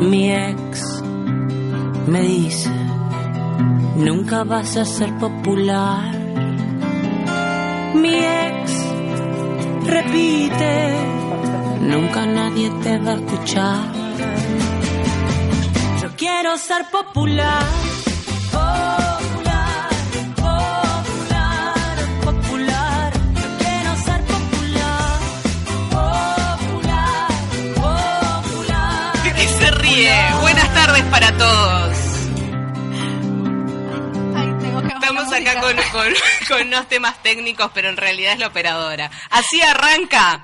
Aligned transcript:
Mi 0.00 0.32
ex 0.32 1.02
me 2.06 2.22
dice, 2.22 2.70
nunca 3.96 4.44
vas 4.44 4.76
a 4.76 4.84
ser 4.84 5.16
popular. 5.18 6.14
Mi 7.94 8.14
ex 8.14 8.72
repite, 9.86 10.94
nunca 11.80 12.26
nadie 12.26 12.70
te 12.82 12.98
va 12.98 13.10
a 13.10 13.14
escuchar. 13.16 13.92
Yo 16.00 16.08
quiero 16.16 16.56
ser 16.56 16.86
popular. 16.90 17.87
Tardes 30.98 31.10
para 31.10 31.36
todos. 31.36 31.96
Ay, 34.36 34.52
tengo 34.60 34.80
que 34.82 34.94
bajar 34.94 35.02
Estamos 35.02 35.32
acá 35.32 35.60
con, 35.60 35.76
con, 35.92 36.14
con 36.48 36.66
unos 36.68 36.88
temas 36.88 37.22
técnicos, 37.22 37.70
pero 37.74 37.88
en 37.88 37.96
realidad 37.96 38.32
es 38.34 38.38
la 38.38 38.48
operadora. 38.48 39.10
Así 39.30 39.60
arranca 39.60 40.42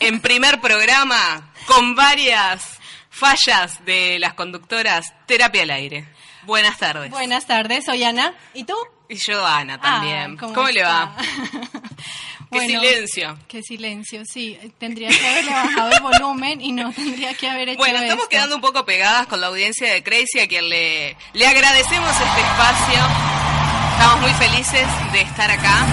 en 0.00 0.20
primer 0.20 0.60
programa 0.60 1.52
con 1.66 1.94
varias 1.94 2.78
fallas 3.10 3.84
de 3.84 4.18
las 4.18 4.34
conductoras 4.34 5.14
Terapia 5.26 5.62
al 5.62 5.70
Aire. 5.70 6.08
Buenas 6.44 6.78
tardes. 6.78 7.10
Buenas 7.10 7.46
tardes, 7.46 7.84
soy 7.84 8.04
Ana. 8.04 8.34
¿Y 8.54 8.64
tú? 8.64 8.74
Y 9.08 9.16
yo, 9.16 9.44
Ana, 9.44 9.80
también. 9.80 10.36
Ah, 10.40 10.46
¿Cómo, 10.54 10.68
le 10.68 10.82
va? 10.82 11.16
Qué 12.50 12.56
Bueno, 12.58 12.80
silencio. 12.80 13.38
Qué 13.46 13.62
silencio, 13.62 14.22
sí. 14.24 14.58
Tendría 14.78 15.10
que 15.10 15.26
haberle 15.28 15.50
bajado 15.52 15.90
el 15.92 16.00
volumen 16.02 16.60
y 16.60 16.72
no 16.72 16.92
tendría 16.96 17.34
que 17.34 17.48
haber 17.48 17.68
hecho 17.70 17.78
Bueno, 17.78 17.98
estamos 17.98 18.24
esto. 18.24 18.28
quedando 18.30 18.56
un 18.56 18.62
poco 18.62 18.84
pegadas 18.86 19.26
con 19.26 19.40
la 19.40 19.48
audiencia 19.48 19.92
de 19.92 20.02
Crazy, 20.02 20.40
a 20.40 20.48
quien 20.48 20.68
le, 20.68 21.16
le 21.34 21.46
agradecemos 21.46 22.10
este 22.10 22.40
espacio. 22.40 23.00
Estamos 23.92 24.20
muy 24.20 24.32
felices 24.32 24.86
de 25.12 25.20
estar 25.20 25.50
acá. 25.50 25.86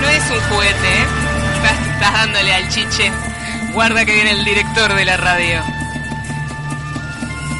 No 0.00 0.08
es 0.08 0.22
un 0.30 0.40
juguete, 0.48 0.88
¿eh? 0.88 1.06
Estás, 1.56 1.86
estás 1.94 2.12
dándole 2.12 2.54
al 2.54 2.68
chiche. 2.70 3.12
Guarda 3.72 4.04
que 4.06 4.14
viene 4.14 4.30
el 4.30 4.44
director 4.44 4.94
de 4.94 5.04
la 5.04 5.16
radio. 5.16 5.62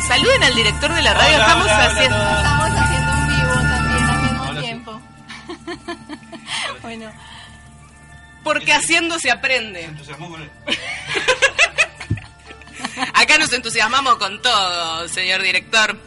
Saluden 0.07 0.43
al 0.43 0.55
director 0.55 0.95
de 0.95 1.03
la 1.03 1.13
radio. 1.15 1.35
Hola, 1.35 1.45
estamos 1.45 1.65
hola, 1.65 1.75
hola 1.75 1.85
a 1.85 1.91
haciendo. 1.93 2.17
Estamos 2.17 2.79
haciendo 2.79 3.13
un 3.13 3.27
vivo 3.29 3.55
también 3.69 4.05
al 4.09 4.23
mismo 4.23 4.43
Hola, 4.45 4.61
sí. 4.61 4.67
tiempo. 4.67 5.01
bueno, 6.83 7.11
Porque 8.43 8.73
haciendo 8.73 9.19
se 9.19 9.31
aprende. 9.31 9.85
entusiasmó 9.85 10.31
con 10.31 10.43
él. 10.43 10.51
Acá 13.15 13.39
nos 13.39 13.53
entusiasmamos 13.53 14.17
con 14.17 14.41
todo, 14.43 15.09
señor 15.09 15.43
director. 15.43 15.99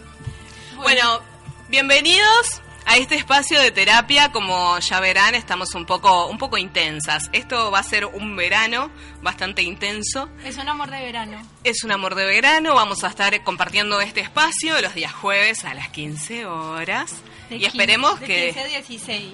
Bueno, 0.76 1.22
bienvenidos 1.70 2.62
a 2.86 2.97
este 2.97 3.16
espacio 3.16 3.59
de 3.59 3.72
terapia. 3.72 4.31
Como 4.31 4.78
ya 4.80 5.00
verán, 5.00 5.36
estamos 5.36 5.74
un 5.75 5.86
poco, 5.86 6.28
un 6.28 6.38
poco 6.38 6.58
intensas. 6.58 7.30
Esto 7.34 7.72
va 7.72 7.80
a 7.80 7.84
ser 7.84 8.06
un 8.06 8.36
verano 8.36 8.92
bastante 9.22 9.62
intenso. 9.62 10.30
es 10.44 10.58
un 10.58 10.68
amor 10.68 10.90
de 10.90 11.02
verano. 11.02 11.42
Es 11.63 11.84
un 11.84 11.92
amor 11.92 12.16
de 12.16 12.25
verano. 12.25 12.75
Vamos 12.75 13.03
a 13.03 13.08
estar 13.08 13.42
compartiendo 13.44 14.02
este 14.02 14.22
espacio 14.22 14.81
los 14.81 14.94
días 14.94 15.13
jueves 15.13 15.63
a 15.66 15.74
las 15.74 15.90
15 15.90 16.46
horas. 16.46 17.13
De 17.50 17.58
y 17.58 17.66
esperemos 17.66 18.19
15 18.19 18.25
que... 18.25 18.42
De 18.42 18.53
15 18.53 18.59
a 18.59 18.68
16. 18.68 19.34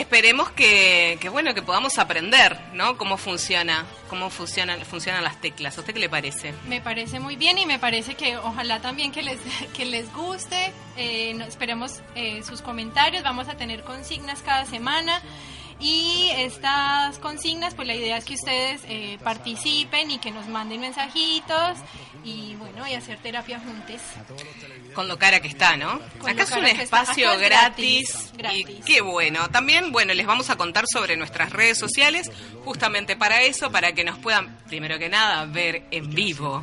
Esperemos 0.00 0.50
que, 0.52 1.18
que, 1.20 1.28
bueno 1.28 1.52
que 1.52 1.60
podamos 1.60 1.98
aprender, 1.98 2.58
¿no? 2.72 2.96
Cómo 2.96 3.18
funciona, 3.18 3.84
cómo 4.08 4.30
funcionan, 4.30 4.80
funcionan 4.86 5.22
las 5.22 5.38
teclas. 5.42 5.76
¿A 5.76 5.82
usted 5.82 5.92
qué 5.92 6.00
le 6.00 6.08
parece? 6.08 6.54
Me 6.66 6.80
parece 6.80 7.20
muy 7.20 7.36
bien 7.36 7.58
y 7.58 7.66
me 7.66 7.78
parece 7.78 8.14
que 8.14 8.38
ojalá 8.38 8.80
también 8.80 9.12
que 9.12 9.22
les, 9.22 9.38
que 9.76 9.84
les 9.84 10.10
guste. 10.14 10.72
Eh, 10.96 11.36
esperemos 11.46 12.00
eh, 12.14 12.42
sus 12.42 12.62
comentarios. 12.62 13.22
Vamos 13.22 13.48
a 13.48 13.58
tener 13.58 13.84
consignas 13.84 14.40
cada 14.40 14.64
semana. 14.64 15.20
Y 15.80 16.30
estas 16.36 17.18
consignas, 17.18 17.74
pues 17.74 17.88
la 17.88 17.94
idea 17.94 18.18
es 18.18 18.24
que 18.24 18.34
ustedes 18.34 18.82
eh, 18.86 19.18
participen 19.24 20.10
y 20.10 20.18
que 20.18 20.30
nos 20.30 20.46
manden 20.46 20.80
mensajitos 20.82 21.78
y 22.22 22.54
bueno, 22.56 22.86
y 22.86 22.92
hacer 22.94 23.18
terapia 23.18 23.58
juntos. 23.58 23.96
Con 24.94 25.08
lo 25.08 25.18
cara 25.18 25.40
que 25.40 25.48
está, 25.48 25.76
¿no? 25.78 25.98
Con 26.18 26.28
Acá 26.30 26.42
es 26.42 26.52
un 26.52 26.66
está. 26.66 26.82
espacio 26.82 27.38
gratis, 27.38 28.30
gratis, 28.34 28.66
y 28.68 28.82
qué 28.82 29.00
bueno. 29.00 29.48
También, 29.48 29.90
bueno, 29.90 30.12
les 30.12 30.26
vamos 30.26 30.50
a 30.50 30.56
contar 30.56 30.84
sobre 30.86 31.16
nuestras 31.16 31.50
redes 31.50 31.78
sociales, 31.78 32.30
justamente 32.64 33.16
para 33.16 33.42
eso, 33.42 33.72
para 33.72 33.92
que 33.92 34.04
nos 34.04 34.18
puedan, 34.18 34.58
primero 34.68 34.98
que 34.98 35.08
nada, 35.08 35.46
ver 35.46 35.86
en 35.90 36.10
vivo. 36.10 36.62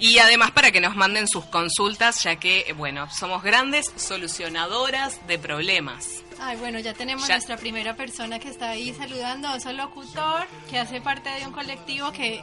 Y 0.00 0.18
además 0.18 0.50
para 0.50 0.72
que 0.72 0.80
nos 0.80 0.96
manden 0.96 1.28
sus 1.28 1.44
consultas, 1.44 2.24
ya 2.24 2.36
que, 2.36 2.74
bueno, 2.76 3.08
somos 3.12 3.44
grandes 3.44 3.86
solucionadoras 3.96 5.24
de 5.28 5.38
problemas. 5.38 6.22
Ay, 6.40 6.56
bueno, 6.56 6.78
ya 6.78 6.94
tenemos 6.94 7.28
Ya. 7.28 7.34
nuestra 7.34 7.56
primera 7.56 7.94
persona 7.96 8.38
que 8.38 8.48
está 8.48 8.70
ahí 8.70 8.94
saludando, 8.94 9.54
es 9.54 9.66
un 9.66 9.76
locutor 9.76 10.46
que 10.70 10.78
hace 10.78 11.00
parte 11.00 11.28
de 11.28 11.46
un 11.46 11.52
colectivo 11.52 12.10
que, 12.12 12.42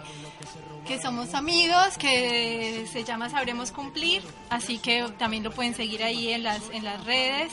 que 0.86 1.00
somos 1.02 1.34
amigos, 1.34 1.98
que 1.98 2.86
se 2.92 3.04
llama 3.04 3.30
Sabremos 3.30 3.72
Cumplir, 3.72 4.22
así 4.50 4.78
que 4.78 5.04
también 5.18 5.44
lo 5.44 5.52
pueden 5.52 5.74
seguir 5.74 6.04
ahí 6.04 6.32
en 6.32 6.44
las, 6.44 6.62
en 6.72 6.84
las 6.86 7.04
redes. 7.06 7.52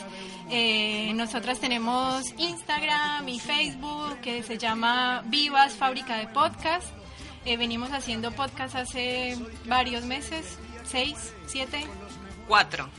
Eh, 0.50 1.12
nosotras 1.15 1.59
tenemos 1.60 2.27
Instagram 2.37 3.26
y 3.28 3.41
Facebook 3.41 4.19
que 4.21 4.43
se 4.43 4.59
llama 4.59 5.22
Vivas 5.26 5.72
Fábrica 5.75 6.19
de 6.19 6.26
Podcast. 6.28 6.87
Eh, 7.47 7.56
venimos 7.56 7.91
haciendo 7.93 8.32
podcast 8.32 8.75
hace 8.75 9.37
varios 9.66 10.05
meses, 10.05 10.59
seis, 10.84 11.32
siete, 11.47 11.87
Cuatro. 12.47 12.91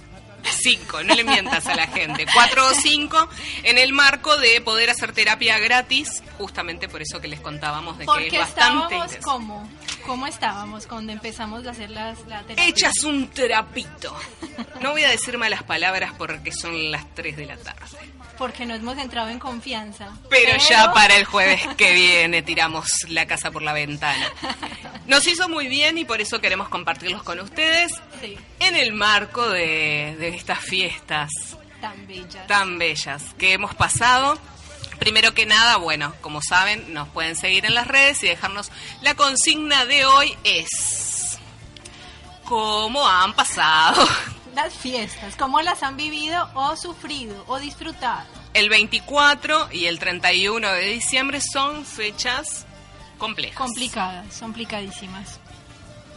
Cinco, 0.51 1.03
no 1.03 1.13
le 1.15 1.23
mientas 1.23 1.65
a 1.67 1.75
la 1.75 1.87
gente. 1.87 2.25
Cuatro 2.33 2.67
o 2.67 2.73
cinco 2.73 3.27
en 3.63 3.77
el 3.77 3.93
marco 3.93 4.37
de 4.37 4.61
poder 4.61 4.89
hacer 4.89 5.11
terapia 5.13 5.57
gratis, 5.59 6.23
justamente 6.37 6.87
por 6.87 7.01
eso 7.01 7.19
que 7.21 7.27
les 7.27 7.39
contábamos 7.39 7.97
de 7.97 8.03
que 8.03 8.11
Porque 8.11 8.27
es 8.27 8.39
bastante 8.39 8.95
estábamos 8.95 9.17
como, 9.23 9.69
¿cómo 10.05 10.27
estábamos 10.27 10.87
cuando 10.87 11.11
empezamos 11.13 11.65
a 11.67 11.71
hacer 11.71 11.89
las, 11.91 12.19
la 12.27 12.41
terapia? 12.43 12.67
Echas 12.67 13.03
un 13.03 13.29
trapito. 13.29 14.15
No 14.81 14.91
voy 14.91 15.03
a 15.03 15.09
decir 15.09 15.37
malas 15.37 15.63
palabras 15.63 16.13
porque 16.17 16.51
son 16.51 16.91
las 16.91 17.13
3 17.15 17.37
de 17.37 17.45
la 17.45 17.57
tarde. 17.57 17.97
Porque 18.37 18.65
nos 18.65 18.79
hemos 18.79 18.97
entrado 18.97 19.29
en 19.29 19.39
confianza. 19.39 20.09
Pero 20.29 20.57
ya 20.69 20.91
para 20.93 21.15
el 21.15 21.23
jueves 21.25 21.61
que 21.77 21.93
viene 21.93 22.41
tiramos 22.41 22.87
la 23.07 23.25
casa 23.25 23.51
por 23.51 23.61
la 23.61 23.73
ventana. 23.73 24.29
Nos 25.07 25.25
hizo 25.27 25.47
muy 25.47 25.67
bien 25.67 25.97
y 25.97 26.05
por 26.05 26.19
eso 26.19 26.41
queremos 26.41 26.67
compartirlos 26.67 27.23
con 27.23 27.39
ustedes 27.39 27.91
Sí, 28.21 28.37
en 28.59 28.75
el 28.75 28.91
marco 28.93 29.47
de, 29.49 30.15
de 30.19 30.34
estas 30.35 30.59
fiestas 30.59 31.31
tan 31.81 32.07
bellas. 32.07 32.47
tan 32.47 32.77
bellas 32.77 33.23
que 33.37 33.53
hemos 33.53 33.73
pasado. 33.75 34.37
Primero 34.99 35.33
que 35.33 35.45
nada, 35.45 35.77
bueno, 35.77 36.13
como 36.21 36.41
saben, 36.41 36.93
nos 36.93 37.09
pueden 37.09 37.35
seguir 37.35 37.65
en 37.65 37.73
las 37.73 37.87
redes 37.87 38.23
y 38.23 38.27
dejarnos 38.27 38.71
la 39.01 39.13
consigna 39.15 39.85
de 39.85 40.05
hoy 40.05 40.37
es 40.45 41.37
¿Cómo 42.45 43.07
han 43.07 43.33
pasado? 43.33 44.07
Las 44.55 44.73
fiestas, 44.73 45.35
¿cómo 45.35 45.61
las 45.61 45.83
han 45.83 45.97
vivido 45.97 46.49
o 46.53 46.77
sufrido 46.77 47.43
o 47.47 47.59
disfrutado? 47.59 48.25
El 48.53 48.69
24 48.69 49.69
y 49.73 49.87
el 49.87 49.99
31 49.99 50.71
de 50.71 50.87
diciembre 50.93 51.41
son 51.41 51.83
fechas 51.83 52.65
complejas. 53.17 53.57
Complicadas, 53.57 54.39
complicadísimas. 54.39 55.39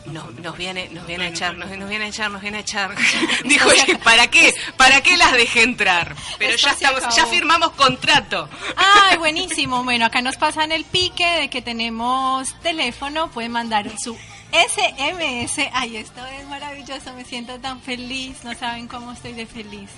No, 0.07 0.25
nos 0.43 0.57
viene, 0.57 0.89
nos 0.91 1.07
viene 1.07 1.27
a 1.27 1.29
echar, 1.29 1.57
nos, 1.57 1.69
nos 1.77 1.89
viene 1.89 2.07
a 2.07 2.09
echar, 2.09 2.31
nos 2.31 2.41
viene 2.41 2.59
a 2.59 2.61
echar. 2.61 2.95
Dijo, 3.45 3.69
¿para 4.03 4.29
qué? 4.29 4.55
¿Para 4.77 5.03
qué 5.03 5.17
las 5.17 5.33
dejé 5.33 5.63
entrar? 5.63 6.15
Pero 6.39 6.57
ya 6.57 6.71
estamos, 6.71 7.03
ya 7.15 7.27
firmamos 7.27 7.71
contrato. 7.73 8.49
Ay, 8.77 9.17
buenísimo. 9.19 9.85
Bueno, 9.85 10.07
acá 10.07 10.23
nos 10.23 10.37
pasan 10.37 10.73
el 10.73 10.85
pique 10.85 11.27
de 11.27 11.51
que 11.51 11.63
tenemos 11.63 12.55
teléfono. 12.61 13.31
Pueden 13.31 13.53
mandar 13.53 13.91
su 13.99 14.17
SMS. 14.51 15.69
Ay, 15.73 15.99
esto 15.99 16.25
es 16.27 16.47
maravilloso. 16.47 17.13
Me 17.15 17.25
siento 17.25 17.59
tan 17.61 17.81
feliz. 17.83 18.45
No 18.45 18.55
saben 18.55 18.89
cómo 18.89 19.13
estoy 19.13 19.33
de 19.33 19.47
feliz. 19.47 19.91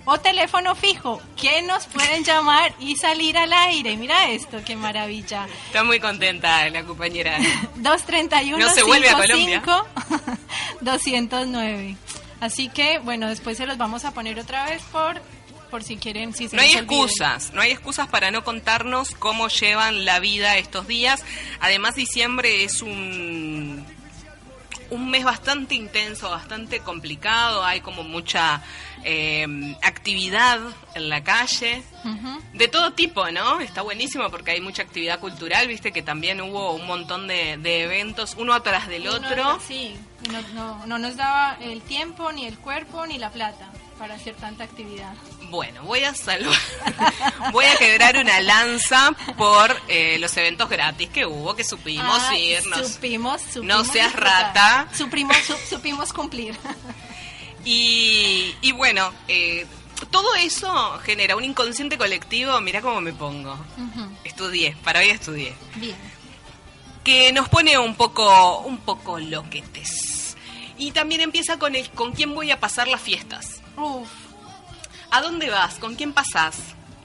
O 0.08 0.18
teléfono 0.18 0.76
fijo, 0.76 1.20
que 1.36 1.62
nos 1.62 1.86
pueden 1.86 2.22
llamar 2.22 2.72
y 2.78 2.94
salir 2.94 3.36
al 3.36 3.52
aire. 3.52 3.96
Mira 3.96 4.30
esto, 4.30 4.58
qué 4.64 4.76
maravilla. 4.76 5.48
Está 5.66 5.82
muy 5.82 5.98
contenta 5.98 6.68
la 6.70 6.84
compañera. 6.84 7.38
231 7.74 8.56
No 8.56 8.72
se 8.72 8.84
vuelve 8.84 9.10
a 9.10 9.16
Colombia. 9.16 9.62
209. 10.80 11.96
Así 12.40 12.68
que, 12.68 13.00
bueno, 13.00 13.28
después 13.28 13.56
se 13.56 13.66
los 13.66 13.78
vamos 13.78 14.04
a 14.04 14.12
poner 14.12 14.38
otra 14.38 14.64
vez 14.66 14.80
por 14.92 15.20
por 15.70 15.82
si 15.82 15.96
quieren, 15.96 16.32
si 16.32 16.48
se 16.48 16.54
No 16.54 16.62
hay 16.62 16.74
excusas, 16.74 17.52
no 17.52 17.60
hay 17.60 17.72
excusas 17.72 18.06
para 18.06 18.30
no 18.30 18.44
contarnos 18.44 19.10
cómo 19.16 19.48
llevan 19.48 20.04
la 20.04 20.20
vida 20.20 20.56
estos 20.58 20.86
días. 20.86 21.24
Además, 21.58 21.96
diciembre 21.96 22.62
es 22.62 22.82
un, 22.82 23.84
un 24.90 25.10
mes 25.10 25.24
bastante 25.24 25.74
intenso, 25.74 26.30
bastante 26.30 26.80
complicado. 26.80 27.64
Hay 27.64 27.80
como 27.80 28.02
mucha 28.02 28.62
eh, 29.04 29.46
actividad 29.82 30.60
en 30.94 31.08
la 31.08 31.22
calle. 31.22 31.82
De 32.52 32.68
todo 32.68 32.92
tipo, 32.92 33.28
¿no? 33.30 33.60
Está 33.60 33.82
buenísimo 33.82 34.30
porque 34.30 34.52
hay 34.52 34.60
mucha 34.60 34.82
actividad 34.82 35.18
cultural, 35.18 35.66
viste 35.66 35.90
que 35.90 36.02
también 36.02 36.40
hubo 36.40 36.72
un 36.72 36.86
montón 36.86 37.26
de, 37.26 37.56
de 37.56 37.82
eventos, 37.82 38.36
uno 38.38 38.54
atrás 38.54 38.86
del 38.86 39.08
otro. 39.08 39.58
sí, 39.66 39.96
no, 40.30 40.40
no, 40.54 40.86
no 40.86 40.98
nos 40.98 41.16
daba 41.16 41.56
el 41.60 41.82
tiempo, 41.82 42.30
ni 42.30 42.46
el 42.46 42.58
cuerpo, 42.58 43.06
ni 43.06 43.18
la 43.18 43.30
plata 43.30 43.70
para 43.98 44.14
hacer 44.14 44.34
tanta 44.34 44.64
actividad. 44.64 45.14
Bueno, 45.56 45.82
voy 45.84 46.04
a 46.04 46.14
salvar, 46.14 46.54
voy 47.52 47.64
a 47.64 47.76
quebrar 47.76 48.18
una 48.18 48.40
lanza 48.40 49.12
por 49.38 49.74
eh, 49.88 50.18
los 50.20 50.36
eventos 50.36 50.68
gratis 50.68 51.08
que 51.08 51.24
hubo, 51.24 51.56
que 51.56 51.64
supimos 51.64 52.20
Ah, 52.28 52.36
irnos. 52.36 52.86
Supimos, 52.92 53.40
supimos 53.40 53.64
No 53.66 53.84
seas 53.90 54.12
rata. 54.12 54.86
Suprimos, 54.94 55.34
su- 55.38 55.56
supimos 55.76 56.12
cumplir. 56.12 56.56
Y, 57.64 58.54
y 58.60 58.72
bueno, 58.72 59.12
eh, 59.28 59.66
todo 60.10 60.34
eso 60.36 60.98
genera 61.04 61.34
un 61.36 61.42
inconsciente 61.44 61.98
colectivo, 61.98 62.60
mira 62.60 62.80
cómo 62.80 63.00
me 63.00 63.12
pongo. 63.12 63.58
Estudié, 64.24 64.76
para 64.84 65.00
hoy 65.00 65.08
estudié. 65.08 65.52
Bien. 65.76 65.96
que 67.02 67.32
nos 67.32 67.48
pone 67.48 67.76
un 67.78 67.94
poco 67.96 68.58
un 68.60 68.78
poco 68.78 69.18
loquetes. 69.18 70.36
Y 70.78 70.90
también 70.92 71.22
empieza 71.22 71.58
con 71.58 71.74
el 71.74 71.88
con 71.90 72.12
quién 72.12 72.34
voy 72.34 72.50
a 72.52 72.60
pasar 72.60 72.86
las 72.88 73.00
fiestas. 73.00 73.60
Uf, 73.76 74.08
¿A 75.10 75.20
dónde 75.20 75.50
vas? 75.50 75.74
¿Con 75.76 75.94
quién 75.94 76.12
pasás? 76.12 76.56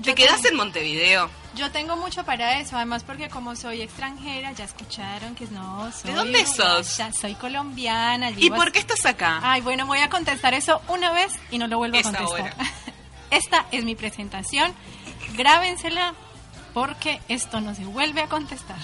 ¿Te 0.03 0.15
quedás 0.15 0.43
en 0.45 0.55
Montevideo? 0.55 1.29
yo 1.53 1.69
tengo 1.71 1.97
mucho 1.97 2.23
para 2.23 2.59
eso, 2.59 2.77
además 2.77 3.03
porque 3.03 3.29
como 3.29 3.55
soy 3.55 3.81
extranjera, 3.81 4.51
ya 4.53 4.63
escucharon 4.63 5.35
que 5.35 5.45
no 5.47 5.91
soy. 5.91 6.11
¿De 6.11 6.17
dónde 6.17 6.45
sos? 6.45 6.97
uruguaya, 6.97 7.11
Soy 7.13 7.35
colombiana. 7.35 8.31
¿Y 8.31 8.49
por 8.49 8.71
qué 8.71 8.79
estás 8.79 9.05
acá? 9.05 9.39
Ay, 9.43 9.61
bueno, 9.61 9.85
voy 9.85 9.99
a 9.99 10.09
contestar 10.09 10.53
eso 10.53 10.81
una 10.87 11.11
vez 11.11 11.33
y 11.51 11.57
no 11.57 11.67
lo 11.67 11.77
vuelvo 11.77 11.97
a 11.97 11.99
Es 11.99 12.05
contestar. 12.05 12.55
Esta 13.31 13.65
es 13.71 13.83
mi 13.83 13.95
presentación. 13.95 14.73
Grábensela 15.35 16.13
porque 16.73 17.21
esto 17.27 17.61
no 17.61 17.75
se 17.75 17.83
vuelve 17.85 18.21
a 18.21 18.27
contestar. 18.27 18.79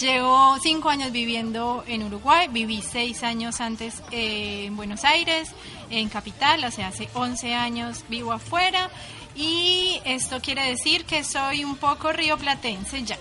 Llevo 0.00 0.56
cinco 0.62 0.88
años 0.88 1.12
viviendo 1.12 1.84
en 1.86 2.02
Uruguay, 2.02 2.48
viví 2.48 2.80
seis 2.80 3.22
años 3.22 3.60
antes 3.60 4.02
eh, 4.10 4.64
en 4.64 4.74
Buenos 4.74 5.04
Aires, 5.04 5.50
en 5.90 6.08
Capital, 6.08 6.64
o 6.64 6.70
sea, 6.70 6.88
hace 6.88 7.10
11 7.12 7.54
años 7.54 8.02
vivo 8.08 8.32
afuera 8.32 8.88
y 9.34 10.00
esto 10.06 10.40
quiere 10.40 10.64
decir 10.64 11.04
que 11.04 11.22
soy 11.22 11.64
un 11.64 11.76
poco 11.76 12.12
rioplatense 12.12 13.02
ya. 13.02 13.18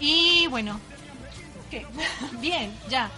Y 0.00 0.46
bueno, 0.46 0.80
¿qué? 1.70 1.86
bien, 2.40 2.74
ya. 2.88 3.10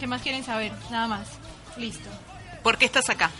¿Qué 0.00 0.08
más 0.08 0.22
quieren 0.22 0.42
saber? 0.42 0.72
Nada 0.90 1.06
más. 1.06 1.28
Listo. 1.76 2.10
¿Por 2.64 2.78
qué 2.78 2.86
estás 2.86 3.08
acá? 3.10 3.30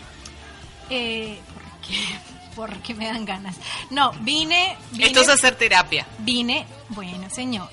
Eh, 0.89 1.37
¿Por 1.53 1.63
qué? 1.85 1.99
Porque 2.55 2.93
me 2.93 3.07
dan 3.07 3.25
ganas. 3.25 3.57
No, 3.89 4.13
vine... 4.21 4.77
vine 4.91 5.07
Esto 5.07 5.19
es 5.19 5.27
hacer 5.27 5.55
terapia. 5.55 6.07
Vine, 6.19 6.65
bueno 6.87 7.29
señora, 7.29 7.69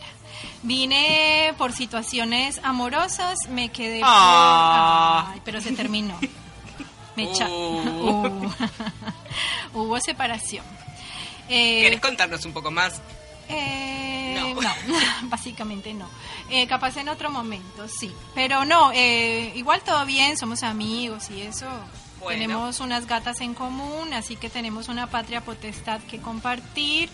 vine 0.62 1.55
por 1.59 1.73
situaciones 1.73 2.61
amorosas, 2.62 3.37
me 3.49 3.70
quedé 3.70 4.00
por... 4.00 4.09
Ah. 4.11 5.31
Ay, 5.32 5.41
pero 5.44 5.61
se 5.61 5.73
terminó. 5.73 6.19
Me 7.17 7.25
echa... 7.31 7.49
Uh. 7.49 8.50
Uh. 8.53 8.53
Hubo 9.75 10.00
separación. 10.00 10.64
Eh, 11.49 11.82
¿Querés 11.82 12.00
contarnos 12.00 12.44
un 12.44 12.53
poco 12.53 12.70
más? 12.70 13.00
eh, 13.49 14.37
No. 14.55 14.61
no. 14.61 14.70
básicamente 15.25 15.93
no. 15.94 16.09
Eh, 16.50 16.67
capaz 16.67 16.97
en 16.97 17.08
otro 17.08 17.31
momento, 17.31 17.88
sí. 17.88 18.12
Pero 18.35 18.65
no, 18.65 18.93
eh, 18.93 19.53
igual 19.55 19.82
todo 19.82 20.05
bien, 20.05 20.37
somos 20.37 20.62
amigos 20.62 21.31
y 21.31 21.43
eso. 21.43 21.67
Bueno. 22.20 22.41
Tenemos 22.43 22.81
unas 22.81 23.06
gatas 23.06 23.41
en 23.41 23.55
común, 23.55 24.12
así 24.15 24.37
que 24.37 24.49
tenemos 24.49 24.88
una 24.88 25.08
patria 25.08 25.41
potestad 25.43 26.00
que 26.03 26.19
compartir, 26.20 27.08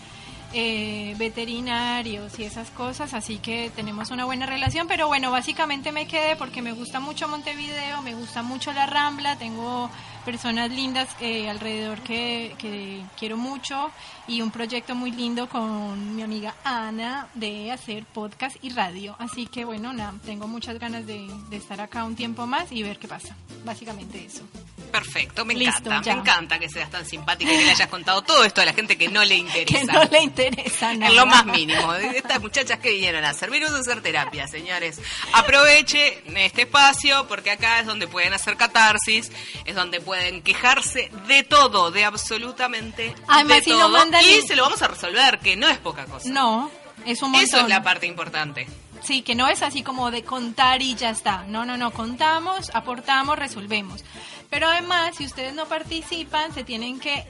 eh, 0.53 1.15
veterinarios 1.17 2.39
y 2.39 2.43
esas 2.43 2.69
cosas, 2.71 3.13
así 3.13 3.37
que 3.37 3.71
tenemos 3.75 4.11
una 4.11 4.25
buena 4.25 4.45
relación. 4.45 4.87
Pero 4.87 5.07
bueno, 5.07 5.31
básicamente 5.31 5.91
me 5.91 6.07
quedé 6.07 6.35
porque 6.35 6.61
me 6.61 6.71
gusta 6.71 6.99
mucho 6.99 7.27
Montevideo, 7.27 8.01
me 8.01 8.15
gusta 8.15 8.41
mucho 8.41 8.73
la 8.73 8.85
Rambla, 8.85 9.37
tengo 9.37 9.89
personas 10.25 10.69
lindas 10.71 11.09
eh, 11.19 11.49
alrededor 11.49 11.99
que, 12.01 12.55
que 12.57 13.01
quiero 13.17 13.37
mucho 13.37 13.91
y 14.27 14.41
un 14.41 14.51
proyecto 14.51 14.95
muy 14.95 15.11
lindo 15.11 15.49
con 15.49 16.15
mi 16.15 16.21
amiga 16.21 16.55
Ana 16.63 17.27
de 17.33 17.71
hacer 17.71 18.05
podcast 18.05 18.57
y 18.61 18.69
radio. 18.69 19.15
Así 19.19 19.47
que 19.47 19.65
bueno, 19.65 19.91
nada, 19.93 20.13
tengo 20.25 20.47
muchas 20.47 20.77
ganas 20.79 21.05
de, 21.07 21.27
de 21.49 21.57
estar 21.57 21.81
acá 21.81 22.03
un 22.03 22.15
tiempo 22.15 22.45
más 22.45 22.71
y 22.71 22.83
ver 22.83 22.99
qué 22.99 23.07
pasa. 23.07 23.35
Básicamente 23.65 24.23
eso. 24.25 24.43
Perfecto, 24.91 25.45
me 25.45 25.53
Listo, 25.53 25.81
encanta. 25.89 26.01
ya. 26.01 26.15
Me 26.15 26.21
encanta 26.21 26.57
que 26.59 26.67
seas 26.67 26.89
tan 26.89 27.05
simpática 27.05 27.53
y 27.53 27.57
que 27.57 27.63
le 27.65 27.71
hayas 27.71 27.89
contado 27.89 28.23
todo 28.23 28.43
esto 28.43 28.61
a 28.61 28.65
la 28.65 28.73
gente 28.73 28.97
que 28.97 29.07
no 29.07 29.23
le 29.23 29.35
interesa. 29.35 29.69
Que 29.79 29.85
no 29.85 30.03
le 30.05 30.23
interesa 30.23 30.93
nada. 30.95 31.11
En 31.11 31.15
lo 31.15 31.25
más 31.27 31.45
mínimo. 31.45 31.93
Estas 31.93 32.41
muchachas 32.41 32.79
que 32.79 32.91
vinieron 32.91 33.23
a 33.23 33.33
servirnos 33.35 33.71
a 33.71 33.77
hacer 33.79 34.01
terapia, 34.01 34.47
señores. 34.47 34.99
Aproveche 35.33 36.23
este 36.35 36.63
espacio 36.63 37.27
porque 37.27 37.51
acá 37.51 37.79
es 37.81 37.85
donde 37.85 38.07
pueden 38.07 38.33
hacer 38.33 38.57
catarsis, 38.57 39.31
es 39.65 39.75
donde 39.75 40.01
pueden 40.09 40.41
quejarse 40.41 41.11
de 41.27 41.43
todo, 41.43 41.91
de 41.91 42.03
absolutamente 42.03 43.13
Además, 43.27 43.57
de 43.57 43.63
si 43.63 43.69
todo. 43.69 43.89
mandan 43.89 44.23
y 44.25 44.41
se 44.41 44.55
lo 44.55 44.63
vamos 44.63 44.81
a 44.81 44.87
resolver, 44.87 45.37
que 45.37 45.55
no 45.55 45.69
es 45.69 45.77
poca 45.77 46.05
cosa. 46.05 46.27
No, 46.27 46.71
es 47.05 47.21
un 47.21 47.29
montón. 47.29 47.47
Eso 47.47 47.59
es 47.59 47.67
la 47.69 47.83
parte 47.83 48.07
importante. 48.07 48.67
Sí, 49.03 49.21
que 49.21 49.35
no 49.35 49.47
es 49.47 49.61
así 49.61 49.83
como 49.83 50.09
de 50.09 50.23
contar 50.23 50.81
y 50.81 50.95
ya 50.95 51.11
está. 51.11 51.43
No, 51.43 51.63
no, 51.63 51.77
no, 51.77 51.91
contamos, 51.91 52.71
aportamos, 52.73 53.37
resolvemos. 53.37 54.03
Pero 54.49 54.67
además, 54.67 55.15
si 55.15 55.27
ustedes 55.27 55.53
no 55.53 55.67
participan, 55.67 56.55
se 56.55 56.63
tienen 56.63 56.99
que 56.99 57.23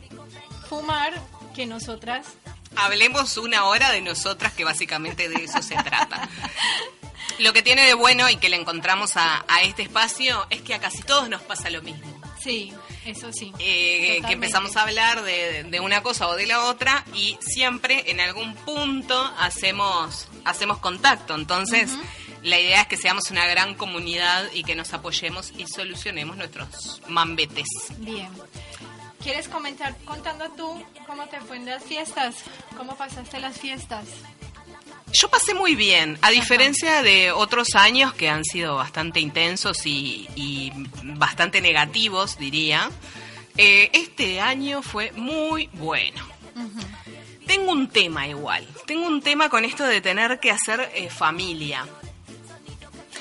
fumar 0.69 1.11
que 1.53 1.65
nosotras... 1.65 2.27
Hablemos 2.77 3.35
una 3.35 3.65
hora 3.65 3.91
de 3.91 3.99
nosotras, 3.99 4.53
que 4.53 4.63
básicamente 4.63 5.27
de 5.27 5.43
eso 5.43 5.61
se 5.61 5.75
trata. 5.75 6.29
Lo 7.39 7.51
que 7.51 7.61
tiene 7.61 7.85
de 7.85 7.93
bueno 7.93 8.29
y 8.29 8.37
que 8.37 8.47
le 8.47 8.55
encontramos 8.55 9.17
a, 9.17 9.43
a 9.49 9.63
este 9.63 9.81
espacio 9.81 10.47
es 10.49 10.61
que 10.61 10.73
a 10.75 10.79
casi 10.79 11.01
todos 11.03 11.27
nos 11.27 11.41
pasa 11.41 11.69
lo 11.69 11.81
mismo. 11.81 12.18
Sí, 12.39 12.71
eso 13.05 13.31
sí. 13.33 13.51
Eh, 13.59 14.21
que 14.25 14.33
empezamos 14.33 14.75
a 14.77 14.83
hablar 14.83 15.23
de, 15.23 15.63
de 15.65 15.79
una 15.79 16.01
cosa 16.01 16.27
o 16.27 16.35
de 16.35 16.45
la 16.45 16.63
otra 16.65 17.03
y 17.13 17.37
siempre 17.41 18.09
en 18.11 18.19
algún 18.19 18.55
punto 18.55 19.19
hacemos, 19.37 20.27
hacemos 20.45 20.77
contacto. 20.77 21.35
Entonces, 21.35 21.91
la 22.41 22.59
idea 22.59 22.81
es 22.81 22.87
que 22.87 22.97
seamos 22.97 23.29
una 23.31 23.45
gran 23.45 23.75
comunidad 23.75 24.45
y 24.53 24.63
que 24.63 24.75
nos 24.75 24.93
apoyemos 24.93 25.51
y 25.57 25.67
solucionemos 25.67 26.37
nuestros 26.37 27.01
mambetes. 27.07 27.67
Bien. 27.97 28.29
¿Quieres 29.21 29.49
comentar 29.49 29.97
contando 30.05 30.49
tú 30.51 30.81
cómo 31.05 31.27
te 31.27 31.41
fue 31.41 31.57
en 31.57 31.65
las 31.65 31.83
fiestas? 31.83 32.35
¿Cómo 32.77 32.95
pasaste 32.95 33.39
las 33.39 33.59
fiestas? 33.59 34.05
Yo 35.13 35.29
pasé 35.29 35.53
muy 35.53 35.75
bien, 35.75 36.17
a 36.21 36.29
diferencia 36.29 37.01
de 37.01 37.31
otros 37.31 37.69
años 37.75 38.13
que 38.13 38.29
han 38.29 38.43
sido 38.45 38.75
bastante 38.75 39.19
intensos 39.19 39.85
y, 39.85 40.27
y 40.35 40.71
bastante 41.03 41.61
negativos, 41.61 42.37
diría. 42.37 42.89
eh, 43.57 43.89
este 43.93 44.39
año 44.39 44.81
fue 44.81 45.11
muy 45.13 45.67
bueno. 45.73 46.21
Tengo 47.47 47.71
un 47.71 47.87
tema 47.89 48.27
igual, 48.27 48.67
tengo 48.85 49.07
un 49.07 49.21
tema 49.21 49.49
con 49.49 49.65
esto 49.65 49.83
de 49.83 50.01
tener 50.01 50.39
que 50.39 50.51
hacer 50.51 50.91
eh, 50.93 51.09
familia. 51.09 51.85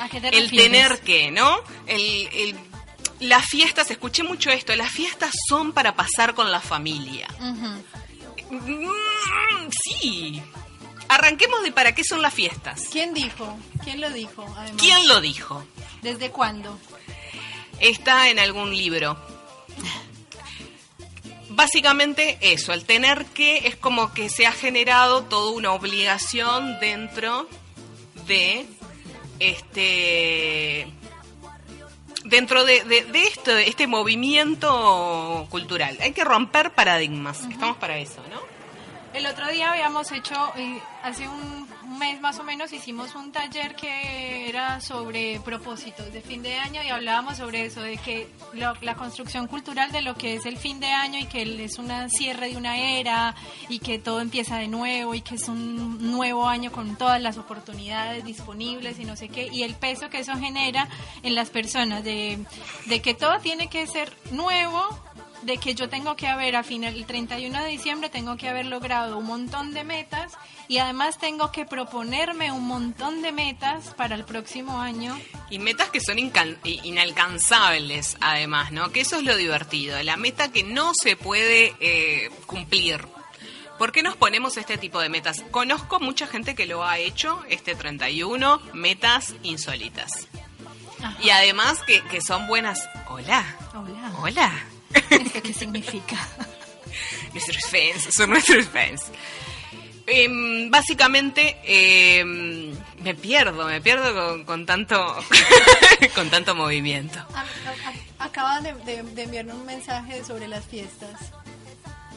¿A 0.01 0.09
qué 0.09 0.21
te 0.21 0.29
El 0.29 0.43
refieres? 0.45 0.71
tener 0.71 1.01
que, 1.01 1.31
¿no? 1.31 1.59
El, 1.87 2.29
el- 2.33 2.57
las 3.21 3.47
fiestas, 3.47 3.91
escuché 3.91 4.23
mucho 4.23 4.49
esto, 4.51 4.77
las 4.77 4.93
fiestas 4.93 5.33
son 5.49 5.73
para 5.73 5.97
pasar 5.97 6.35
con 6.35 6.53
la 6.53 6.61
familia. 6.61 7.27
Mm, 8.51 9.69
sí, 9.85 10.41
Arranquemos 11.09 11.63
de 11.63 11.73
para 11.73 11.95
qué 11.95 12.05
son 12.05 12.23
las 12.23 12.35
fiestas. 12.35 12.83
¿Quién 12.91 13.15
dijo? 13.15 13.59
¿Quién 13.83 14.01
lo 14.01 14.11
dijo? 14.11 14.43
Además? 14.57 14.81
¿Quién 14.81 15.09
lo 15.09 15.21
dijo? 15.21 15.65
¿Desde 16.03 16.31
cuándo? 16.31 16.79
Está 17.81 18.29
en 18.29 18.39
algún 18.39 18.77
libro. 18.77 19.17
Básicamente 21.51 22.39
eso, 22.41 22.73
el 22.73 22.85
tener 22.85 23.25
que 23.27 23.67
es 23.67 23.77
como 23.77 24.13
que 24.13 24.29
se 24.29 24.47
ha 24.47 24.53
generado 24.53 25.25
toda 25.25 25.51
una 25.53 25.73
obligación 25.73 26.79
dentro 26.79 27.49
de 28.27 28.67
este 29.41 30.87
dentro 32.25 32.65
de, 32.65 32.85
de, 32.85 33.05
de 33.05 33.23
esto, 33.25 33.57
este 33.57 33.87
movimiento 33.87 35.47
cultural. 35.51 35.97
Hay 36.01 36.13
que 36.13 36.25
romper 36.25 36.73
paradigmas. 36.73 37.41
Estamos 37.51 37.77
para 37.79 37.99
eso, 37.99 38.23
¿no? 38.31 38.58
El 39.15 39.27
otro 39.27 39.49
día 39.49 39.71
habíamos 39.73 40.13
hecho, 40.13 40.35
eh, 40.57 40.81
hace 41.03 41.27
un 41.27 41.67
mes 41.99 42.21
más 42.21 42.39
o 42.39 42.45
menos, 42.45 42.73
hicimos 42.73 43.15
un 43.17 43.33
taller 43.33 43.75
que 43.75 44.49
era 44.49 44.81
sobre 44.81 45.41
propósitos 45.41 46.13
de 46.13 46.21
fin 46.21 46.43
de 46.43 46.55
año 46.57 46.83
y 46.85 46.91
hablábamos 46.91 47.39
sobre 47.39 47.65
eso, 47.65 47.81
de 47.81 47.97
que 47.97 48.29
lo- 48.53 48.75
la 48.83 48.95
construcción 48.95 49.47
cultural 49.49 49.91
de 49.91 50.03
lo 50.03 50.15
que 50.15 50.35
es 50.37 50.47
el 50.47 50.57
fin 50.59 50.79
de 50.79 50.89
año 50.93 51.19
y 51.19 51.25
que 51.25 51.65
es 51.65 51.79
una 51.79 52.09
cierre 52.11 52.51
de 52.51 52.57
una 52.57 52.77
era 52.79 53.35
y 53.69 53.81
que 53.81 53.99
todo 53.99 54.21
empieza 54.21 54.59
de 54.59 54.69
nuevo 54.69 55.15
y 55.15 55.23
que 55.23 55.35
es 55.37 55.49
un 55.49 56.11
nuevo 56.13 56.47
año 56.47 56.71
con 56.71 56.97
todas 56.97 57.21
las 57.21 57.39
oportunidades 57.39 58.25
disponibles 58.25 59.01
y 59.01 59.05
no 59.05 59.17
sé 59.17 59.29
qué, 59.31 59.49
y 59.51 59.63
el 59.65 59.75
peso 59.75 60.11
que 60.11 60.21
eso 60.21 60.37
genera 60.37 60.87
en 61.23 61.35
las 61.35 61.49
personas, 61.51 62.05
de, 62.05 62.39
de 62.87 63.03
que 63.03 63.15
todo 63.15 63.41
tiene 63.41 63.69
que 63.69 63.87
ser 63.87 64.13
nuevo 64.31 64.87
de 65.43 65.59
que 65.59 65.75
yo 65.75 65.89
tengo 65.89 66.17
que 66.17 66.27
haber 66.27 66.57
a 66.57 66.63
final 66.63 66.95
el 66.95 67.07
31 67.07 67.63
de 67.63 67.69
diciembre 67.69 68.09
tengo 68.09 68.37
que 68.37 68.49
haber 68.49 68.67
logrado 68.67 69.19
un 69.19 69.27
montón 69.27 69.73
de 69.73 69.85
metas 69.85 70.33
y 70.69 70.79
además 70.79 71.19
tengo 71.19 71.51
que 71.51 71.65
proponerme 71.65 72.53
un 72.53 72.67
montón 72.67 73.23
de 73.23 73.33
metas 73.33 73.95
para 73.95 74.15
el 74.15 74.25
próximo 74.25 74.81
año. 74.81 75.19
Y 75.49 75.59
metas 75.59 75.89
que 75.89 76.01
son 76.01 76.19
inalcanzables, 76.19 78.17
además, 78.21 78.71
¿no? 78.71 78.93
Que 78.93 79.01
eso 79.01 79.17
es 79.17 79.25
lo 79.25 79.37
divertido. 79.37 80.01
La 80.03 80.19
meta 80.19 80.53
que 80.53 80.63
no 80.63 80.93
se 80.95 81.17
puede 81.17 81.75
eh, 81.81 82.31
cumplir. 82.47 83.07
¿Por 83.79 83.93
qué 83.93 84.03
nos 84.03 84.17
ponemos 84.17 84.57
este 84.57 84.77
tipo 84.77 85.01
de 85.01 85.09
metas? 85.09 85.43
Conozco 85.51 86.01
mucha 86.01 86.27
gente 86.27 86.55
que 86.55 86.67
lo 86.67 86.85
ha 86.85 86.99
hecho, 86.99 87.43
este 87.49 87.75
31, 87.75 88.61
metas 88.75 89.35
insólitas. 89.43 90.29
Ajá. 91.03 91.17
Y 91.23 91.31
además 91.31 91.81
que, 91.87 92.03
que 92.05 92.21
son 92.21 92.47
buenas. 92.47 92.89
Hola. 93.09 93.57
Hola. 93.75 94.13
Hola. 94.21 94.78
¿Esto 94.93 95.43
qué 95.43 95.53
significa? 95.53 96.17
nuestros 97.33 97.65
fans, 97.71 98.15
son 98.15 98.31
nuestros 98.31 98.67
fans. 98.69 99.03
Em, 100.07 100.71
básicamente 100.71 101.59
em, 101.65 102.73
me 103.03 103.15
pierdo, 103.15 103.67
me 103.67 103.81
pierdo 103.83 104.15
con, 104.15 104.45
con 104.45 104.65
tanto 104.67 104.97
con 106.15 106.31
tanto 106.31 106.55
movimiento. 106.55 107.19
A- 107.35 107.41
a- 107.41 107.45
a- 108.21 108.25
Acaban 108.25 108.63
de, 108.65 108.73
de- 108.75 109.03
de 109.03 109.23
enviarme 109.23 109.53
un 109.53 109.65
mensaje 109.67 110.25
sobre 110.25 110.49
las 110.49 110.65
fiestas. 110.67 111.13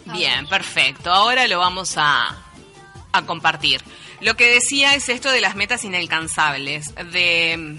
A 0.08 0.13
Bien, 0.13 0.42
ver. 0.42 0.50
perfecto. 0.50 1.12
Ahora 1.12 1.46
lo 1.48 1.60
vamos 1.60 1.94
a, 1.98 2.42
a 3.12 3.22
compartir. 3.25 3.82
Lo 4.22 4.36
que 4.36 4.48
decía 4.54 4.96
es 4.96 5.10
esto 5.10 5.30
de 5.30 5.42
las 5.42 5.56
metas 5.56 5.84
inalcanzables, 5.84 6.96
de, 7.12 7.78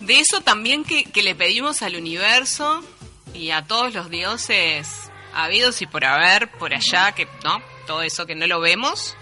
de 0.00 0.20
eso 0.20 0.40
también 0.42 0.84
que, 0.84 1.04
que 1.04 1.22
le 1.22 1.34
pedimos 1.34 1.82
al 1.82 1.96
universo 1.96 2.84
y 3.34 3.50
a 3.50 3.66
todos 3.66 3.92
los 3.92 4.08
dioses 4.08 5.10
habidos 5.34 5.82
y 5.82 5.86
por 5.86 6.04
haber, 6.04 6.50
por 6.52 6.72
allá, 6.72 7.12
que 7.12 7.26
no, 7.42 7.60
todo 7.86 8.02
eso 8.02 8.24
que 8.24 8.34
no 8.34 8.46
lo 8.46 8.60
vemos, 8.60 9.16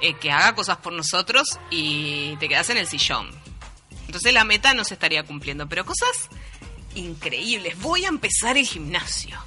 eh, 0.00 0.14
que 0.14 0.32
haga 0.32 0.54
cosas 0.54 0.78
por 0.78 0.92
nosotros 0.92 1.58
y 1.70 2.36
te 2.36 2.48
quedas 2.48 2.70
en 2.70 2.78
el 2.78 2.88
sillón. 2.88 3.30
Entonces 4.06 4.32
la 4.32 4.44
meta 4.44 4.74
no 4.74 4.84
se 4.84 4.94
estaría 4.94 5.22
cumpliendo, 5.22 5.68
pero 5.68 5.84
cosas 5.84 6.28
increíbles. 6.94 7.78
Voy 7.80 8.04
a 8.04 8.08
empezar 8.08 8.56
el 8.56 8.66
gimnasio. 8.66 9.38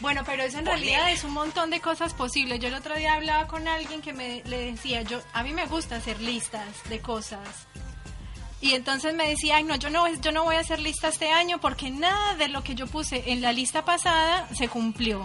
Bueno, 0.00 0.22
pero 0.26 0.42
eso 0.42 0.58
en 0.58 0.66
realidad 0.66 1.10
es 1.10 1.24
un 1.24 1.32
montón 1.32 1.70
de 1.70 1.80
cosas 1.80 2.12
posibles. 2.12 2.60
Yo 2.60 2.68
el 2.68 2.74
otro 2.74 2.94
día 2.96 3.14
hablaba 3.14 3.46
con 3.46 3.66
alguien 3.66 4.02
que 4.02 4.12
me 4.12 4.42
le 4.44 4.72
decía, 4.72 5.02
yo 5.02 5.22
a 5.32 5.42
mí 5.42 5.52
me 5.52 5.66
gusta 5.66 5.96
hacer 5.96 6.20
listas 6.20 6.66
de 6.88 7.00
cosas. 7.00 7.66
Y 8.60 8.72
entonces 8.72 9.14
me 9.14 9.28
decía, 9.28 9.56
ay, 9.56 9.64
no, 9.64 9.76
yo 9.76 9.90
no, 9.90 10.08
yo 10.14 10.32
no 10.32 10.44
voy 10.44 10.56
a 10.56 10.60
hacer 10.60 10.80
lista 10.80 11.08
este 11.08 11.30
año 11.30 11.60
porque 11.60 11.90
nada 11.90 12.34
de 12.36 12.48
lo 12.48 12.64
que 12.64 12.74
yo 12.74 12.86
puse 12.86 13.30
en 13.30 13.42
la 13.42 13.52
lista 13.52 13.84
pasada 13.84 14.48
se 14.54 14.68
cumplió. 14.68 15.24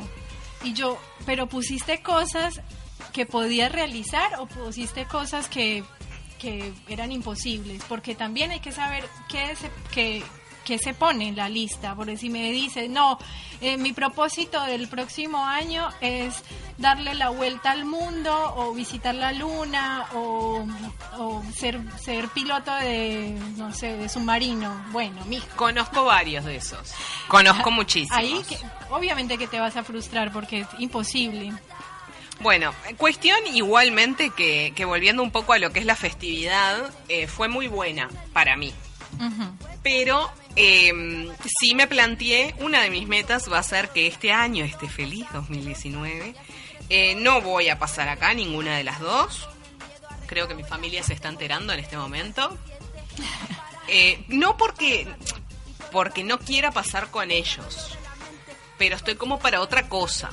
Y 0.64 0.74
yo, 0.74 1.00
pero 1.26 1.48
pusiste 1.48 2.02
cosas 2.04 2.62
que 3.14 3.26
podías 3.26 3.72
realizar 3.72 4.40
o 4.40 4.48
pusiste 4.48 5.06
cosas 5.06 5.48
que, 5.48 5.84
que 6.40 6.74
eran 6.88 7.12
imposibles, 7.12 7.84
porque 7.88 8.16
también 8.16 8.52
hay 8.52 8.60
que 8.60 8.72
saber 8.72 9.08
qué 9.28 9.56
se, 9.56 9.72
qué, 9.92 10.24
qué 10.72 10.78
se 10.80 10.94
pone 10.94 11.28
en 11.28 11.36
la 11.36 11.50
lista, 11.50 11.96
porque 11.96 12.16
si 12.16 12.30
me 12.30 12.50
dices, 12.52 12.90
no, 12.90 13.20
eh, 13.60 13.76
mi 13.78 13.92
propósito 13.92 14.64
del 14.64 14.88
próximo 14.88 15.46
año 15.46 15.90
es 16.00 16.34
darle 16.78 17.14
la 17.14 17.28
vuelta 17.30 17.72
al 17.72 17.84
mundo 17.84 18.54
o 18.56 18.74
visitar 18.74 19.14
la 19.14 19.34
luna 19.34 20.08
o, 20.14 20.66
o 21.18 21.44
ser, 21.54 21.82
ser 22.00 22.30
piloto 22.30 22.74
de, 22.76 23.38
no 23.58 23.74
sé, 23.74 23.98
de 23.98 24.08
submarino, 24.08 24.86
bueno, 24.94 25.26
mijo. 25.26 25.46
Conozco 25.58 26.06
varios 26.06 26.46
de 26.46 26.56
esos. 26.56 26.94
Conozco 27.28 27.70
muchísimos. 27.70 28.18
Ahí 28.18 28.42
que- 28.48 28.58
obviamente 28.92 29.38
que 29.38 29.48
te 29.48 29.60
vas 29.60 29.76
a 29.76 29.84
frustrar 29.84 30.32
porque 30.32 30.62
es 30.62 30.68
imposible. 30.80 31.52
Bueno, 32.40 32.74
cuestión 32.98 33.38
igualmente 33.54 34.30
que, 34.32 34.72
que 34.76 34.86
volviendo 34.86 35.22
un 35.22 35.32
poco 35.32 35.52
a 35.54 35.60
lo 35.60 35.72
que 35.72 35.80
es 35.80 35.86
la 35.86 35.96
festividad, 35.98 36.78
eh, 37.10 37.28
fue 37.28 37.50
muy 37.50 37.68
buena 37.68 38.10
para 38.34 38.56
mí. 38.56 38.74
Pero 39.84 40.32
eh, 40.56 41.30
sí 41.60 41.76
me 41.76 41.88
planteé, 41.88 42.56
una 42.60 42.82
de 42.82 42.90
mis 42.90 43.08
metas 43.08 43.52
va 43.52 43.60
a 43.60 43.64
ser 43.64 43.90
que 43.90 44.08
este 44.08 44.32
año 44.32 44.66
esté 44.66 44.90
feliz, 44.90 45.26
2019. 45.34 46.36
Eh, 46.90 47.16
no 47.16 47.42
voy 47.42 47.70
a 47.70 47.80
pasar 47.80 48.10
acá 48.10 48.34
ninguna 48.34 48.76
de 48.76 48.84
las 48.84 49.00
dos. 49.00 49.48
Creo 50.28 50.48
que 50.48 50.56
mi 50.56 50.64
familia 50.64 51.04
se 51.04 51.14
está 51.14 51.30
enterando 51.30 51.74
en 51.74 51.80
este 51.80 51.98
momento. 51.98 52.58
Eh, 53.94 54.24
no 54.30 54.56
porque, 54.56 55.06
porque 55.92 56.24
no 56.24 56.40
quiera 56.40 56.72
pasar 56.72 57.12
con 57.12 57.30
ellos, 57.30 57.98
pero 58.78 58.96
estoy 58.96 59.16
como 59.16 59.38
para 59.38 59.60
otra 59.60 59.90
cosa. 59.90 60.30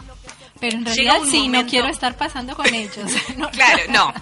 Pero 0.60 0.76
en 0.76 0.84
realidad 0.84 1.18
sí, 1.28 1.48
no 1.48 1.66
quiero 1.66 1.88
estar 1.88 2.16
pasando 2.16 2.54
con 2.54 2.66
ellos. 2.72 3.10
No, 3.36 3.50
Claro, 3.50 3.82
no. 3.88 4.12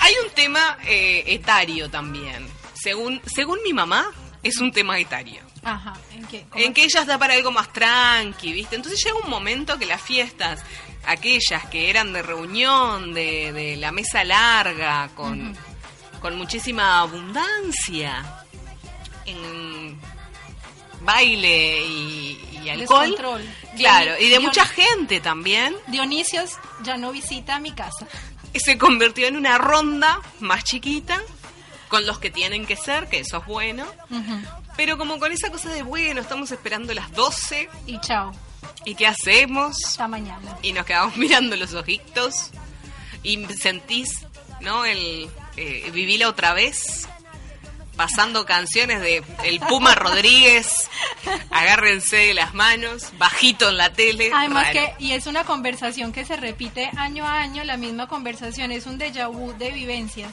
Hay 0.00 0.14
un 0.26 0.30
tema 0.34 0.78
eh, 0.86 1.22
etario 1.26 1.88
también. 1.88 2.48
Según, 2.84 3.22
según 3.24 3.62
mi 3.64 3.72
mamá, 3.72 4.04
es 4.42 4.58
un 4.58 4.70
tema 4.70 4.98
etario. 4.98 5.40
Ajá, 5.62 5.94
¿en 6.12 6.26
qué? 6.26 6.44
¿Cómo 6.50 6.62
En 6.62 6.74
que 6.74 6.82
ella 6.84 7.00
está 7.00 7.18
para 7.18 7.32
algo 7.32 7.50
más 7.50 7.72
tranqui, 7.72 8.52
¿viste? 8.52 8.76
Entonces 8.76 9.02
llega 9.02 9.16
un 9.24 9.30
momento 9.30 9.78
que 9.78 9.86
las 9.86 10.02
fiestas, 10.02 10.60
aquellas 11.06 11.64
que 11.70 11.88
eran 11.88 12.12
de 12.12 12.20
reunión, 12.20 13.14
de, 13.14 13.54
de 13.54 13.76
la 13.76 13.90
mesa 13.90 14.22
larga, 14.22 15.08
con, 15.14 15.56
con 16.20 16.36
muchísima 16.36 17.00
abundancia, 17.00 18.22
en 19.24 19.98
baile 21.00 21.86
y, 21.86 22.60
y 22.64 22.68
alcohol. 22.68 23.08
Descontrol. 23.08 23.48
Claro, 23.78 24.12
y 24.20 24.28
de 24.28 24.40
mucha 24.40 24.66
gente 24.66 25.20
también. 25.20 25.74
Dionisios 25.86 26.58
ya 26.82 26.98
no 26.98 27.12
visita 27.12 27.58
mi 27.60 27.72
casa. 27.72 28.06
se 28.54 28.76
convirtió 28.76 29.26
en 29.26 29.36
una 29.36 29.56
ronda 29.56 30.20
más 30.40 30.64
chiquita 30.64 31.22
con 31.94 32.06
los 32.06 32.18
que 32.18 32.28
tienen 32.28 32.66
que 32.66 32.74
ser, 32.74 33.08
que 33.08 33.20
eso 33.20 33.36
es 33.38 33.46
bueno, 33.46 33.84
pero 34.76 34.98
como 34.98 35.20
con 35.20 35.30
esa 35.30 35.48
cosa 35.50 35.70
de 35.70 35.84
bueno, 35.84 36.20
estamos 36.20 36.50
esperando 36.50 36.92
las 36.92 37.12
12 37.12 37.68
Y 37.86 38.00
chao, 38.00 38.32
y 38.84 38.96
qué 38.96 39.06
hacemos 39.06 39.76
hasta 39.84 40.08
mañana. 40.08 40.58
y 40.60 40.72
nos 40.72 40.84
quedamos 40.86 41.16
mirando 41.24 41.54
los 41.54 41.72
ojitos 41.72 42.50
y 43.22 43.44
sentís, 43.46 44.26
¿no? 44.60 44.84
El 44.84 45.28
eh, 45.56 45.88
vivila 45.92 46.28
otra 46.28 46.52
vez 46.52 47.06
pasando 47.96 48.44
canciones 48.44 49.00
de 49.00 49.22
el 49.44 49.60
Puma 49.60 49.94
Rodríguez, 50.04 50.90
agárrense 51.50 52.16
de 52.16 52.34
las 52.34 52.52
manos, 52.52 53.12
bajito 53.18 53.68
en 53.68 53.76
la 53.76 53.92
tele. 53.92 54.32
Además 54.34 54.74
raro. 54.74 54.80
que, 54.98 55.04
y 55.04 55.12
es 55.12 55.28
una 55.28 55.44
conversación 55.44 56.12
que 56.12 56.24
se 56.24 56.34
repite 56.34 56.90
año 56.96 57.24
a 57.24 57.38
año, 57.38 57.62
la 57.62 57.76
misma 57.76 58.08
conversación, 58.08 58.72
es 58.72 58.86
un 58.86 58.98
déjà 58.98 59.28
vu 59.28 59.52
de 59.52 59.70
vivencias. 59.70 60.32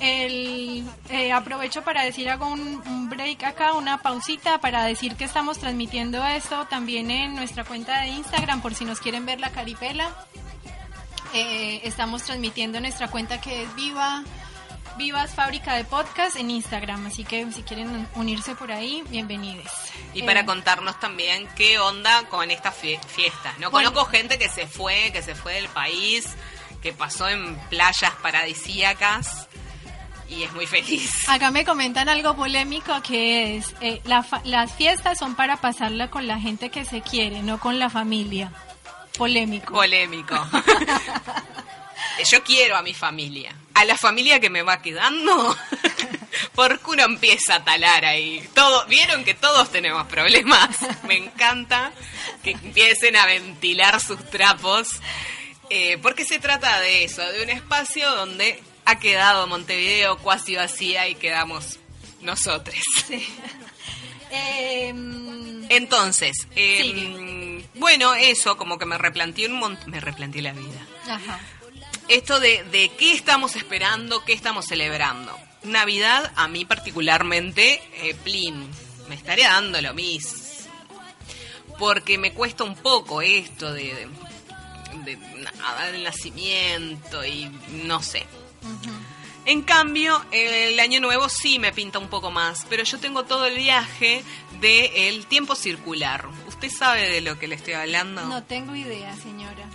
El, 0.00 0.84
eh, 1.08 1.32
aprovecho 1.32 1.82
para 1.82 2.02
decir, 2.04 2.28
hago 2.28 2.46
un, 2.48 2.60
un 2.86 3.08
break 3.08 3.44
acá, 3.44 3.72
una 3.72 4.02
pausita 4.02 4.58
para 4.58 4.84
decir 4.84 5.16
que 5.16 5.24
estamos 5.24 5.58
transmitiendo 5.58 6.24
esto 6.26 6.66
también 6.66 7.10
en 7.10 7.34
nuestra 7.34 7.64
cuenta 7.64 8.00
de 8.02 8.08
Instagram 8.08 8.60
por 8.60 8.74
si 8.74 8.84
nos 8.84 9.00
quieren 9.00 9.24
ver 9.24 9.40
la 9.40 9.50
caripela. 9.50 10.10
Eh, 11.34 11.80
estamos 11.84 12.22
transmitiendo 12.22 12.80
nuestra 12.80 13.08
cuenta 13.08 13.40
que 13.40 13.62
es 13.64 13.74
Viva 13.74 14.22
Vivas 14.96 15.34
Fábrica 15.34 15.74
de 15.74 15.84
Podcast 15.84 16.36
en 16.36 16.50
Instagram, 16.50 17.06
así 17.06 17.24
que 17.24 17.50
si 17.52 17.62
quieren 17.62 18.08
unirse 18.14 18.54
por 18.54 18.72
ahí, 18.72 19.02
bienvenidos. 19.10 19.70
Y 20.14 20.22
para 20.22 20.40
Eh, 20.40 20.46
contarnos 20.46 20.98
también 21.00 21.46
qué 21.56 21.78
onda 21.78 22.22
con 22.30 22.50
estas 22.50 22.74
fie- 22.80 22.98
fiestas. 23.06 23.58
No 23.58 23.70
Bueno. 23.70 23.90
conozco 23.92 24.10
gente 24.10 24.38
que 24.38 24.48
se 24.48 24.66
fue, 24.66 25.10
que 25.12 25.20
se 25.22 25.34
fue 25.34 25.54
del 25.54 25.68
país, 25.68 26.26
que 26.80 26.94
pasó 26.94 27.28
en 27.28 27.56
playas 27.68 28.12
paradisíacas 28.22 29.48
y 30.28 30.42
es 30.42 30.52
muy 30.52 30.66
feliz. 30.66 31.10
Acá 31.28 31.50
me 31.50 31.64
comentan 31.64 32.08
algo 32.08 32.34
polémico 32.36 33.00
que 33.02 33.56
es, 33.56 33.74
eh, 33.80 34.00
la 34.04 34.22
fa- 34.22 34.42
las 34.44 34.72
fiestas 34.72 35.18
son 35.18 35.34
para 35.34 35.56
pasarla 35.58 36.10
con 36.10 36.26
la 36.26 36.38
gente 36.40 36.70
que 36.70 36.84
se 36.84 37.00
quiere, 37.02 37.42
no 37.42 37.58
con 37.60 37.78
la 37.78 37.90
familia. 37.90 38.52
Polémico. 39.16 39.72
Polémico. 39.72 40.34
Yo 42.30 42.42
quiero 42.42 42.76
a 42.76 42.82
mi 42.82 42.94
familia. 42.94 43.54
A 43.74 43.84
la 43.84 43.96
familia 43.96 44.40
que 44.40 44.48
me 44.50 44.62
va 44.62 44.80
quedando, 44.80 45.54
porque 46.54 46.90
uno 46.90 47.02
empieza 47.04 47.56
a 47.56 47.64
talar 47.64 48.04
ahí. 48.06 48.46
Todo, 48.54 48.86
Vieron 48.86 49.22
que 49.24 49.34
todos 49.34 49.70
tenemos 49.70 50.06
problemas. 50.06 50.68
Me 51.06 51.16
encanta 51.16 51.92
que 52.42 52.52
empiecen 52.52 53.16
a 53.16 53.26
ventilar 53.26 54.00
sus 54.00 54.22
trapos. 54.30 54.88
eh, 55.68 55.98
porque 56.02 56.24
se 56.24 56.38
trata 56.38 56.80
de 56.80 57.04
eso, 57.04 57.22
de 57.32 57.42
un 57.42 57.50
espacio 57.50 58.10
donde 58.14 58.62
ha 58.86 58.98
quedado 58.98 59.46
Montevideo 59.46 60.16
cuasi 60.18 60.56
vacía 60.56 61.08
y 61.08 61.14
quedamos 61.14 61.78
nosotros. 62.22 62.76
Eh, 64.28 64.92
mm, 64.92 65.66
Entonces, 65.68 66.48
eh, 66.56 66.80
Sigue. 66.82 67.64
bueno, 67.76 68.14
eso 68.14 68.56
como 68.56 68.76
que 68.76 68.84
me 68.84 68.98
replanteé 68.98 69.46
un 69.46 69.54
montón, 69.54 69.88
me 69.88 70.00
replanteé 70.00 70.42
la 70.42 70.52
vida. 70.52 70.84
ajá. 71.08 71.38
Esto 72.08 72.40
de, 72.40 72.64
de 72.64 72.88
qué 72.98 73.12
estamos 73.12 73.54
esperando, 73.54 74.24
qué 74.24 74.32
estamos 74.32 74.66
celebrando. 74.66 75.36
Navidad, 75.62 76.32
a 76.34 76.48
mí 76.48 76.64
particularmente, 76.64 77.80
eh, 78.02 78.14
plin, 78.24 78.68
me 79.08 79.14
estaré 79.14 79.44
dando 79.44 79.80
lo 79.80 79.94
mismo. 79.94 80.40
Porque 81.78 82.18
me 82.18 82.32
cuesta 82.32 82.64
un 82.64 82.74
poco 82.74 83.22
esto 83.22 83.72
de, 83.72 84.08
de, 85.04 85.16
de 85.16 85.98
nacimiento 86.02 87.24
y 87.24 87.48
no 87.84 88.02
sé. 88.02 88.24
En 89.46 89.62
cambio, 89.62 90.24
el 90.32 90.80
año 90.80 91.00
nuevo 91.00 91.28
sí 91.28 91.60
me 91.60 91.72
pinta 91.72 92.00
un 92.00 92.08
poco 92.08 92.32
más, 92.32 92.66
pero 92.68 92.82
yo 92.82 92.98
tengo 92.98 93.24
todo 93.24 93.46
el 93.46 93.56
viaje 93.56 94.24
del 94.60 95.26
tiempo 95.26 95.54
circular. 95.54 96.28
¿Usted 96.48 96.68
sabe 96.68 97.08
de 97.08 97.20
lo 97.20 97.38
que 97.38 97.46
le 97.46 97.54
estoy 97.54 97.74
hablando? 97.74 98.24
No 98.26 98.42
tengo 98.42 98.74
idea, 98.74 99.14
señora. 99.16 99.68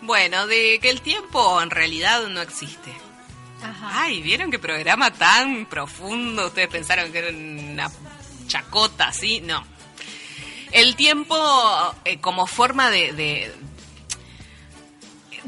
Bueno, 0.00 0.46
de 0.46 0.78
que 0.80 0.88
el 0.88 1.02
tiempo 1.02 1.60
en 1.60 1.70
realidad 1.70 2.26
no 2.28 2.40
existe. 2.40 2.90
Ajá. 3.62 4.02
Ay, 4.02 4.22
¿vieron 4.22 4.50
qué 4.50 4.58
programa 4.58 5.12
tan 5.12 5.66
profundo? 5.66 6.46
Ustedes 6.46 6.68
pensaron 6.68 7.12
que 7.12 7.18
era 7.18 7.28
una 7.28 7.90
chacota, 8.46 9.12
¿sí? 9.12 9.40
No. 9.40 9.62
El 10.72 10.96
tiempo 10.96 11.36
eh, 12.04 12.18
como 12.20 12.46
forma 12.46 12.90
de, 12.90 13.12
de, 13.12 13.54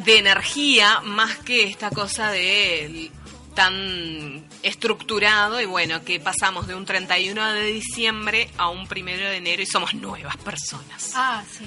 de 0.05 0.19
energía, 0.19 1.01
más 1.01 1.39
que 1.39 1.65
esta 1.65 1.91
cosa 1.91 2.31
de 2.31 3.11
tan 3.55 4.47
estructurado 4.63 5.61
y 5.61 5.67
bueno, 5.67 6.05
que 6.05 6.21
pasamos 6.21 6.67
de 6.67 6.75
un 6.75 6.85
31 6.85 7.53
de 7.53 7.67
diciembre 7.67 8.49
a 8.57 8.69
un 8.69 8.87
primero 8.87 9.29
de 9.29 9.37
enero 9.37 9.63
y 9.63 9.67
somos 9.67 9.95
nuevas 9.95 10.37
personas. 10.39 11.13
Ah, 11.15 11.43
sí. 11.51 11.67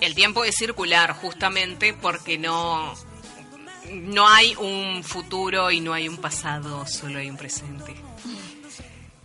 El 0.00 0.14
tiempo 0.14 0.44
es 0.44 0.54
circular 0.56 1.12
justamente 1.12 1.92
porque 1.92 2.38
no, 2.38 2.94
no 3.90 4.28
hay 4.28 4.54
un 4.56 5.04
futuro 5.04 5.70
y 5.70 5.80
no 5.80 5.92
hay 5.92 6.08
un 6.08 6.16
pasado, 6.16 6.86
solo 6.86 7.18
hay 7.18 7.28
un 7.28 7.36
presente. 7.36 7.94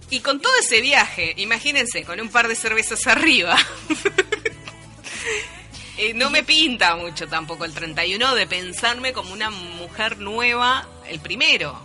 Y 0.10 0.20
con 0.20 0.42
todo 0.42 0.54
ese 0.60 0.82
viaje, 0.82 1.34
imagínense, 1.38 2.04
con 2.04 2.20
un 2.20 2.30
par 2.30 2.48
de 2.48 2.56
cervezas 2.56 3.08
arriba. 3.08 3.58
eh, 5.98 6.14
no 6.14 6.30
me 6.30 6.44
pinta 6.44 6.96
mucho 6.96 7.28
tampoco 7.28 7.66
el 7.66 7.74
31 7.74 8.36
de 8.36 8.48
pensarme 8.48 9.14
como 9.14 9.34
una 9.34 9.50
mujer 9.50 10.18
nueva 10.20 10.88
el 11.08 11.20
primero. 11.20 11.80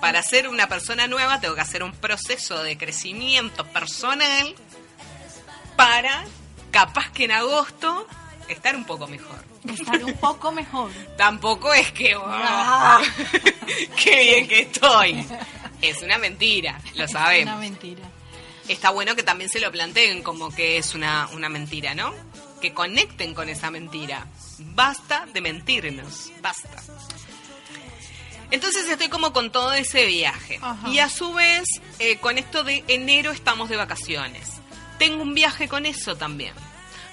Para 0.00 0.22
ser 0.22 0.48
una 0.48 0.68
persona 0.68 1.06
nueva 1.08 1.40
tengo 1.40 1.54
que 1.54 1.60
hacer 1.60 1.82
un 1.82 1.92
proceso 1.92 2.62
de 2.62 2.78
crecimiento 2.78 3.64
personal 3.66 4.54
para, 5.76 6.24
capaz 6.70 7.10
que 7.12 7.24
en 7.24 7.32
agosto, 7.32 8.06
estar 8.48 8.76
un 8.76 8.84
poco 8.84 9.06
mejor. 9.08 9.44
Estar 9.68 10.02
un 10.04 10.14
poco 10.14 10.52
mejor. 10.52 10.90
Tampoco 11.16 11.72
es 11.74 11.90
que, 11.92 12.14
oh, 12.16 12.22
Ah. 12.26 13.00
qué 14.02 14.22
bien 14.24 14.48
que 14.48 14.60
estoy. 14.60 15.26
Es 15.82 16.00
una 16.02 16.18
mentira, 16.18 16.80
lo 16.94 17.04
Una 17.04 17.08
sabemos. 17.08 17.58
mentira. 17.58 18.02
Está 18.68 18.90
bueno 18.90 19.16
que 19.16 19.22
también 19.22 19.48
se 19.50 19.60
lo 19.60 19.70
planteen 19.72 20.22
como 20.22 20.50
que 20.54 20.76
es 20.78 20.94
una, 20.94 21.28
una 21.32 21.48
mentira, 21.48 21.94
¿no? 21.94 22.12
Que 22.60 22.72
conecten 22.74 23.34
con 23.34 23.48
esa 23.48 23.70
mentira. 23.70 24.26
Basta 24.58 25.26
de 25.32 25.40
mentirnos, 25.40 26.32
basta. 26.42 26.82
Entonces 28.50 28.88
estoy 28.88 29.08
como 29.08 29.32
con 29.32 29.50
todo 29.50 29.72
ese 29.74 30.06
viaje. 30.06 30.58
Ajá. 30.62 30.88
Y 30.88 30.98
a 31.00 31.08
su 31.08 31.32
vez, 31.34 31.64
eh, 31.98 32.16
con 32.18 32.38
esto 32.38 32.64
de 32.64 32.82
enero 32.88 33.30
estamos 33.30 33.68
de 33.68 33.76
vacaciones. 33.76 34.48
Tengo 34.98 35.22
un 35.22 35.34
viaje 35.34 35.68
con 35.68 35.86
eso 35.86 36.16
también. 36.16 36.54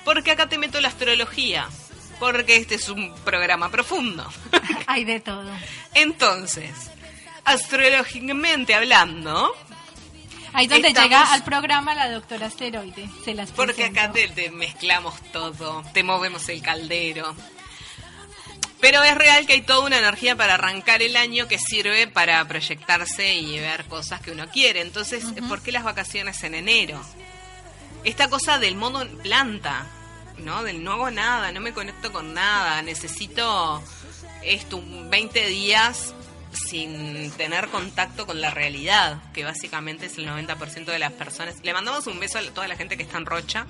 Porque 0.04 0.32
acá 0.32 0.48
te 0.48 0.58
meto 0.58 0.80
la 0.82 0.88
astrología. 0.88 1.68
Porque 2.20 2.56
este 2.56 2.76
es 2.76 2.88
un 2.90 3.14
programa 3.26 3.70
profundo. 3.70 4.26
Hay 4.88 5.04
de 5.04 5.20
todo. 5.20 5.52
Entonces, 5.94 6.72
astrológicamente 7.44 8.74
hablando, 8.74 9.54
Ahí 10.56 10.68
donde 10.68 10.88
Estamos- 10.90 11.10
llega 11.10 11.34
al 11.34 11.44
programa 11.44 11.94
la 11.96 12.10
doctora 12.10 12.48
Asteroide. 12.48 13.10
Se 13.24 13.34
las 13.34 13.52
porque 13.52 13.86
acá 13.86 14.12
te, 14.12 14.28
te 14.30 14.50
mezclamos 14.52 15.14
todo, 15.32 15.84
te 15.94 16.04
movemos 16.04 16.48
el 16.50 16.62
caldero. 16.62 17.36
Pero 18.80 19.04
es 19.04 19.16
real 19.16 19.46
que 19.48 19.54
hay 19.54 19.62
toda 19.62 19.80
una 19.86 19.98
energía 19.98 20.36
para 20.36 20.56
arrancar 20.56 21.02
el 21.02 21.16
año 21.18 21.48
que 21.48 21.58
sirve 21.58 22.08
para 22.08 22.46
proyectarse 22.48 23.34
y 23.36 23.60
ver 23.60 23.86
cosas 23.86 24.22
que 24.22 24.32
uno 24.32 24.48
quiere. 24.50 24.82
Entonces, 24.82 25.24
¿por 25.48 25.62
qué 25.62 25.72
las 25.72 25.84
vacaciones 25.84 26.44
en 26.44 26.56
enero? 26.56 27.02
Esta 28.04 28.30
cosa 28.30 28.60
del 28.60 28.76
modo 28.76 29.08
planta, 29.24 29.88
¿no? 30.38 30.62
Del 30.64 30.84
no 30.84 30.92
hago 30.92 31.10
nada, 31.10 31.52
no 31.52 31.62
me 31.62 31.74
conecto 31.74 32.12
con 32.12 32.34
nada, 32.36 32.82
necesito 32.84 33.82
esto, 34.44 34.78
un 34.78 35.10
20 35.10 35.48
días 35.48 36.14
sin 36.56 37.32
tener 37.32 37.68
contacto 37.70 38.26
con 38.26 38.42
la 38.42 38.52
realidad, 38.52 39.22
que 39.34 39.44
básicamente 39.44 40.08
es 40.08 40.18
el 40.18 40.28
90% 40.28 40.86
de 40.86 41.00
las 41.00 41.14
personas. 41.14 41.56
Le 41.64 41.74
mandamos 41.74 42.08
un 42.08 42.20
beso 42.20 42.40
a 42.40 42.42
toda 42.44 42.68
la 42.68 42.76
gente 42.76 42.98
que 42.98 43.04
está 43.04 43.18
en 43.18 43.26
Rocha. 43.26 43.66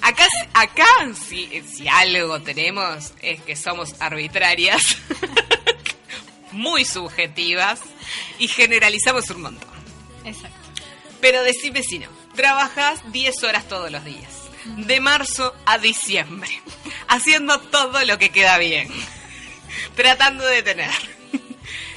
Acá, 0.02 0.26
acá 0.54 0.88
si, 1.14 1.62
si 1.62 1.88
algo 1.88 2.42
tenemos 2.42 3.14
es 3.22 3.40
que 3.44 3.56
somos 3.56 3.94
arbitrarias, 4.00 4.82
muy 6.52 6.86
subjetivas 6.86 7.80
y 8.40 8.48
generalizamos 8.48 9.30
un 9.30 9.44
montón. 9.44 9.70
Exacto. 10.26 10.58
Pero 11.22 11.44
decime 11.44 11.84
si 11.84 12.00
no, 12.00 12.08
trabajas 12.36 13.00
10 13.12 13.44
horas 13.44 13.68
todos 13.68 13.92
los 13.92 14.04
días, 14.04 14.50
de 14.66 15.00
marzo 15.00 15.54
a 15.66 15.78
diciembre, 15.78 16.50
haciendo 17.12 17.60
todo 17.60 18.04
lo 18.06 18.18
que 18.18 18.30
queda 18.30 18.58
bien, 18.58 18.88
tratando 19.96 20.46
de 20.46 20.64
tener 20.64 20.90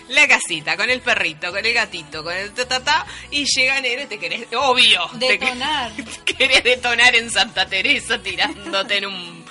la 0.09 0.29
casita, 0.29 0.77
con 0.77 0.91
el 0.91 1.01
perrito, 1.01 1.51
con 1.51 1.65
el 1.65 1.73
gatito, 1.73 2.23
con 2.23 2.35
el 2.37 2.53
tatatá, 2.53 3.07
y 3.31 3.45
llega 3.47 3.79
enero 3.79 4.03
y 4.03 4.07
te 4.07 4.19
querés, 4.19 4.47
obvio, 4.55 5.09
te 5.19 5.39
que- 5.39 5.45
Detonar. 5.47 5.93
te 6.25 6.35
querés 6.35 6.63
detonar 6.65 7.15
en 7.17 7.31
Santa 7.31 7.67
Teresa 7.67 8.23
tirándote 8.23 8.99
en 8.99 9.07
un 9.07 9.45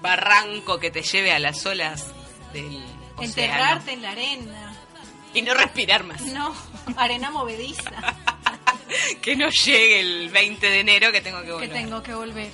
barranco 0.00 0.78
que 0.80 0.90
te 0.90 1.02
lleve 1.02 1.32
a 1.32 1.38
las 1.38 1.64
olas 1.64 2.06
del 2.52 2.82
océano. 3.16 3.22
Enterrarte 3.22 3.92
en 3.92 4.02
la 4.02 4.10
arena. 4.10 4.74
Y 5.32 5.42
no 5.42 5.54
respirar 5.54 6.04
más. 6.04 6.20
No, 6.22 6.54
arena 6.96 7.30
movediza. 7.30 7.90
que 9.22 9.34
no 9.36 9.48
llegue 9.48 10.00
el 10.00 10.28
20 10.30 10.70
de 10.70 10.80
enero 10.80 11.12
que 11.12 11.20
tengo 11.20 11.40
que 11.40 11.46
que 11.46 11.52
volver. 11.52 11.72
tengo 11.72 12.02
que 12.02 12.14
volver. 12.14 12.50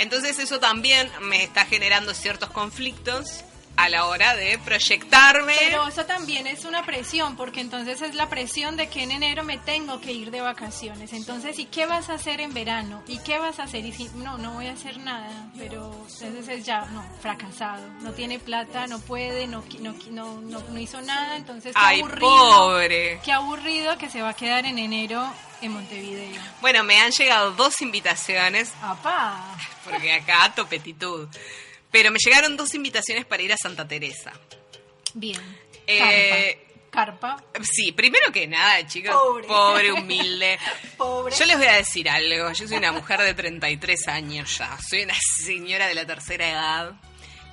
Entonces 0.00 0.38
eso 0.38 0.58
también 0.60 1.10
me 1.20 1.44
está 1.44 1.66
generando 1.66 2.14
ciertos 2.14 2.48
conflictos 2.48 3.44
a 3.82 3.88
la 3.88 4.06
hora 4.06 4.36
de 4.36 4.58
proyectarme. 4.58 5.54
Pero 5.58 5.88
eso 5.88 6.04
también 6.06 6.46
es 6.46 6.64
una 6.64 6.84
presión, 6.84 7.36
porque 7.36 7.60
entonces 7.60 8.02
es 8.02 8.14
la 8.14 8.28
presión 8.28 8.76
de 8.76 8.88
que 8.88 9.02
en 9.02 9.12
enero 9.12 9.42
me 9.44 9.58
tengo 9.58 10.00
que 10.00 10.12
ir 10.12 10.30
de 10.30 10.40
vacaciones. 10.40 11.12
Entonces, 11.12 11.58
¿y 11.58 11.66
qué 11.66 11.86
vas 11.86 12.10
a 12.10 12.14
hacer 12.14 12.40
en 12.40 12.52
verano? 12.52 13.02
¿Y 13.06 13.18
qué 13.20 13.38
vas 13.38 13.58
a 13.58 13.64
hacer? 13.64 13.84
Y 13.84 13.92
si, 13.92 14.08
no, 14.16 14.38
no 14.38 14.52
voy 14.52 14.66
a 14.66 14.72
hacer 14.72 14.98
nada, 14.98 15.30
pero 15.56 15.92
entonces 16.20 16.48
es 16.48 16.64
ya, 16.64 16.84
no, 16.86 17.04
fracasado. 17.20 17.86
No 18.00 18.12
tiene 18.12 18.38
plata, 18.38 18.86
no 18.86 18.98
puede, 19.00 19.46
no, 19.46 19.64
no, 19.80 20.40
no, 20.40 20.60
no 20.60 20.78
hizo 20.78 21.00
nada, 21.02 21.36
entonces 21.36 21.74
qué 21.74 21.80
Ay, 21.82 22.00
aburrido. 22.00 22.20
pobre. 22.20 23.20
Qué 23.24 23.32
aburrido 23.32 23.96
que 23.98 24.08
se 24.10 24.22
va 24.22 24.30
a 24.30 24.34
quedar 24.34 24.66
en 24.66 24.78
enero 24.78 25.32
en 25.62 25.72
Montevideo. 25.72 26.40
Bueno, 26.60 26.84
me 26.84 27.00
han 27.00 27.10
llegado 27.12 27.52
dos 27.52 27.80
invitaciones, 27.82 28.72
¡Apá! 28.82 29.42
porque 29.84 30.12
acá 30.12 30.52
topetitud. 30.54 31.28
Pero 31.90 32.10
me 32.10 32.18
llegaron 32.24 32.56
dos 32.56 32.74
invitaciones 32.74 33.24
para 33.26 33.42
ir 33.42 33.52
a 33.52 33.56
Santa 33.56 33.86
Teresa. 33.86 34.32
Bien. 35.14 35.40
Eh, 35.86 36.68
carpa. 36.90 37.42
Sí, 37.62 37.92
primero 37.92 38.30
que 38.32 38.46
nada, 38.46 38.86
chicos, 38.86 39.14
Pobre. 39.14 39.46
pobre, 39.46 39.92
humilde. 39.92 40.58
Pobre. 40.96 41.34
Yo 41.36 41.44
les 41.46 41.56
voy 41.56 41.66
a 41.66 41.74
decir 41.74 42.08
algo. 42.08 42.52
Yo 42.52 42.68
soy 42.68 42.76
una 42.76 42.92
mujer 42.92 43.20
de 43.20 43.34
33 43.34 44.08
años 44.08 44.58
ya. 44.58 44.78
Soy 44.88 45.02
una 45.02 45.16
señora 45.36 45.88
de 45.88 45.94
la 45.94 46.06
tercera 46.06 46.48
edad. 46.48 46.92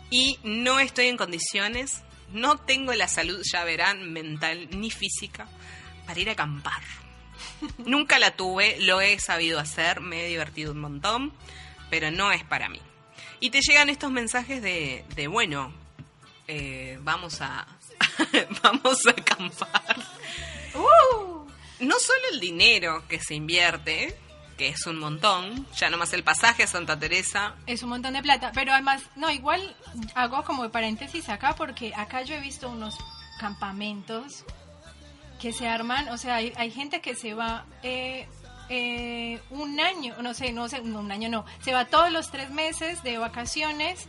Y 0.10 0.40
no 0.44 0.80
estoy 0.80 1.08
en 1.08 1.18
condiciones, 1.18 2.02
no 2.32 2.58
tengo 2.58 2.94
la 2.94 3.08
salud, 3.10 3.42
ya 3.52 3.64
verán, 3.66 4.14
mental 4.14 4.70
ni 4.72 4.90
física, 4.90 5.50
para 6.06 6.20
ir 6.20 6.30
a 6.30 6.34
acampar. 6.34 6.82
Nunca 7.80 8.18
la 8.18 8.32
tuve, 8.32 8.78
lo 8.80 9.02
he 9.02 9.20
sabido 9.20 9.60
hacer, 9.60 10.00
me 10.00 10.26
he 10.26 10.30
divertido 10.30 10.72
un 10.72 10.80
montón, 10.80 11.34
pero 11.90 12.10
no 12.10 12.32
es 12.32 12.44
para 12.46 12.70
mí. 12.70 12.80
Y 13.40 13.50
te 13.50 13.62
llegan 13.62 13.90
estos 13.90 14.12
mensajes 14.12 14.62
de, 14.62 15.06
de 15.16 15.28
bueno, 15.28 15.72
eh, 16.48 16.98
vamos 17.02 17.42
a 17.42 17.68
vamos 18.64 18.98
a 19.06 19.12
acampar. 19.12 19.98
¡Uh! 20.74 21.48
No 21.80 22.00
solo 22.00 22.22
el 22.32 22.40
dinero 22.40 23.08
que 23.08 23.20
se 23.20 23.36
invierte, 23.36 24.18
que 24.58 24.70
es 24.70 24.86
un 24.88 24.98
montón, 24.98 25.68
ya 25.76 25.90
nomás 25.90 26.14
el 26.14 26.24
pasaje 26.24 26.64
a 26.64 26.68
Santa 26.68 26.98
Teresa. 26.98 27.56
Es 27.68 27.84
un 27.84 27.90
montón 27.90 28.14
de 28.14 28.24
plata, 28.24 28.52
pero 28.54 28.74
además, 28.74 29.04
no, 29.16 29.30
igual 29.30 29.76
hago 30.16 30.44
como 30.44 30.70
paréntesis 30.72 31.30
acá 31.30 31.56
porque 31.56 31.94
acá 31.96 32.24
yo 32.24 32.36
he 32.36 32.40
visto 32.40 32.70
unos 32.70 32.98
campamentos 33.40 34.44
que 35.40 35.54
se 35.54 35.68
arman, 35.68 36.10
o 36.10 36.18
sea, 36.18 36.36
hay, 36.36 36.52
hay 36.56 36.72
gente 36.72 37.00
que 37.00 37.14
se 37.14 37.36
va 37.36 37.66
eh, 37.84 38.28
eh, 38.70 39.40
un 39.50 39.80
año, 39.80 40.16
no 40.22 40.34
sé, 40.34 40.52
no 40.52 40.68
sé, 40.68 40.82
no, 40.82 41.00
un 41.00 41.12
año 41.12 41.30
no, 41.30 41.46
se 41.62 41.74
va 41.74 41.86
todos 41.86 42.12
los 42.12 42.32
tres 42.32 42.50
meses 42.50 43.04
de 43.04 43.18
vacaciones 43.18 44.08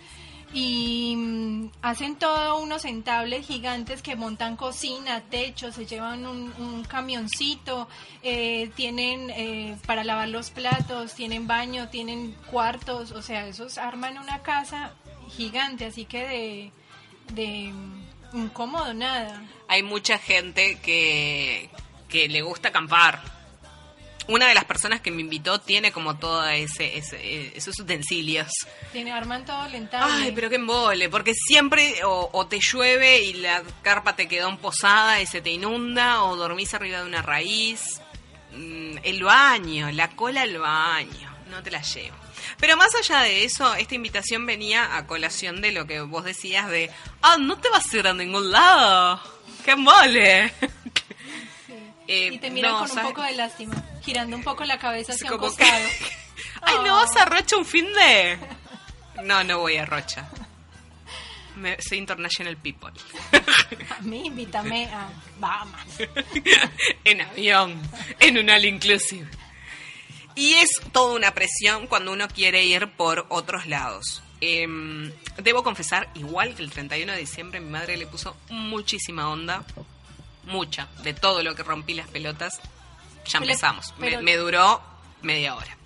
y 0.53 1.14
mm, 1.16 1.71
hacen 1.83 2.16
todos 2.16 2.62
unos 2.62 2.85
entables 2.85 3.47
gigantes 3.47 4.03
que 4.03 4.16
montan 4.16 4.57
cocina, 4.57 5.21
techo, 5.29 5.73
se 5.73 5.87
llevan 5.87 6.27
un, 6.27 6.53
un 6.59 6.85
camioncito, 6.85 7.88
eh, 8.23 8.71
tienen 8.75 9.31
eh, 9.31 9.77
para 9.87 10.05
lavar 10.05 10.29
los 10.29 10.51
platos, 10.51 11.14
tienen 11.14 11.47
baño, 11.47 11.88
tienen 11.88 12.33
cuartos, 12.51 13.12
o 13.12 13.23
sea, 13.23 13.47
esos 13.47 13.79
arman 13.79 14.18
una 14.18 14.42
casa 14.42 14.94
gigante, 15.31 15.87
así 15.87 16.07
que 16.07 16.27
de, 16.27 16.73
de 17.35 17.73
mm, 17.73 18.38
incómodo 18.44 18.94
nada. 18.94 19.42
Hay 19.68 19.83
mucha 19.83 20.18
gente 20.18 20.79
que, 20.81 21.68
que 22.09 22.29
le 22.29 22.40
gusta 22.40 22.68
acampar. 22.68 23.38
Una 24.28 24.46
de 24.46 24.54
las 24.54 24.64
personas 24.66 25.00
que 25.00 25.10
me 25.10 25.22
invitó 25.22 25.58
tiene 25.60 25.90
como 25.90 26.16
todos 26.18 26.46
ese, 26.52 26.98
ese, 26.98 27.56
esos 27.56 27.78
utensilios. 27.80 28.48
Tiene, 28.92 29.10
arman 29.10 29.44
todo 29.44 29.66
lentable. 29.68 30.24
Ay, 30.26 30.32
pero 30.32 30.48
qué 30.50 30.56
embole, 30.56 31.08
porque 31.08 31.32
siempre 31.34 32.04
o, 32.04 32.28
o 32.32 32.46
te 32.46 32.58
llueve 32.60 33.22
y 33.22 33.32
la 33.34 33.62
carpa 33.82 34.14
te 34.16 34.28
quedó 34.28 34.54
posada 34.58 35.20
y 35.20 35.26
se 35.26 35.40
te 35.40 35.50
inunda, 35.50 36.22
o 36.24 36.36
dormís 36.36 36.74
arriba 36.74 37.00
de 37.00 37.06
una 37.06 37.22
raíz. 37.22 38.00
Mm, 38.52 38.98
El 39.02 39.22
baño, 39.22 39.90
la 39.92 40.10
cola 40.10 40.42
al 40.42 40.58
baño, 40.58 41.34
no 41.50 41.62
te 41.62 41.70
la 41.70 41.80
llevo. 41.82 42.16
Pero 42.58 42.76
más 42.76 42.94
allá 42.94 43.20
de 43.22 43.44
eso, 43.44 43.74
esta 43.74 43.94
invitación 43.94 44.44
venía 44.46 44.96
a 44.96 45.06
colación 45.06 45.60
de 45.60 45.72
lo 45.72 45.86
que 45.86 46.00
vos 46.02 46.24
decías 46.24 46.68
de, 46.68 46.90
ah, 47.22 47.36
no 47.38 47.58
te 47.58 47.68
vas 47.70 47.92
a 47.92 47.96
ir 47.96 48.06
a 48.06 48.12
ningún 48.14 48.50
lado, 48.50 49.20
qué 49.64 49.74
mole. 49.74 50.52
Eh, 52.09 52.31
y 52.33 52.38
te 52.38 52.51
miran 52.51 52.73
no, 52.73 52.79
con 52.88 52.99
un 52.99 53.05
poco 53.05 53.23
de 53.23 53.33
lástima, 53.33 53.75
girando 54.03 54.35
un 54.37 54.42
poco 54.42 54.64
la 54.64 54.79
cabeza 54.79 55.12
hacia 55.12 55.31
un 55.31 55.38
costado. 55.38 55.71
Ay, 56.62 56.77
¿no 56.85 56.94
vas 56.94 57.14
a 57.16 57.27
Rocha 57.27 57.57
un 57.57 57.64
fin 57.66 57.87
de...? 57.92 58.38
No, 59.25 59.44
no 59.44 59.59
voy 59.59 59.77
a 59.77 59.85
Rocha. 59.85 60.29
Me- 61.57 61.77
soy 61.83 61.99
International 61.99 62.57
People. 62.57 62.92
A 63.99 64.01
mí 64.03 64.27
invítame 64.27 64.87
a 64.87 65.09
Bahamas. 65.38 65.87
en 67.05 67.21
avión, 67.21 67.81
en 68.21 68.38
un 68.38 68.49
all 68.51 68.64
inclusive. 68.64 69.29
Y 70.35 70.55
es 70.55 70.71
toda 70.92 71.14
una 71.16 71.35
presión 71.35 71.88
cuando 71.88 72.12
uno 72.12 72.29
quiere 72.29 72.64
ir 72.64 72.92
por 72.92 73.27
otros 73.29 73.66
lados. 73.66 74.23
Em, 74.40 75.12
debo 75.38 75.64
confesar, 75.64 76.09
igual 76.14 76.55
que 76.55 76.62
el 76.62 76.71
31 76.71 77.12
de 77.12 77.18
diciembre, 77.18 77.59
mi 77.61 77.71
madre 77.71 77.97
le 77.97 78.07
puso 78.07 78.37
muchísima 78.51 79.29
onda, 79.29 79.64
mucha, 80.48 80.88
de 81.02 81.14
todo 81.14 81.42
lo 81.42 81.54
que 81.54 81.62
rompí 81.62 81.94
las 81.94 82.08
pelotas. 82.08 82.61
Ya 83.26 83.38
empezamos. 83.38 83.94
Me- 83.98 84.08
pero- 84.11 84.22
me, 84.22 84.37
duró 84.37 84.82
media 85.22 85.54
hora. 85.54 85.76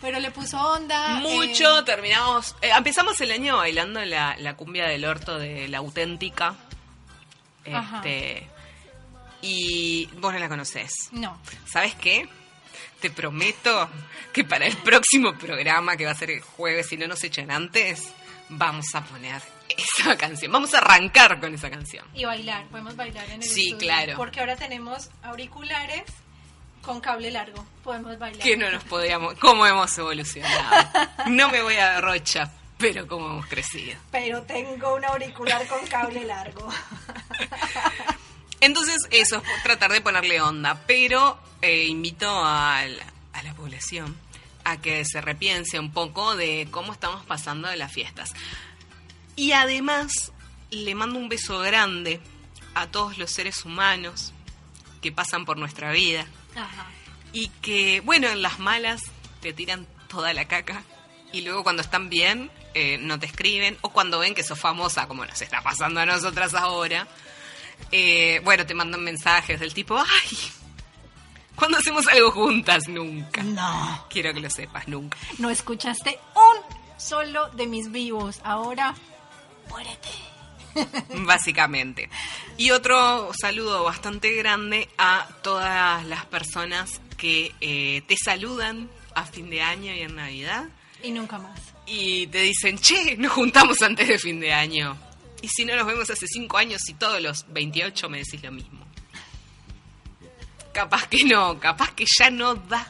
Pero 0.00 0.18
le 0.20 0.30
puso 0.30 0.58
onda. 0.60 1.16
Mucho, 1.20 1.78
eh, 1.80 1.82
terminamos. 1.84 2.54
eh, 2.62 2.70
empezamos 2.76 3.20
el 3.20 3.30
año 3.32 3.56
bailando 3.58 4.04
la, 4.04 4.36
la 4.38 4.54
cumbia 4.54 4.86
del 4.86 5.04
orto 5.04 5.38
de 5.38 5.66
la 5.68 5.78
auténtica. 5.78 6.54
Este, 7.64 8.46
y 9.42 10.06
vos 10.18 10.32
no 10.32 10.38
la 10.38 10.48
conocés. 10.48 10.92
no. 11.12 11.38
¿Sabes 11.66 11.94
qué? 11.94 12.28
Te 13.00 13.10
prometo 13.10 13.88
que 14.32 14.44
para 14.44 14.66
el 14.66 14.76
próximo 14.78 15.34
programa, 15.34 15.96
que 15.96 16.04
va 16.06 16.12
a 16.12 16.16
ser 16.16 16.30
el 16.30 16.40
jueves, 16.40 16.86
si 16.88 16.96
no 16.96 17.06
nos 17.06 17.22
echan 17.24 17.50
antes, 17.50 18.08
vamos 18.58 18.94
a 18.94 19.02
poner 19.04 19.40
esa 19.68 20.16
canción. 20.18 20.50
Vamos 20.52 20.74
a 20.74 20.78
arrancar 20.78 21.40
con 21.40 21.54
esa 21.54 21.70
canción. 21.70 22.06
Y 22.14 22.24
bailar, 22.24 22.64
podemos 22.68 22.96
bailar 22.96 23.24
en 23.30 23.42
el 23.42 23.48
Sí, 23.48 23.68
estudio. 23.68 23.78
claro. 23.78 24.16
Porque 24.16 24.40
ahora 24.40 24.56
tenemos 24.56 25.10
auriculares 25.22 26.02
con 26.82 27.00
cable 27.00 27.30
largo. 27.30 27.64
Podemos 27.82 28.18
bailar. 28.18 28.42
Que 28.42 28.56
no 28.56 28.70
nos 28.70 28.84
podríamos... 28.84 29.34
¿Cómo 29.38 29.66
hemos 29.66 29.96
evolucionado? 29.96 30.88
No 31.28 31.48
me 31.50 31.62
voy 31.62 31.76
a 31.76 32.00
Rocha, 32.00 32.50
pero 32.78 33.06
cómo 33.06 33.26
hemos 33.30 33.46
crecido. 33.46 33.98
Pero 34.10 34.42
tengo 34.42 34.94
un 34.94 35.04
auricular 35.04 35.66
con 35.66 35.86
cable 35.86 36.24
largo. 36.24 36.68
Entonces, 38.60 38.96
eso, 39.10 39.42
es 39.56 39.62
tratar 39.62 39.92
de 39.92 40.00
ponerle 40.00 40.40
onda. 40.40 40.80
Pero 40.86 41.38
eh, 41.62 41.84
invito 41.86 42.28
a 42.28 42.82
la, 42.86 43.04
a 43.32 43.42
la 43.42 43.54
población 43.54 44.16
a 44.64 44.80
que 44.80 45.04
se 45.04 45.20
repiense 45.20 45.78
un 45.78 45.92
poco 45.92 46.36
de 46.36 46.68
cómo 46.70 46.92
estamos 46.92 47.24
pasando 47.24 47.68
de 47.68 47.76
las 47.76 47.92
fiestas. 47.92 48.32
Y 49.36 49.52
además, 49.52 50.32
le 50.70 50.94
mando 50.94 51.18
un 51.18 51.28
beso 51.28 51.58
grande 51.60 52.20
a 52.74 52.86
todos 52.88 53.18
los 53.18 53.30
seres 53.30 53.64
humanos 53.64 54.32
que 55.00 55.12
pasan 55.12 55.44
por 55.44 55.58
nuestra 55.58 55.92
vida 55.92 56.26
Ajá. 56.56 56.86
y 57.32 57.48
que, 57.60 58.00
bueno, 58.00 58.28
en 58.28 58.42
las 58.42 58.58
malas 58.58 59.02
te 59.40 59.52
tiran 59.52 59.86
toda 60.08 60.32
la 60.32 60.46
caca 60.46 60.82
y 61.32 61.42
luego 61.42 61.62
cuando 61.62 61.82
están 61.82 62.08
bien 62.08 62.50
eh, 62.74 62.98
no 62.98 63.18
te 63.18 63.26
escriben 63.26 63.76
o 63.82 63.90
cuando 63.90 64.18
ven 64.18 64.34
que 64.34 64.42
sos 64.42 64.58
famosa, 64.58 65.06
como 65.06 65.24
nos 65.24 65.40
está 65.42 65.62
pasando 65.62 66.00
a 66.00 66.06
nosotras 66.06 66.54
ahora, 66.54 67.06
eh, 67.92 68.40
bueno, 68.44 68.66
te 68.66 68.74
mandan 68.74 69.02
mensajes 69.02 69.60
del 69.60 69.74
tipo, 69.74 69.98
ay, 69.98 70.38
cuando 71.56 71.78
hacemos 71.78 72.06
algo 72.08 72.30
juntas? 72.30 72.88
Nunca. 72.88 73.42
No. 73.42 74.06
Quiero 74.10 74.32
que 74.34 74.40
lo 74.40 74.50
sepas, 74.50 74.86
nunca. 74.88 75.16
No 75.38 75.50
escuchaste 75.50 76.18
un 76.34 76.76
solo 76.98 77.48
de 77.50 77.66
mis 77.66 77.90
vivos. 77.90 78.40
Ahora, 78.44 78.94
muérete. 79.68 80.08
básicamente. 81.24 82.08
Y 82.56 82.70
otro 82.70 83.30
saludo 83.38 83.84
bastante 83.84 84.32
grande 84.34 84.88
a 84.98 85.28
todas 85.42 86.04
las 86.06 86.24
personas 86.26 87.00
que 87.16 87.52
eh, 87.60 88.02
te 88.06 88.16
saludan 88.16 88.88
a 89.14 89.24
fin 89.24 89.50
de 89.50 89.62
año 89.62 89.92
y 89.94 90.00
en 90.00 90.16
Navidad 90.16 90.64
Y 91.02 91.12
nunca 91.12 91.38
más. 91.38 91.60
y 91.86 92.26
te 92.26 92.40
dicen, 92.40 92.78
che, 92.78 93.16
nos 93.16 93.30
juntamos 93.32 93.80
antes 93.82 94.08
de 94.08 94.18
fin 94.18 94.40
de 94.40 94.52
año. 94.52 94.96
Y 95.42 95.48
si 95.48 95.64
no 95.64 95.76
nos 95.76 95.86
vemos 95.86 96.10
hace 96.10 96.26
cinco 96.26 96.56
años 96.58 96.80
y 96.88 96.94
todos 96.94 97.20
los 97.20 97.44
28 97.52 98.08
me 98.08 98.18
decís 98.18 98.42
lo 98.42 98.50
mismo. 98.50 98.83
Capaz 100.74 101.06
que 101.06 101.24
no, 101.24 101.60
capaz 101.60 101.92
que 101.92 102.04
ya 102.18 102.30
no 102.30 102.56
da. 102.56 102.84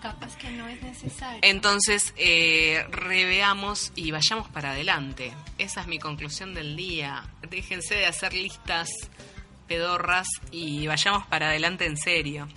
Capaz 0.00 0.36
que 0.36 0.50
no 0.52 0.66
es 0.66 0.82
necesario. 0.82 1.38
Entonces, 1.42 2.14
eh, 2.16 2.86
reveamos 2.90 3.92
y 3.94 4.10
vayamos 4.10 4.48
para 4.48 4.70
adelante. 4.70 5.34
Esa 5.58 5.82
es 5.82 5.86
mi 5.86 5.98
conclusión 5.98 6.54
del 6.54 6.76
día. 6.76 7.22
Déjense 7.50 7.94
de 7.96 8.06
hacer 8.06 8.32
listas 8.32 8.88
pedorras 9.68 10.26
y 10.50 10.86
vayamos 10.86 11.26
para 11.26 11.50
adelante 11.50 11.84
en 11.84 11.98
serio. 11.98 12.48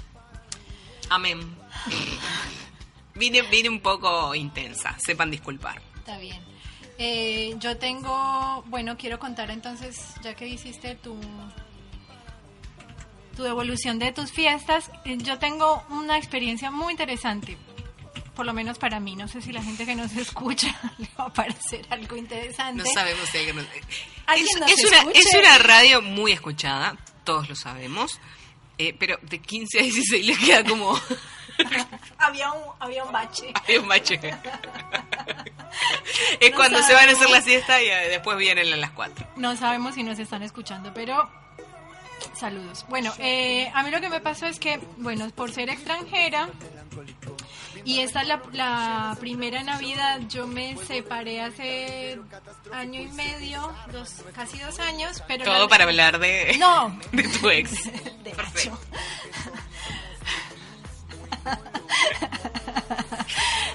Amén. 1.09 1.39
Vine, 3.15 3.43
vine 3.43 3.69
un 3.69 3.81
poco 3.81 4.33
intensa, 4.33 4.95
sepan 4.97 5.29
disculpar. 5.29 5.79
Está 5.97 6.17
bien. 6.17 6.41
Eh, 6.97 7.53
yo 7.59 7.77
tengo, 7.77 8.63
bueno, 8.67 8.97
quiero 8.97 9.19
contar 9.19 9.51
entonces, 9.51 10.15
ya 10.23 10.33
que 10.33 10.47
hiciste 10.47 10.95
tu 10.95 11.15
tu 13.35 13.43
devolución 13.43 13.99
de 13.99 14.11
tus 14.11 14.31
fiestas, 14.31 14.89
eh, 15.05 15.17
yo 15.17 15.39
tengo 15.39 15.83
una 15.89 16.17
experiencia 16.17 16.71
muy 16.71 16.91
interesante, 16.91 17.57
por 18.35 18.45
lo 18.45 18.53
menos 18.53 18.77
para 18.77 18.99
mí. 18.99 19.15
No 19.15 19.27
sé 19.27 19.41
si 19.41 19.51
la 19.51 19.61
gente 19.63 19.85
que 19.85 19.95
nos 19.95 20.13
escucha 20.17 20.79
le 20.97 21.07
va 21.19 21.25
a 21.25 21.33
parecer 21.33 21.85
algo 21.89 22.15
interesante. 22.15 22.83
No 22.83 22.89
sabemos 22.93 23.27
si 23.29 23.37
alguien 23.39 23.55
nos- 23.57 23.65
¿Alguien 24.25 24.47
Es, 24.55 24.59
nos 24.61 24.71
es 24.71 24.85
una, 24.85 24.97
escuche? 24.99 25.19
es 25.19 25.33
una 25.35 25.57
radio 25.59 26.01
muy 26.01 26.31
escuchada, 26.31 26.95
todos 27.23 27.49
lo 27.49 27.55
sabemos. 27.55 28.19
eh, 28.77 28.95
pero 28.97 29.17
de 29.21 29.39
15 29.39 29.79
a 29.79 29.83
16 29.83 30.25
le 30.25 30.35
queda 30.37 30.63
como 30.63 30.99
había 32.17 32.51
un 32.51 32.63
había 32.79 33.03
un 33.03 33.11
bache. 33.11 33.53
hay 33.67 33.77
un 33.77 33.87
bache. 33.87 34.19
es 36.39 36.51
No 36.51 36.55
cuando 36.57 36.81
se 36.83 36.93
van 36.93 37.09
a 37.09 37.11
hacer 37.11 37.29
la 37.29 37.41
siesta 37.41 37.81
y 37.81 37.87
eh, 37.87 38.09
después 38.09 38.37
vienen 38.37 38.71
a 38.73 38.77
las 38.77 38.91
4. 38.91 39.27
No 39.35 39.55
sabemos 39.57 39.95
si 39.95 40.03
nos 40.03 40.17
están 40.19 40.41
escuchando, 40.43 40.93
pero 40.93 41.29
Saludos. 42.35 42.85
Bueno, 42.89 43.13
eh, 43.19 43.71
a 43.73 43.83
mí 43.83 43.91
lo 43.91 44.01
que 44.01 44.09
me 44.09 44.19
pasó 44.19 44.47
es 44.47 44.59
que, 44.59 44.79
bueno, 44.97 45.29
por 45.35 45.51
ser 45.51 45.69
extranjera, 45.69 46.49
y 47.85 47.99
esta 47.99 48.21
es 48.21 48.27
la, 48.27 48.41
la 48.53 49.15
primera 49.19 49.61
Navidad, 49.63 50.19
yo 50.29 50.47
me 50.47 50.75
separé 50.77 51.41
hace 51.41 52.19
año 52.71 53.01
y 53.01 53.07
medio, 53.09 53.71
dos, 53.91 54.23
casi 54.35 54.57
dos 54.59 54.79
años, 54.79 55.21
pero... 55.27 55.43
Todo 55.45 55.59
la- 55.63 55.67
para 55.67 55.83
hablar 55.83 56.17
de, 56.19 56.55
No. 56.59 56.97
de 57.11 57.23
tu 57.23 57.49
ex. 57.49 57.71
De. 58.23 58.33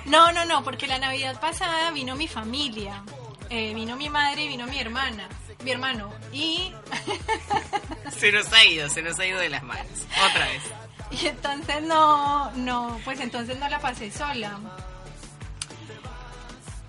No, 0.07 0.33
no, 0.33 0.45
no, 0.47 0.65
porque 0.65 0.87
la 0.87 0.99
Navidad 0.99 1.39
pasada 1.41 1.91
vino 1.91 2.17
mi 2.17 2.29
familia. 2.29 3.03
Eh, 3.51 3.73
vino 3.75 3.97
mi 3.97 4.09
madre 4.09 4.45
y 4.45 4.49
vino 4.49 4.67
mi 4.67 4.79
hermana, 4.79 5.29
mi 5.65 5.71
hermano. 5.71 6.13
Y, 6.33 6.73
Se 8.19 8.33
nos 8.33 8.53
ha 8.53 8.65
ido, 8.65 8.89
se 8.89 9.03
nos 9.03 9.19
ha 9.19 9.27
ido 9.27 9.39
de 9.39 9.49
las 9.49 9.63
manos. 9.63 9.87
Otra 10.31 10.47
vez. 10.47 10.63
y 11.23 11.27
entonces 11.27 11.83
no, 11.83 12.51
no, 12.53 13.01
pues 13.05 13.21
entonces 13.21 13.59
no 13.59 13.69
la 13.69 13.79
pasé 13.81 14.11
sola. 14.11 14.59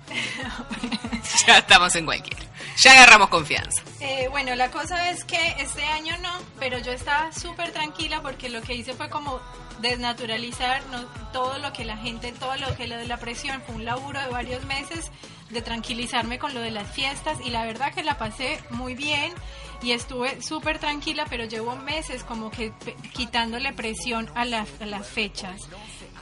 Ya 1.48 1.60
estamos 1.60 1.96
en 1.96 2.06
cualquiera. 2.06 2.39
Ya 2.82 2.94
agarramos 2.94 3.28
confianza. 3.28 3.84
Eh, 4.00 4.28
bueno, 4.32 4.56
la 4.56 4.72
cosa 4.72 5.10
es 5.10 5.26
que 5.26 5.56
este 5.60 5.84
año 5.84 6.16
no, 6.22 6.32
pero 6.60 6.78
yo 6.78 6.94
estaba 6.94 7.32
súper 7.34 7.72
tranquila 7.72 8.22
porque 8.22 8.48
lo 8.48 8.62
que 8.62 8.74
hice 8.74 8.94
fue 8.94 9.10
como 9.10 9.42
desnaturalizar 9.82 10.86
no, 10.88 11.04
todo 11.34 11.58
lo 11.58 11.74
que 11.74 11.84
la 11.84 11.98
gente, 11.98 12.32
todo 12.32 12.56
lo 12.56 12.74
que 12.78 12.88
lo 12.88 12.96
de 12.96 13.06
la 13.06 13.18
presión, 13.18 13.62
fue 13.66 13.76
un 13.76 13.84
laburo 13.84 14.22
de 14.22 14.28
varios 14.28 14.64
meses 14.64 15.12
de 15.50 15.62
tranquilizarme 15.62 16.40
con 16.40 16.54
lo 16.54 16.62
de 16.62 16.72
las 16.72 16.90
fiestas 16.90 17.38
y 17.44 17.50
la 17.50 17.66
verdad 17.66 17.94
que 17.94 18.04
la 18.04 18.18
pasé 18.18 18.64
muy 18.70 18.96
bien 18.96 19.34
y 19.82 19.92
estuve 19.92 20.42
súper 20.42 20.80
tranquila, 20.80 21.26
pero 21.30 21.46
llevo 21.46 21.76
meses 21.76 22.24
como 22.24 22.52
que 22.52 22.74
quitándole 23.14 23.74
presión 23.74 24.30
a, 24.36 24.46
las 24.46 24.68
fechas. 25.08 25.62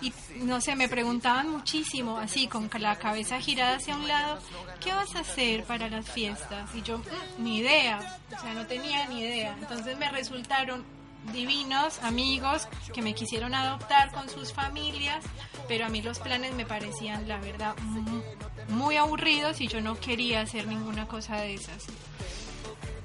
Y 0.02 0.13
no 0.41 0.62
sé, 0.62 0.76
me 0.76 0.88
preguntaban 0.88 1.50
muchísimo, 1.50 2.17
así 2.20 2.48
con 2.48 2.70
la 2.80 2.98
cabeza 2.98 3.39
girada 3.41 3.78
hacia 3.78 3.96
un 3.96 4.08
lado, 4.08 4.39
¿qué 4.80 4.93
vas 4.93 5.15
a 5.15 5.20
hacer 5.22 5.63
para 5.63 5.89
las 5.89 6.08
fiestas? 6.10 6.70
Y 6.76 6.84
yo, 6.84 7.00
"Mm, 7.00 7.04
ni 7.43 7.58
idea, 7.58 8.20
o 8.36 8.39
sea, 8.39 8.54
no 8.54 8.67
tenía 8.67 9.08
ni 9.08 9.22
idea. 9.22 9.56
Entonces 9.60 9.98
me 9.98 10.08
resultaron 10.12 10.86
divinos 11.34 11.98
amigos 12.04 12.67
que 12.93 13.02
me 13.02 13.13
quisieron 13.15 13.56
adoptar 13.56 14.12
con 14.12 14.30
sus 14.30 14.54
familias, 14.54 15.26
pero 15.67 15.88
a 15.88 15.89
mí 15.89 16.02
los 16.04 16.20
planes 16.20 16.54
me 16.54 16.65
parecían, 16.65 17.28
la 17.28 17.38
verdad, 17.39 17.76
mu- 17.80 18.22
muy 18.70 18.98
aburridos 18.98 19.60
y 19.62 19.67
yo 19.67 19.82
no 19.82 20.00
quería 20.00 20.41
hacer 20.41 20.67
ninguna 20.67 21.08
cosa 21.08 21.38
de 21.38 21.56
esas. 21.56 21.86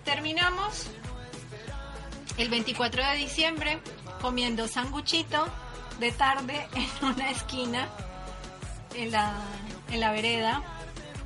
Terminamos 0.05 0.87
el 2.39 2.49
24 2.49 3.05
de 3.11 3.17
diciembre 3.17 3.79
comiendo 4.21 4.67
sanguchito 4.69 5.47
de 6.01 6.13
tarde 6.13 6.67
en 6.75 7.05
una 7.07 7.31
esquina 7.31 7.89
en 8.95 9.11
la, 9.11 9.33
en 9.91 10.01
la 10.01 10.13
vereda, 10.13 10.63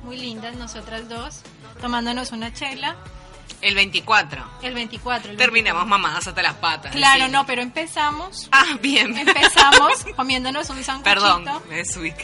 muy 0.03 0.17
lindas 0.17 0.55
nosotras 0.55 1.09
dos, 1.09 1.41
tomándonos 1.81 2.31
una 2.31 2.53
chela. 2.53 2.95
El 3.59 3.73
24. 3.73 4.45
El 4.61 4.75
24. 4.75 5.31
el 5.31 5.37
Terminamos 5.37 5.87
mamadas 5.87 6.27
hasta 6.27 6.43
las 6.43 6.53
patas. 6.55 6.91
Claro, 6.91 7.25
sí. 7.25 7.31
no, 7.31 7.45
pero 7.47 7.63
empezamos, 7.63 8.47
Ah, 8.51 8.77
bien. 8.81 9.17
empezamos 9.17 10.05
comiéndonos 10.15 10.69
un 10.69 10.83
sanguchito. 10.83 11.03
Perdón. 11.03 11.45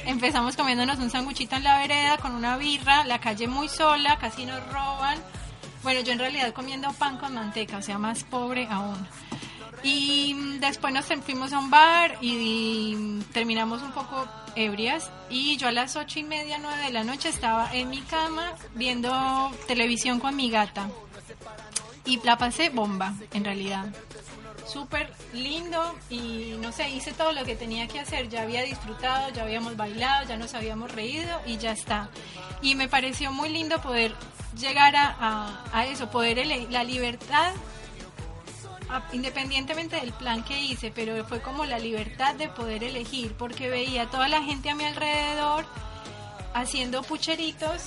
Empezamos 0.06 0.56
comiéndonos 0.56 1.00
un 1.00 1.10
sanguchito 1.10 1.56
en 1.56 1.64
la 1.64 1.80
vereda 1.80 2.18
con 2.20 2.34
una 2.36 2.56
birra, 2.58 3.04
la 3.06 3.20
calle 3.20 3.48
muy 3.48 3.68
sola, 3.68 4.18
casi 4.20 4.46
nos 4.46 4.64
roban. 4.68 5.18
Bueno, 5.84 6.02
yo 6.02 6.14
en 6.14 6.20
realidad 6.20 6.54
comiendo 6.54 6.92
pan 6.94 7.18
con 7.18 7.34
manteca, 7.34 7.78
o 7.78 7.82
sea, 7.82 7.98
más 7.98 8.24
pobre 8.24 8.68
aún. 8.70 8.98
Y 9.84 10.58
después 10.60 10.94
nos 10.94 11.06
fuimos 11.06 11.52
a 11.52 11.60
un 11.60 11.70
bar 11.70 12.18
y, 12.22 12.96
mm, 12.96 13.22
terminamos 13.34 13.82
un 13.82 13.92
poco 13.92 14.26
ebrias. 14.56 15.12
Y 15.30 15.58
yo 15.58 15.68
a 15.68 15.72
las 15.74 15.98
ocho 15.98 16.20
y 16.20 16.24
media, 16.24 16.58
nueve 16.58 16.82
de 16.84 16.92
la 16.92 17.04
noche 17.04 17.28
estaba 17.28 17.74
en 17.74 17.90
mi 17.90 18.00
cama 18.02 18.54
viendo 18.76 19.52
televisión 19.68 20.22
con 20.22 20.38
mi 20.38 20.50
gata. 20.50 20.90
Y 22.06 22.22
la 22.24 22.38
pasé 22.38 22.70
bomba, 22.70 23.14
en 23.34 23.44
realidad 23.44 23.86
súper 24.74 25.14
lindo 25.34 25.96
y 26.10 26.56
no 26.60 26.72
sé, 26.72 26.90
hice 26.90 27.14
todo 27.14 27.32
lo 27.32 27.46
que 27.46 27.56
tenía 27.56 27.88
que 27.88 28.00
hacer, 28.00 28.28
ya 28.30 28.42
había 28.42 28.64
disfrutado, 28.64 29.30
ya 29.30 29.44
habíamos 29.44 29.78
bailado, 29.78 30.28
ya 30.28 30.36
nos 30.36 30.54
habíamos 30.56 30.92
reído 30.92 31.40
y 31.46 31.58
ya 31.58 31.72
está. 31.72 32.10
Y 32.64 32.74
me 32.76 32.90
pareció 32.90 33.32
muy 33.32 33.50
lindo 33.50 33.80
poder 33.82 34.14
llegar 34.60 34.96
a, 34.96 35.64
a- 35.72 35.86
eso, 35.86 36.10
poder 36.10 36.40
ele- 36.40 36.68
la 36.72 36.84
libertad, 36.84 37.54
independientemente 39.12 39.96
del 39.96 40.14
plan 40.14 40.44
que 40.44 40.60
hice, 40.62 40.92
pero 40.94 41.24
fue 41.26 41.42
como 41.42 41.66
la 41.66 41.80
libertad 41.80 42.36
de 42.36 42.48
poder 42.50 42.84
elegir, 42.84 43.34
porque 43.38 43.70
veía 43.70 44.04
a 44.04 44.10
toda 44.10 44.28
la 44.28 44.42
gente 44.44 44.70
a 44.70 44.76
mi 44.76 44.84
alrededor 44.86 45.66
haciendo 46.54 47.02
pucheritos 47.04 47.82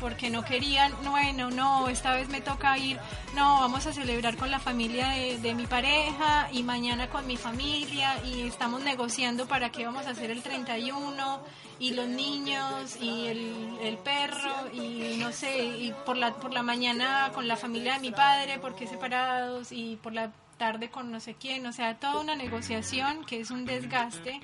porque 0.00 0.30
no 0.30 0.44
querían, 0.44 0.92
bueno, 1.04 1.50
no, 1.50 1.88
esta 1.88 2.14
vez 2.14 2.28
me 2.28 2.40
toca 2.40 2.76
ir, 2.78 2.98
no, 3.34 3.60
vamos 3.60 3.86
a 3.86 3.92
celebrar 3.92 4.36
con 4.36 4.50
la 4.50 4.58
familia 4.58 5.08
de, 5.10 5.38
de 5.38 5.54
mi 5.54 5.66
pareja 5.66 6.48
y 6.52 6.62
mañana 6.62 7.08
con 7.08 7.26
mi 7.26 7.36
familia 7.36 8.14
y 8.24 8.42
estamos 8.42 8.82
negociando 8.82 9.46
para 9.46 9.70
qué 9.70 9.84
vamos 9.84 10.06
a 10.06 10.10
hacer 10.10 10.30
el 10.30 10.42
31 10.42 11.40
y 11.78 11.94
los 11.94 12.08
niños 12.08 12.96
y 13.00 13.26
el, 13.26 13.78
el 13.82 13.96
perro 13.98 14.70
y 14.72 15.16
no 15.18 15.32
sé, 15.32 15.64
y 15.64 15.94
por 16.04 16.16
la, 16.16 16.34
por 16.34 16.52
la 16.52 16.62
mañana 16.62 17.30
con 17.34 17.48
la 17.48 17.56
familia 17.56 17.94
de 17.94 18.00
mi 18.00 18.10
padre 18.10 18.58
porque 18.58 18.86
separados 18.86 19.72
y 19.72 19.96
por 19.96 20.12
la 20.12 20.32
tarde 20.58 20.90
con 20.90 21.10
no 21.10 21.20
sé 21.20 21.34
quién, 21.34 21.66
o 21.66 21.72
sea, 21.72 21.98
toda 21.98 22.20
una 22.20 22.36
negociación 22.36 23.24
que 23.24 23.40
es 23.40 23.50
un 23.50 23.64
desgaste 23.64 24.40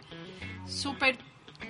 súper 0.66 1.18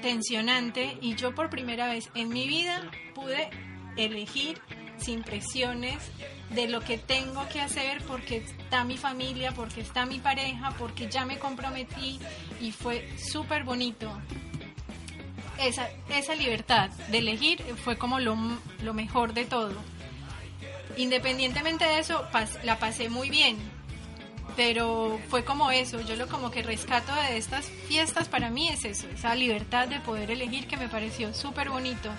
tensionante 0.03 0.99
y 1.01 1.17
yo 1.17 1.35
por 1.35 1.51
primera 1.51 1.89
vez 1.89 2.11
en 2.15 2.29
mi 2.29 2.47
vida 2.47 2.89
pude 3.15 3.51
elegir 3.97 4.61
sin 4.99 5.23
presiones 5.23 5.97
de 6.51 6.69
lo 6.69 6.81
que 6.81 6.99
tengo 6.99 7.47
que 7.49 7.61
hacer 7.61 8.03
porque 8.03 8.39
está 8.39 8.85
mi 8.85 8.97
familia, 8.97 9.53
porque 9.53 9.81
está 9.81 10.07
mi 10.07 10.21
pareja, 10.21 10.73
porque 10.79 11.09
ya 11.09 11.25
me 11.25 11.39
comprometí 11.39 12.19
y 12.61 12.73
fue 12.73 13.09
súper 13.19 13.65
bonito. 13.65 14.11
Esa, 15.59 15.89
esa 16.11 16.35
libertad 16.35 16.91
de 17.11 17.19
elegir 17.19 17.63
fue 17.85 17.97
como 17.97 18.21
lo, 18.21 18.37
lo 18.83 18.95
mejor 18.95 19.33
de 19.33 19.45
todo. 19.45 19.75
Independientemente 20.97 21.85
de 21.85 21.99
eso, 21.99 22.25
la 22.63 22.79
pasé 22.79 23.09
muy 23.09 23.29
bien, 23.29 23.57
pero 24.57 25.21
fue 25.29 25.45
como 25.45 25.71
eso, 25.71 26.01
yo 26.01 26.17
lo 26.17 26.29
como 26.29 26.51
que 26.51 26.63
rescato 26.63 27.15
de 27.15 27.37
estas 27.37 27.67
fiestas 27.89 28.29
para 28.29 28.49
mí 28.49 28.69
es 28.69 28.85
eso, 28.85 29.07
esa 29.09 29.35
libertad 29.35 29.89
de 29.89 30.01
poder 30.01 30.31
elegir 30.31 30.67
que 30.67 30.79
me 30.79 30.89
pareció 30.89 31.35
súper 31.35 31.69
bonito. 31.69 32.11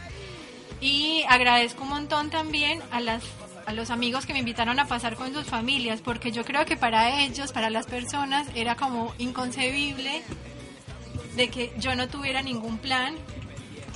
Y 0.82 1.24
agradezco 1.28 1.84
un 1.84 1.90
montón 1.90 2.30
también 2.30 2.82
a 2.92 3.00
las 3.00 3.24
a 3.68 3.74
los 3.74 3.90
amigos 3.90 4.26
que 4.26 4.32
me 4.32 4.40
invitaron 4.40 4.80
a 4.80 4.88
pasar 4.88 5.18
con 5.18 5.34
sus 5.34 5.44
familias, 5.44 6.00
porque 6.02 6.32
yo 6.32 6.46
creo 6.46 6.64
que 6.64 6.78
para 6.78 7.22
ellos, 7.22 7.52
para 7.52 7.70
las 7.70 7.86
personas, 7.86 8.48
era 8.56 8.78
como 8.78 9.14
inconcebible 9.18 10.24
de 11.36 11.50
que 11.50 11.74
yo 11.78 11.94
no 11.94 12.08
tuviera 12.08 12.42
ningún 12.42 12.78
plan 12.78 13.16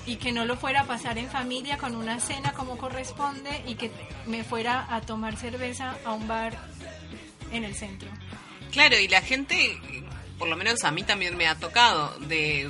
y 0.05 0.17
que 0.17 0.33
no 0.33 0.43
lo 0.43 0.57
fuera 0.57 0.81
a 0.81 0.83
pasar 0.87 1.17
en 1.17 1.29
familia 1.29 1.77
con 1.77 1.95
una 1.95 2.19
cena 2.19 2.51
como 2.51 2.77
corresponde 2.77 3.63
y 3.65 3.75
que 3.75 3.91
me 4.25 4.43
fuera 4.43 4.93
a 4.93 4.99
tomar 4.99 5.37
cerveza 5.37 5.95
a 6.03 6.11
un 6.11 6.27
bar 6.27 6.57
en 7.53 7.63
el 7.63 7.73
centro. 7.73 8.09
Claro, 8.73 8.99
y 8.99 9.07
la 9.07 9.21
gente, 9.21 9.79
por 10.37 10.49
lo 10.49 10.57
menos 10.57 10.83
a 10.83 10.91
mí 10.91 11.03
también 11.03 11.37
me 11.37 11.47
ha 11.47 11.55
tocado, 11.55 12.19
de 12.19 12.69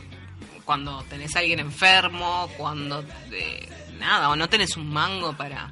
cuando 0.66 1.04
tenés 1.06 1.36
a 1.36 1.40
alguien 1.40 1.60
enfermo, 1.60 2.48
cuando 2.58 3.02
de, 3.02 3.68
nada, 4.02 4.30
o 4.30 4.36
no 4.36 4.50
tenés 4.50 4.76
un 4.76 4.92
mango 4.92 5.34
para 5.38 5.72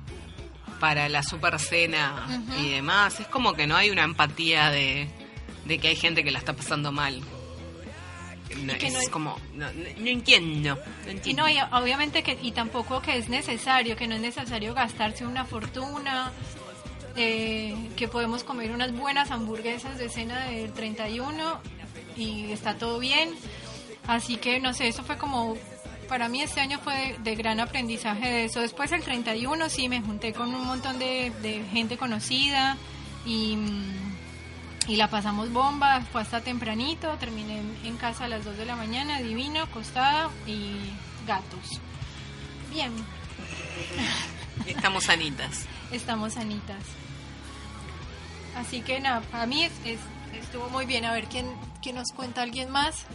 para 0.79 1.09
la 1.09 1.21
super 1.23 1.59
cena 1.59 2.25
y 2.61 2.69
demás, 2.69 3.19
es 3.19 3.27
como 3.27 3.53
que 3.53 3.67
no 3.67 3.75
hay 3.75 3.89
una 3.89 4.03
empatía 4.05 4.69
de, 4.69 5.09
de 5.65 5.77
que 5.77 5.89
hay 5.89 5.97
gente 5.97 6.23
que 6.23 6.31
la 6.31 6.39
está 6.39 6.53
pasando 6.53 6.93
mal. 6.93 7.19
No, 8.63 8.73
que 8.77 8.87
es 8.87 8.93
no 8.93 8.99
hay- 8.99 9.07
como, 9.07 9.37
no, 9.55 9.65
no- 9.73 9.89
no 9.97 10.07
entiendo. 10.07 10.79
Y 11.05 11.09
entiendo. 11.11 11.43
no, 11.43 11.49
y 11.49 11.57
obviamente 11.73 12.23
que, 12.23 12.37
y 12.41 12.51
tampoco 12.53 13.01
que 13.01 13.17
es 13.17 13.27
necesario, 13.29 13.95
que 13.97 14.07
no 14.07 14.15
es 14.15 14.21
necesario 14.21 14.73
gastarse 14.73 15.25
una 15.25 15.43
fortuna, 15.45 16.31
eh, 17.17 17.75
que 17.97 18.07
podemos 18.07 18.43
comer 18.45 18.71
unas 18.71 18.93
buenas 18.93 19.31
hamburguesas 19.31 19.97
de 19.97 20.07
cena 20.09 20.45
del 20.45 20.71
31 20.73 21.59
y 22.15 22.51
está 22.53 22.75
todo 22.75 22.99
bien. 22.99 23.35
Así 24.07 24.37
que 24.37 24.59
no 24.61 24.73
sé, 24.73 24.87
eso 24.87 25.03
fue 25.03 25.17
como, 25.17 25.57
para 26.09 26.27
mí 26.27 26.41
este 26.41 26.59
año 26.59 26.79
fue 26.79 26.93
de, 26.95 27.17
de 27.19 27.35
gran 27.35 27.59
aprendizaje 27.59 28.27
de 28.27 28.45
eso. 28.45 28.59
Después 28.59 28.91
el 28.91 29.01
31 29.03 29.69
sí 29.69 29.87
me 29.87 30.01
junté 30.01 30.33
con 30.33 30.53
un 30.53 30.65
montón 30.65 30.99
de, 30.99 31.31
de 31.41 31.63
gente 31.71 31.97
conocida 31.97 32.75
y, 33.25 33.55
mm, 33.55 34.17
y 34.89 34.95
la 34.95 35.07
pasamos 35.09 35.51
bomba, 35.53 36.01
fue 36.11 36.21
hasta 36.21 36.41
tempranito, 36.41 37.09
terminé 37.19 37.61
en, 37.83 37.95
casa 37.97 38.25
a 38.25 38.27
las 38.27 38.43
2 38.43 38.57
de 38.57 38.65
la 38.65 38.75
mañana, 38.75 39.21
divino, 39.21 39.61
acostada 39.61 40.29
y 40.47 40.75
gatos. 41.27 41.79
Bien, 42.71 42.91
Estamos 44.65 45.05
sanitas. 45.05 45.65
estamos 45.91 46.33
sanitas. 46.33 46.83
Así 48.55 48.81
que 48.81 48.99
nada, 48.99 49.21
a 49.31 49.45
mí 49.45 49.63
es, 49.63 49.71
es- 49.85 49.99
estuvo 50.41 50.69
muy 50.69 50.85
bien. 50.85 51.05
A 51.05 51.13
ver 51.13 51.25
quién, 51.25 51.45
quién 51.81 51.95
nos 51.95 52.11
cuenta 52.11 52.41
alguien 52.41 52.69
más. 52.69 53.05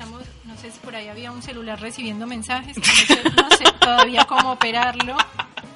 Estamos, 0.00 0.22
no 0.46 0.56
sé 0.56 0.70
si 0.70 0.78
por 0.78 0.96
ahí 0.96 1.08
había 1.08 1.30
un 1.30 1.42
celular 1.42 1.78
recibiendo 1.78 2.26
mensajes. 2.26 2.74
No 2.78 2.84
sé, 2.84 3.22
no 3.36 3.50
sé 3.50 3.64
todavía 3.78 4.24
cómo 4.24 4.52
operarlo. 4.52 5.14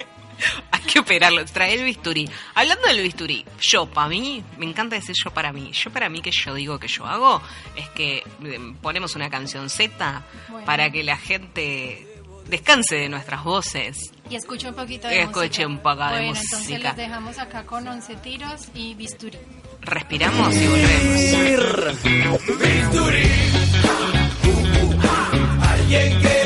Hay 0.70 0.80
que 0.80 0.98
operarlo, 1.00 1.44
trae 1.44 1.74
el 1.74 1.84
bisturí. 1.84 2.26
Hablando 2.54 2.86
del 2.88 3.02
bisturí, 3.02 3.44
yo 3.60 3.84
para 3.84 4.08
mí, 4.08 4.42
me 4.56 4.64
encanta 4.64 4.96
decir 4.96 5.14
yo 5.22 5.30
para 5.30 5.52
mí. 5.52 5.72
Yo 5.72 5.90
para 5.90 6.08
mí 6.08 6.22
que 6.22 6.30
yo 6.30 6.54
digo 6.54 6.78
que 6.78 6.88
yo 6.88 7.04
hago 7.04 7.42
es 7.76 7.86
que 7.90 8.22
eh, 8.44 8.74
ponemos 8.80 9.14
una 9.14 9.28
canción 9.28 9.68
Z 9.68 10.22
Bueno. 10.48 10.64
para 10.64 10.88
que 10.90 11.04
la 11.04 11.18
gente 11.18 12.08
descanse 12.48 12.96
de 12.96 13.10
nuestras 13.10 13.44
voces. 13.44 14.10
Y 14.30 14.36
escuche 14.36 14.70
un 14.70 14.74
poquito 14.74 15.06
de 15.06 15.16
Y 15.16 15.18
escuche 15.18 15.66
música. 15.66 15.66
un 15.66 15.78
poco 15.80 16.02
de 16.04 16.10
bueno, 16.12 16.26
entonces 16.28 16.58
música. 16.60 16.88
les 16.88 16.96
dejamos 16.96 17.38
acá 17.38 17.66
con 17.66 17.86
11 17.86 18.16
tiros 18.16 18.68
y 18.74 18.94
bisturí. 18.94 19.36
Respiramos 19.84 20.54
y 20.54 20.66
volvemos. 20.66 22.04
Alguien 25.62 26.20
que 26.20 26.43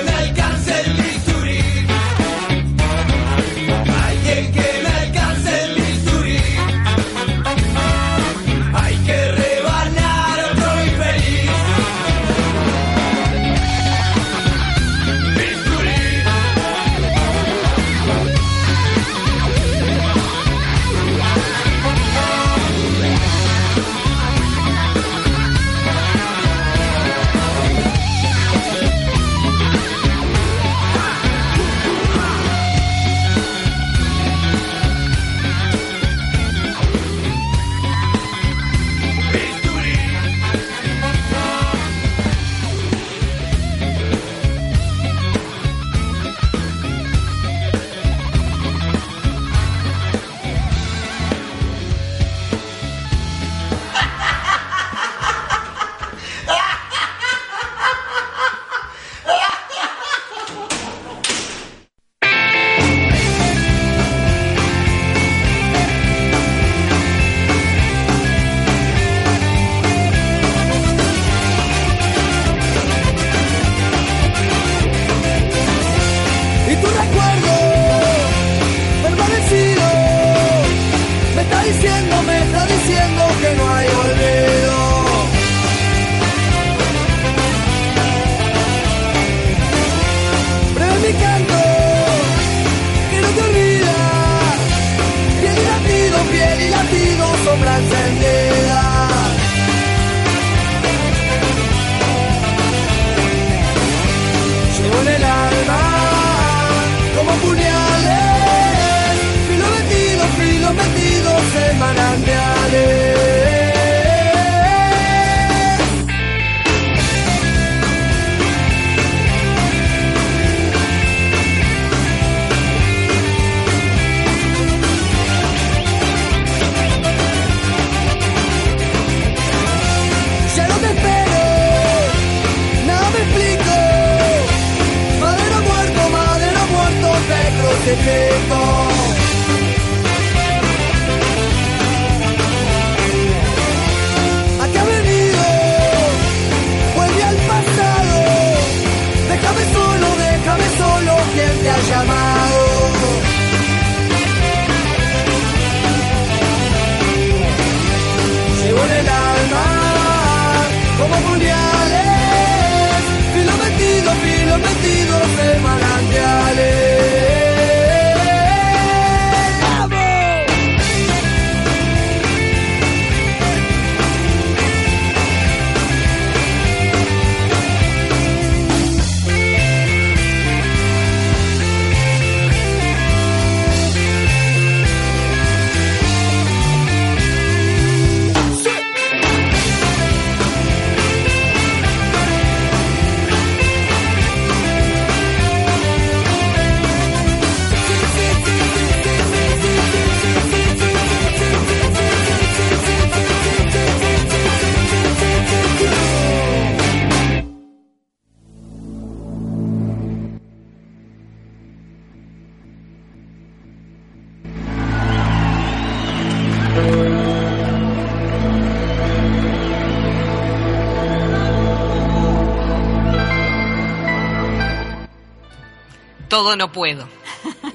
Todo 226.48 226.56
no 226.56 226.72
puedo. 226.72 227.06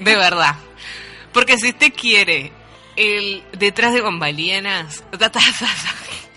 De 0.00 0.16
verdad. 0.16 0.56
Porque 1.32 1.58
si 1.58 1.68
usted 1.68 1.92
quiere 1.94 2.52
el 2.96 3.44
detrás 3.52 3.94
de 3.94 4.00
bambalinas, 4.00 5.04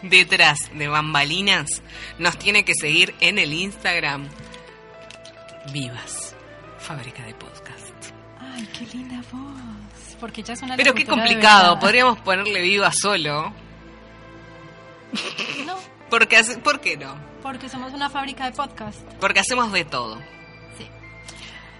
detrás 0.03 0.69
de 0.71 0.87
bambalinas, 0.87 1.81
nos 2.19 2.37
tiene 2.37 2.63
que 2.63 2.73
seguir 2.79 3.15
en 3.21 3.39
el 3.39 3.53
Instagram. 3.53 4.29
Vivas, 5.73 6.35
fábrica 6.77 7.23
de 7.23 7.33
podcast. 7.33 8.13
Ay, 8.39 8.69
qué 8.77 8.85
linda 8.95 9.19
voz. 9.31 10.15
Porque 10.19 10.43
es 10.47 10.61
una 10.61 10.75
Pero 10.75 10.93
qué 10.93 11.07
complicado, 11.07 11.79
podríamos 11.79 12.19
ponerle 12.19 12.61
viva 12.61 12.91
solo. 12.91 13.51
No, 15.65 15.75
Porque, 16.11 16.39
¿Por 16.63 16.81
qué 16.81 16.97
no? 16.97 17.15
porque 17.41 17.67
somos 17.67 17.93
una 17.93 18.11
fábrica 18.11 18.45
de 18.45 18.51
podcast. 18.51 19.01
Porque 19.19 19.39
hacemos 19.39 19.71
de 19.71 19.85
todo. 19.85 20.19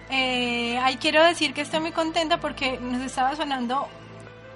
Eh, 0.10 0.78
ahí 0.80 0.96
quiero 0.98 1.24
decir 1.24 1.54
que 1.54 1.62
estoy 1.62 1.80
muy 1.82 1.92
contenta 1.92 2.40
porque 2.40 2.80
nos 2.80 3.02
estaba 3.02 3.36
sonando 3.36 3.88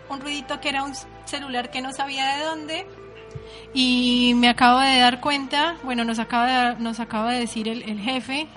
un 0.09 0.21
ruidito 0.21 0.59
que 0.61 0.69
era 0.69 0.83
un 0.83 0.93
celular 1.25 1.69
que 1.71 1.81
no 1.81 1.91
sabía 1.93 2.37
de 2.37 2.43
dónde 2.43 2.87
y 3.73 4.33
me 4.35 4.49
acabo 4.49 4.79
de 4.79 4.97
dar 4.99 5.19
cuenta, 5.21 5.75
bueno, 5.83 6.03
nos 6.05 6.19
acaba 6.19 6.71
de, 6.73 6.79
nos 6.81 6.99
acaba 6.99 7.31
de 7.33 7.39
decir 7.39 7.67
el, 7.67 7.83
el 7.83 7.99
jefe 7.99 8.47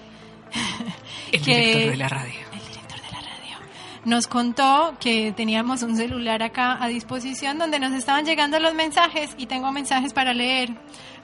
El 1.33 1.43
que- 1.43 1.57
director 1.57 1.91
de 1.91 1.97
la 1.97 2.09
radio. 2.09 2.41
el 2.53 2.59
director 2.69 3.01
de 3.01 3.11
la 3.13 3.21
radio, 3.21 3.57
nos 4.05 4.27
contó 4.29 4.95
que 5.01 5.33
teníamos 5.33 5.83
un 5.83 5.97
celular 5.97 6.43
acá 6.45 6.79
a 6.83 6.87
disposición 6.89 7.59
donde 7.59 7.79
nos 7.81 7.93
estaban 7.93 8.25
llegando 8.25 8.59
los 8.61 8.75
mensajes 8.75 9.31
y 9.37 9.47
tengo 9.47 9.71
mensajes 9.73 10.13
para 10.13 10.33
leer, 10.33 10.71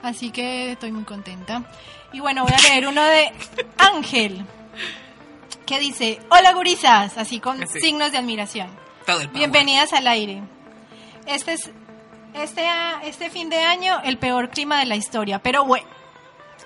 así 0.03 0.31
que 0.31 0.73
estoy 0.73 0.91
muy 0.91 1.03
contenta. 1.03 1.63
Y 2.13 2.19
bueno, 2.19 2.43
voy 2.43 2.51
a 2.53 2.61
leer 2.69 2.87
uno 2.87 3.01
de 3.03 3.31
Ángel, 3.77 4.45
que 5.71 5.79
dice, 5.79 6.19
hola 6.29 6.51
gurisas, 6.51 7.17
así 7.17 7.39
con 7.39 7.57
Sí. 7.65 7.79
signos 7.79 8.11
de 8.11 8.17
admiración. 8.17 8.69
Todo 9.05 9.21
el. 9.21 9.29
Bienvenidas 9.29 9.93
al 9.93 10.05
aire. 10.05 10.41
Este 11.25 11.53
es 11.53 11.71
este, 12.33 12.67
este 13.05 13.29
fin 13.29 13.49
de 13.49 13.59
año 13.63 14.01
el 14.03 14.17
peor 14.17 14.49
clima 14.49 14.79
de 14.79 14.85
la 14.85 14.97
historia, 14.97 15.39
pero 15.39 15.63
bueno. 15.63 15.87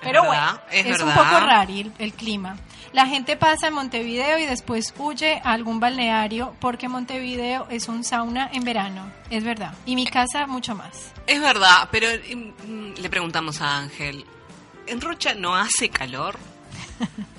Pero 0.02 0.22
verdad, 0.22 0.60
bueno, 0.72 0.90
es 0.90 1.00
un 1.00 1.06
verdad. 1.06 1.14
poco 1.22 1.40
raro 1.46 1.70
el, 1.72 1.92
el 2.00 2.12
clima. 2.14 2.56
La 2.92 3.06
gente 3.06 3.36
pasa 3.36 3.68
en 3.68 3.74
Montevideo 3.74 4.38
y 4.38 4.46
después 4.46 4.92
huye 4.98 5.40
a 5.44 5.52
algún 5.52 5.78
balneario 5.78 6.56
porque 6.60 6.88
Montevideo 6.88 7.68
es 7.70 7.86
un 7.86 8.02
sauna 8.02 8.50
en 8.52 8.64
verano, 8.64 9.12
es 9.30 9.44
verdad. 9.44 9.72
Y 9.86 9.94
mi 9.94 10.06
casa 10.06 10.48
mucho 10.48 10.74
más. 10.74 11.12
Es 11.28 11.40
verdad, 11.40 11.88
pero 11.92 12.08
mm, 12.08 12.94
le 13.00 13.08
preguntamos 13.08 13.60
a 13.60 13.78
Ángel, 13.78 14.24
¿en 14.88 15.00
Rocha 15.00 15.34
no 15.34 15.54
hace 15.54 15.90
calor? 15.90 16.36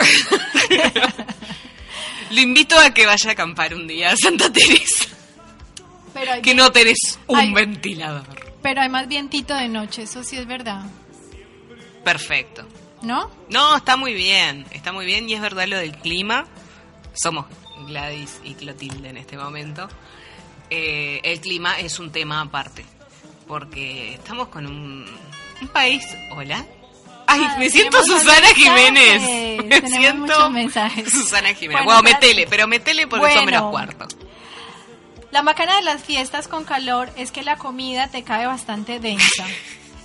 Lo 2.30 2.40
invito 2.40 2.78
a 2.78 2.94
que 2.94 3.06
vaya 3.06 3.30
a 3.30 3.32
acampar 3.32 3.74
un 3.74 3.86
día 3.88 4.12
a 4.12 4.16
Santa 4.16 4.52
Teresa, 4.52 5.06
Pero 6.14 6.40
que 6.42 6.54
no 6.54 6.70
tenés 6.70 7.18
un 7.26 7.52
ventilador. 7.52 8.24
pero 8.62 8.82
hay 8.82 8.88
más 8.88 9.08
vientito 9.08 9.54
de 9.54 9.68
noche, 9.68 10.02
eso 10.02 10.22
sí 10.22 10.36
es 10.36 10.46
verdad. 10.46 10.84
Perfecto. 12.04 12.66
¿No? 13.02 13.30
No, 13.48 13.76
está 13.76 13.96
muy 13.96 14.14
bien, 14.14 14.64
está 14.70 14.92
muy 14.92 15.06
bien 15.06 15.28
y 15.28 15.34
es 15.34 15.40
verdad 15.40 15.66
lo 15.66 15.78
del 15.78 15.96
clima. 15.96 16.46
Somos 17.14 17.46
Gladys 17.86 18.40
y 18.44 18.54
Clotilde 18.54 19.08
en 19.08 19.16
este 19.16 19.36
momento. 19.36 19.88
Eh, 20.68 21.20
el 21.24 21.40
clima 21.40 21.80
es 21.80 21.98
un 21.98 22.12
tema 22.12 22.40
aparte, 22.42 22.84
porque 23.48 24.14
estamos 24.14 24.48
con 24.48 24.66
un, 24.66 25.06
un 25.60 25.68
país... 25.68 26.04
Hola. 26.36 26.64
Ay, 27.30 27.40
Ah, 27.48 27.56
me 27.58 27.70
siento 27.70 28.02
Susana 28.04 28.48
Jiménez. 28.54 29.22
Me 29.64 29.80
tenemos 29.80 29.90
siento 29.98 30.50
mensajes. 30.50 31.10
Susana 31.12 31.54
Jiménez. 31.54 31.84
Bueno, 31.84 32.02
gracias. 32.02 32.20
metele, 32.22 32.46
pero 32.48 32.66
metele 32.66 33.06
porque 33.06 33.26
son 33.32 33.44
Bueno. 33.44 33.46
menos 33.46 33.70
cuartos. 33.70 34.16
La 35.30 35.42
macana 35.42 35.76
de 35.76 35.82
las 35.82 36.02
fiestas 36.02 36.48
con 36.48 36.64
calor 36.64 37.08
es 37.16 37.30
que 37.30 37.42
la 37.42 37.56
comida 37.56 38.08
te 38.08 38.22
cae 38.24 38.46
bastante 38.46 38.98
densa. 39.00 39.44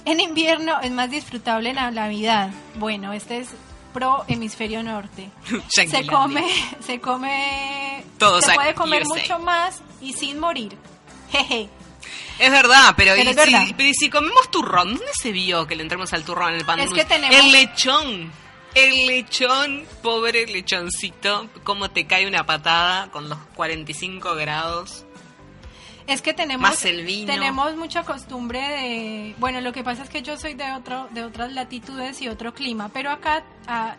En 0.08 0.20
invierno 0.20 0.80
es 0.82 0.92
más 0.92 1.10
disfrutable 1.10 1.74
la 1.74 1.90
Navidad. 1.90 2.52
Bueno, 2.76 3.12
este 3.12 3.40
es 3.40 3.48
pro 3.92 4.24
hemisferio 4.28 4.84
norte. 4.84 5.32
Se 5.68 6.06
come, 6.06 6.46
se 6.86 7.00
come, 7.00 8.04
Todos 8.20 8.46
se 8.46 8.54
puede 8.54 8.76
comer 8.76 9.02
USA. 9.02 9.16
mucho 9.20 9.40
más 9.40 9.82
y 10.02 10.14
sin 10.14 10.38
morir. 10.40 10.78
Jeje. 11.32 11.70
Es 12.40 12.52
verdad, 12.52 12.94
pero, 12.98 13.14
Pero 13.16 13.24
y, 13.24 13.28
es 13.30 13.36
verdad. 13.36 13.66
Si, 13.66 13.74
pero 13.74 13.90
si 13.98 14.10
comemos 14.10 14.52
turrón, 14.52 14.90
¿dónde 14.96 15.12
se 15.14 15.32
vio 15.32 15.66
que 15.68 15.76
le 15.76 15.84
entremos 15.84 16.12
al 16.14 16.24
turrón 16.24 16.54
en 16.54 16.60
el 16.60 16.66
pan 16.66 16.80
Es 16.80 16.92
que 16.92 17.06
tenemos- 17.06 17.36
El 17.36 17.52
lechón. 17.52 18.32
El 18.74 19.08
lechón, 19.08 19.86
pobre 20.04 20.46
lechoncito, 20.48 21.48
cómo 21.64 21.92
te 21.92 22.08
cae 22.08 22.28
una 22.28 22.46
patada 22.46 23.10
con 23.10 23.30
los 23.30 23.38
45 23.56 24.36
grados. 24.36 25.06
Es 26.08 26.22
que 26.22 26.34
tenemos 26.34 26.62
Más 26.62 26.86
el 26.86 27.04
vino. 27.06 27.32
tenemos 27.32 27.76
mucha 27.78 28.04
costumbre 28.04 28.60
de, 28.60 29.36
bueno, 29.40 29.62
lo 29.62 29.72
que 29.72 29.84
pasa 29.84 30.04
es 30.04 30.10
que 30.10 30.22
yo 30.22 30.38
soy 30.38 30.54
de 30.54 30.72
otro 30.74 31.08
de 31.12 31.24
otras 31.24 31.54
latitudes 31.54 32.22
y 32.22 32.28
otro 32.28 32.54
clima, 32.54 32.90
pero 32.94 33.10
acá 33.12 33.44
ah, 33.68 33.96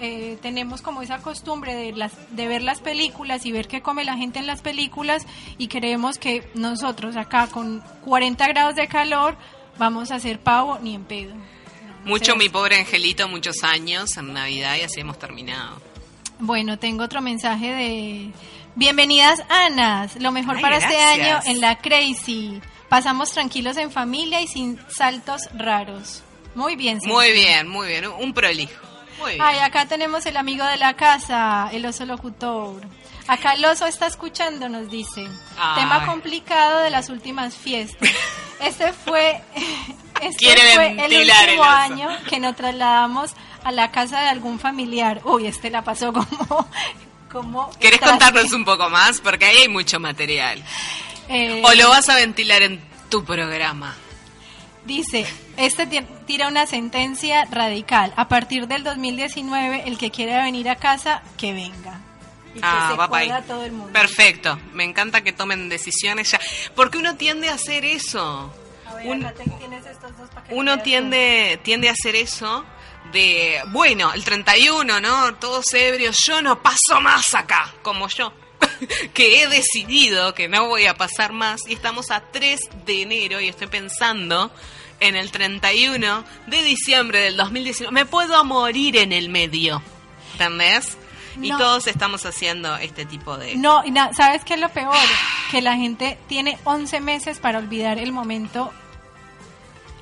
eh, 0.00 0.38
tenemos 0.40 0.80
como 0.80 1.02
esa 1.02 1.18
costumbre 1.18 1.74
de 1.74 1.92
las 1.92 2.12
de 2.30 2.46
ver 2.46 2.62
las 2.62 2.80
películas 2.80 3.44
y 3.46 3.52
ver 3.52 3.66
qué 3.66 3.82
come 3.82 4.04
la 4.04 4.16
gente 4.16 4.38
en 4.38 4.46
las 4.46 4.62
películas 4.62 5.26
y 5.58 5.68
creemos 5.68 6.18
que 6.18 6.48
nosotros 6.54 7.16
acá 7.16 7.48
con 7.48 7.82
40 8.04 8.46
grados 8.48 8.76
de 8.76 8.86
calor 8.86 9.36
vamos 9.76 10.10
a 10.10 10.16
hacer 10.16 10.38
pavo 10.38 10.78
ni 10.80 10.94
en 10.94 11.04
pedo. 11.04 11.34
No, 11.34 12.10
Mucho 12.10 12.36
mi 12.36 12.48
pobre 12.48 12.78
angelito, 12.78 13.28
muchos 13.28 13.64
años 13.64 14.16
en 14.16 14.32
Navidad 14.32 14.76
y 14.76 14.82
así 14.82 15.00
hemos 15.00 15.18
terminado. 15.18 15.80
Bueno, 16.38 16.78
tengo 16.78 17.02
otro 17.02 17.20
mensaje 17.20 17.74
de 17.74 18.30
Bienvenidas 18.76 19.42
Anas, 19.48 20.14
lo 20.20 20.30
mejor 20.30 20.56
Ay, 20.56 20.62
para 20.62 20.76
este 20.76 20.96
año 20.96 21.40
en 21.44 21.60
la 21.60 21.78
Crazy. 21.78 22.60
Pasamos 22.88 23.32
tranquilos 23.32 23.76
en 23.76 23.90
familia 23.90 24.40
y 24.40 24.46
sin 24.46 24.78
saltos 24.88 25.42
raros. 25.54 26.22
Muy 26.54 26.76
bien. 26.76 27.00
Sergio. 27.00 27.16
Muy 27.16 27.32
bien, 27.32 27.68
muy 27.68 27.88
bien, 27.88 28.06
un 28.06 28.32
prolijo. 28.32 28.87
Ay, 29.40 29.58
acá 29.58 29.86
tenemos 29.86 30.26
el 30.26 30.36
amigo 30.36 30.64
de 30.64 30.76
la 30.76 30.94
casa, 30.94 31.68
el 31.72 31.84
oso 31.86 32.04
locutor. 32.04 32.80
Acá 33.26 33.52
el 33.52 33.64
oso 33.64 33.86
está 33.86 34.06
escuchando, 34.06 34.68
nos 34.68 34.90
dice. 34.90 35.28
Ay. 35.58 35.82
Tema 35.82 36.06
complicado 36.06 36.80
de 36.80 36.90
las 36.90 37.10
últimas 37.10 37.54
fiestas. 37.54 38.08
Este 38.60 38.92
fue, 38.92 39.40
este 40.20 40.74
fue 40.74 40.90
el 41.06 41.30
último 41.30 41.62
año 41.62 42.08
que 42.28 42.40
nos 42.40 42.56
trasladamos 42.56 43.30
a 43.62 43.70
la 43.70 43.92
casa 43.92 44.20
de 44.20 44.28
algún 44.28 44.58
familiar. 44.58 45.20
Uy, 45.22 45.46
este 45.46 45.70
la 45.70 45.84
pasó 45.84 46.12
como... 46.12 46.68
como 47.30 47.70
¿Querés 47.78 48.00
contarnos 48.00 48.52
un 48.52 48.64
poco 48.64 48.90
más? 48.90 49.20
Porque 49.20 49.44
ahí 49.44 49.58
hay 49.58 49.68
mucho 49.68 50.00
material. 50.00 50.60
Eh, 51.28 51.62
¿O 51.64 51.72
lo 51.74 51.90
vas 51.90 52.08
a 52.08 52.16
ventilar 52.16 52.62
en 52.62 52.80
tu 53.10 53.24
programa? 53.24 53.94
Dice, 54.88 55.26
este 55.58 55.86
ti- 55.86 56.00
tira 56.26 56.48
una 56.48 56.66
sentencia 56.66 57.44
radical. 57.50 58.12
A 58.16 58.26
partir 58.26 58.66
del 58.66 58.82
2019, 58.84 59.82
el 59.86 59.98
que 59.98 60.10
quiera 60.10 60.42
venir 60.44 60.68
a 60.70 60.76
casa, 60.76 61.22
que 61.36 61.52
venga. 61.52 62.00
Y 62.54 62.60
que 62.60 62.60
Ah, 62.62 62.88
se 62.90 62.96
pa' 62.96 63.18
ahí. 63.18 63.28
joda 63.28 63.42
todo 63.42 63.64
el 63.66 63.72
mundo. 63.72 63.92
Perfecto, 63.92 64.58
me 64.72 64.84
encanta 64.84 65.20
que 65.22 65.32
tomen 65.34 65.68
decisiones 65.68 66.30
ya. 66.30 66.40
Porque 66.74 66.96
uno 66.96 67.16
tiende 67.16 67.50
a 67.50 67.54
hacer 67.54 67.84
eso. 67.84 68.50
A 68.86 68.94
ver, 68.94 69.06
Un- 69.08 69.26
acá 69.26 69.34
te- 69.44 69.50
tienes 69.50 69.84
estos 69.84 70.16
dos 70.16 70.30
para 70.30 70.46
que 70.46 70.54
uno 70.54 70.78
tiende, 70.80 71.60
tiende 71.62 71.90
a 71.90 71.92
hacer 71.92 72.16
eso 72.16 72.64
de, 73.12 73.60
bueno, 73.66 74.10
el 74.14 74.24
31, 74.24 75.00
¿no? 75.02 75.34
Todos 75.34 75.66
ebrios, 75.74 76.16
yo 76.26 76.40
no 76.40 76.62
paso 76.62 76.98
más 77.02 77.34
acá, 77.34 77.74
como 77.82 78.08
yo. 78.08 78.32
que 79.14 79.42
he 79.42 79.46
decidido 79.48 80.34
que 80.34 80.48
no 80.48 80.66
voy 80.66 80.86
a 80.86 80.94
pasar 80.94 81.32
más 81.32 81.60
y 81.68 81.74
estamos 81.74 82.10
a 82.10 82.20
3 82.32 82.58
de 82.86 83.02
enero 83.02 83.40
y 83.40 83.48
estoy 83.48 83.66
pensando 83.68 84.50
en 85.00 85.16
el 85.16 85.30
31 85.30 86.24
de 86.46 86.62
diciembre 86.62 87.20
del 87.20 87.36
2019. 87.36 87.92
Me 87.92 88.04
puedo 88.06 88.44
morir 88.44 88.96
en 88.96 89.12
el 89.12 89.28
medio, 89.28 89.82
¿entendés? 90.32 90.96
Y 91.40 91.50
No. 91.50 91.58
todos 91.58 91.86
estamos 91.86 92.26
haciendo 92.26 92.76
este 92.78 93.04
tipo 93.06 93.36
de... 93.38 93.54
No, 93.56 93.84
y 93.84 93.92
na- 93.92 94.12
¿sabes 94.12 94.44
qué 94.44 94.54
es 94.54 94.60
lo 94.60 94.70
peor? 94.70 94.96
Que 95.52 95.62
la 95.62 95.76
gente 95.76 96.18
tiene 96.26 96.58
11 96.64 97.00
meses 97.00 97.38
para 97.38 97.58
olvidar 97.58 97.98
el 97.98 98.10
momento 98.10 98.72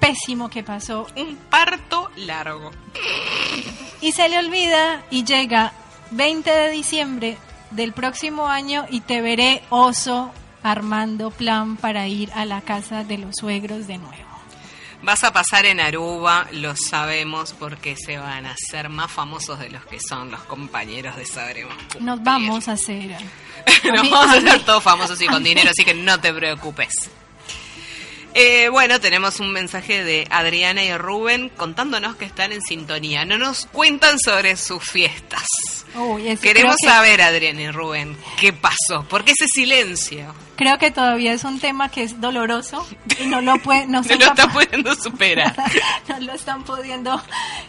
pésimo 0.01 0.49
que 0.49 0.62
pasó 0.62 1.07
Un 1.16 1.36
parto 1.51 2.11
largo. 2.16 2.70
y 4.01 4.12
se 4.12 4.28
le 4.28 4.38
olvida 4.38 5.03
y 5.11 5.24
llega 5.24 5.72
20 6.12 6.51
de 6.51 6.70
diciembre 6.70 7.36
del 7.70 7.92
próximo 7.92 8.47
año 8.47 8.86
y 8.90 9.01
te 9.01 9.20
veré 9.20 9.62
oso 9.70 10.32
armando 10.62 11.30
plan 11.30 11.76
para 11.76 12.07
ir 12.09 12.30
a 12.34 12.44
la 12.44 12.61
casa 12.61 13.05
de 13.05 13.18
los 13.18 13.36
suegros 13.36 13.86
de 13.86 13.99
nuevo. 13.99 14.26
Vas 15.03 15.22
a 15.24 15.32
pasar 15.32 15.66
en 15.66 15.78
Aruba, 15.78 16.49
lo 16.53 16.74
sabemos, 16.74 17.55
porque 17.59 17.97
se 17.97 18.18
van 18.18 18.47
a 18.47 18.53
hacer 18.53 18.88
más 18.88 19.11
famosos 19.12 19.59
de 19.61 19.68
los 19.70 19.84
que 19.86 20.01
son 20.01 20.30
los 20.30 20.40
compañeros 20.42 21.16
de 21.16 21.24
Sabremos. 21.24 21.76
Cumplir. 21.76 22.03
Nos 22.03 22.22
vamos 22.24 22.68
a 22.68 22.72
hacer. 22.72 23.11
Nos 23.84 24.03
mí- 24.03 24.11
vamos 24.11 24.30
a 24.30 24.32
a 24.32 24.38
hacer 24.38 24.64
todos 24.64 24.82
famosos 24.82 25.20
y 25.20 25.26
con 25.26 25.44
dinero, 25.44 25.70
así 25.70 25.84
que 25.84 25.94
no 25.94 26.18
te 26.20 26.32
preocupes. 26.32 26.92
Eh, 28.34 28.68
bueno, 28.68 29.01
tenemos 29.01 29.40
un 29.40 29.51
mensaje 29.53 30.05
de 30.05 30.26
Adriana 30.30 30.82
y 30.84 30.94
Rubén 30.97 31.49
contándonos 31.57 32.16
que 32.16 32.26
están 32.26 32.53
en 32.53 32.61
sintonía. 32.61 33.24
No 33.24 33.38
nos 33.38 33.66
cuentan 33.66 34.18
sobre 34.18 34.57
sus 34.57 34.82
fiestas. 34.84 35.44
Queremos 36.40 36.76
que- 36.80 36.88
saber, 36.88 37.22
Adriana 37.22 37.62
y 37.62 37.70
Rubén, 37.70 38.16
qué 38.38 38.53
pasó. 38.53 39.05
¿Por 39.09 39.24
qué 39.24 39.32
ese 39.32 39.47
silencio? 39.49 40.34
Creo 40.57 40.78
que 40.78 40.90
todavía 40.90 41.32
es 41.32 41.44
un 41.44 41.59
tema 41.61 41.90
que 41.90 42.03
es 42.03 42.20
doloroso 42.20 42.86
y 43.20 43.26
no 43.26 43.40
lo 43.40 43.59
puede, 43.59 43.86
no, 43.86 44.03
No 44.03 44.09
lo 44.09 44.14
está 44.14 44.34
capa- 44.34 44.53
pudiendo 44.53 44.94
superar. 44.94 45.55
no 46.09 46.20
lo 46.20 46.32
están 46.32 46.64
pudiendo 46.64 47.20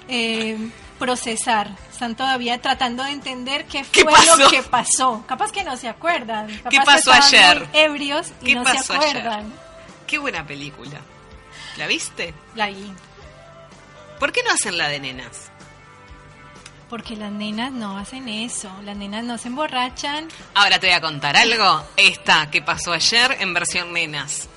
eh, 0.07 0.57
procesar. 0.99 1.69
Están 1.91 2.15
todavía 2.15 2.61
tratando 2.61 3.03
de 3.03 3.11
entender 3.11 3.65
qué 3.65 3.83
fue 3.83 4.03
lo 4.37 4.49
que 4.49 4.61
pasó. 4.63 5.23
Capaz 5.27 5.51
que 5.51 5.63
no 5.63 5.75
se 5.77 5.87
acuerdan. 5.89 6.47
Capaz 6.57 6.69
¿Qué 6.69 6.77
que 6.79 6.85
pasó 6.85 7.11
estaban 7.13 7.23
ayer? 7.55 7.67
muy 7.67 7.79
ebrios 7.79 8.27
y 8.41 8.45
¿Qué 8.45 8.55
no 8.55 8.63
se 8.65 8.69
ayer? 8.93 9.17
acuerdan. 9.17 9.53
Qué 10.05 10.17
buena 10.19 10.45
película. 10.45 10.99
¿La 11.77 11.87
viste? 11.87 12.33
La 12.55 12.67
vi. 12.67 12.91
¿Por 14.19 14.31
qué 14.31 14.41
no 14.43 14.51
hacen 14.51 14.77
la 14.77 14.87
de 14.87 14.99
nenas? 14.99 15.51
Porque 16.89 17.17
las 17.17 17.31
nenas 17.31 17.71
no 17.71 17.97
hacen 17.97 18.29
eso, 18.29 18.71
las 18.83 18.95
nenas 18.95 19.23
no 19.23 19.37
se 19.37 19.49
emborrachan. 19.49 20.27
Ahora 20.53 20.79
te 20.79 20.87
voy 20.87 20.95
a 20.95 21.01
contar 21.01 21.35
algo. 21.35 21.83
Esta 21.97 22.49
que 22.49 22.61
pasó 22.61 22.93
ayer 22.93 23.37
en 23.39 23.53
versión 23.53 23.91
nenas. 23.93 24.47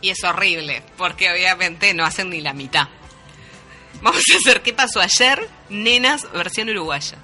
Y 0.00 0.10
es 0.10 0.22
horrible, 0.24 0.82
porque 0.96 1.30
obviamente 1.32 1.94
no 1.94 2.04
hacen 2.04 2.30
ni 2.30 2.40
la 2.40 2.52
mitad. 2.52 2.88
Vamos 4.02 4.22
a 4.32 4.36
hacer 4.38 4.62
qué 4.62 4.72
pasó 4.72 5.00
ayer, 5.00 5.48
nenas, 5.68 6.30
versión 6.32 6.68
uruguaya. 6.70 7.18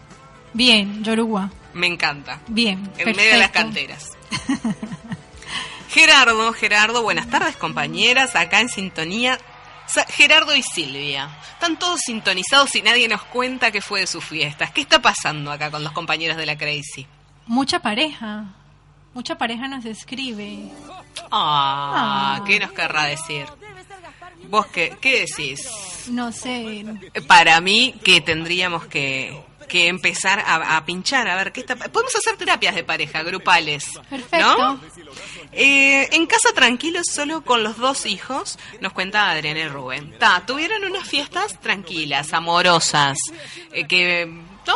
Bien, 0.52 1.02
Yoruba. 1.04 1.50
Me 1.74 1.86
encanta. 1.86 2.40
Bien. 2.48 2.90
En 2.96 3.16
medio 3.16 3.32
de 3.32 3.38
las 3.38 3.50
canteras. 3.50 4.10
Gerardo, 5.90 6.52
Gerardo, 6.52 7.02
buenas 7.02 7.28
tardes 7.28 7.56
compañeras, 7.56 8.36
acá 8.36 8.60
en 8.60 8.68
sintonía. 8.68 9.38
Gerardo 10.10 10.54
y 10.54 10.62
Silvia, 10.62 11.30
están 11.52 11.78
todos 11.78 12.00
sintonizados 12.04 12.74
y 12.76 12.82
nadie 12.82 13.08
nos 13.08 13.22
cuenta 13.24 13.70
qué 13.70 13.80
fue 13.80 14.00
de 14.00 14.06
sus 14.06 14.24
fiestas. 14.24 14.70
¿Qué 14.70 14.80
está 14.82 15.00
pasando 15.00 15.50
acá 15.50 15.70
con 15.70 15.82
los 15.82 15.92
compañeros 15.92 16.36
de 16.36 16.46
la 16.46 16.56
Crazy? 16.58 17.06
Mucha 17.46 17.80
pareja. 17.80 18.44
Mucha 19.14 19.36
pareja 19.38 19.66
nos 19.68 19.84
escribe. 19.84 20.70
Ah, 21.30 22.36
Ah. 22.40 22.44
¿qué 22.46 22.60
nos 22.60 22.72
querrá 22.72 23.04
decir? 23.04 23.46
¿Vos 24.50 24.66
qué, 24.66 24.96
qué 25.00 25.20
decís? 25.26 25.68
No 26.08 26.30
sé. 26.32 26.84
Para 27.26 27.60
mí 27.60 27.94
que 28.04 28.20
tendríamos 28.20 28.86
que, 28.86 29.42
que 29.68 29.88
empezar 29.88 30.40
a, 30.40 30.76
a 30.76 30.84
pinchar, 30.84 31.28
a 31.28 31.36
ver 31.36 31.52
qué 31.52 31.60
está... 31.60 31.76
Podemos 31.76 32.14
hacer 32.16 32.36
terapias 32.36 32.74
de 32.74 32.82
pareja, 32.82 33.22
grupales. 33.22 33.86
Perfecto. 34.10 34.58
¿No? 34.58 34.80
Eh, 35.52 36.08
en 36.12 36.26
casa 36.26 36.50
tranquilos, 36.54 37.06
solo 37.12 37.44
con 37.44 37.62
los 37.62 37.76
dos 37.76 38.06
hijos, 38.06 38.58
nos 38.80 38.92
cuenta 38.92 39.30
Adriana 39.30 39.60
y 39.60 39.68
Rubén. 39.68 40.18
Ta, 40.18 40.42
tuvieron 40.46 40.84
unas 40.84 41.06
fiestas 41.06 41.60
tranquilas, 41.60 42.32
amorosas, 42.32 43.18
eh, 43.72 43.86
que... 43.86 44.26
¿No? 44.26 44.74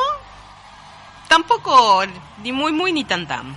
Tampoco 1.28 2.04
ni 2.42 2.52
muy 2.52 2.72
muy 2.72 2.92
ni 2.92 3.04
tan 3.04 3.26
tan. 3.26 3.56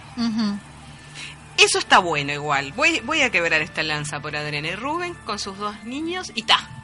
Eso 1.57 1.77
está 1.77 1.99
bueno 1.99 2.31
igual. 2.31 2.71
Voy, 2.73 3.01
voy 3.01 3.21
a 3.21 3.29
quebrar 3.29 3.61
esta 3.61 3.83
lanza 3.83 4.21
por 4.21 4.35
Adriana 4.35 4.69
y 4.69 4.75
Rubén 4.75 5.13
con 5.25 5.39
sus 5.39 5.57
dos 5.57 5.83
niños 5.83 6.31
y 6.35 6.43
ta. 6.43 6.74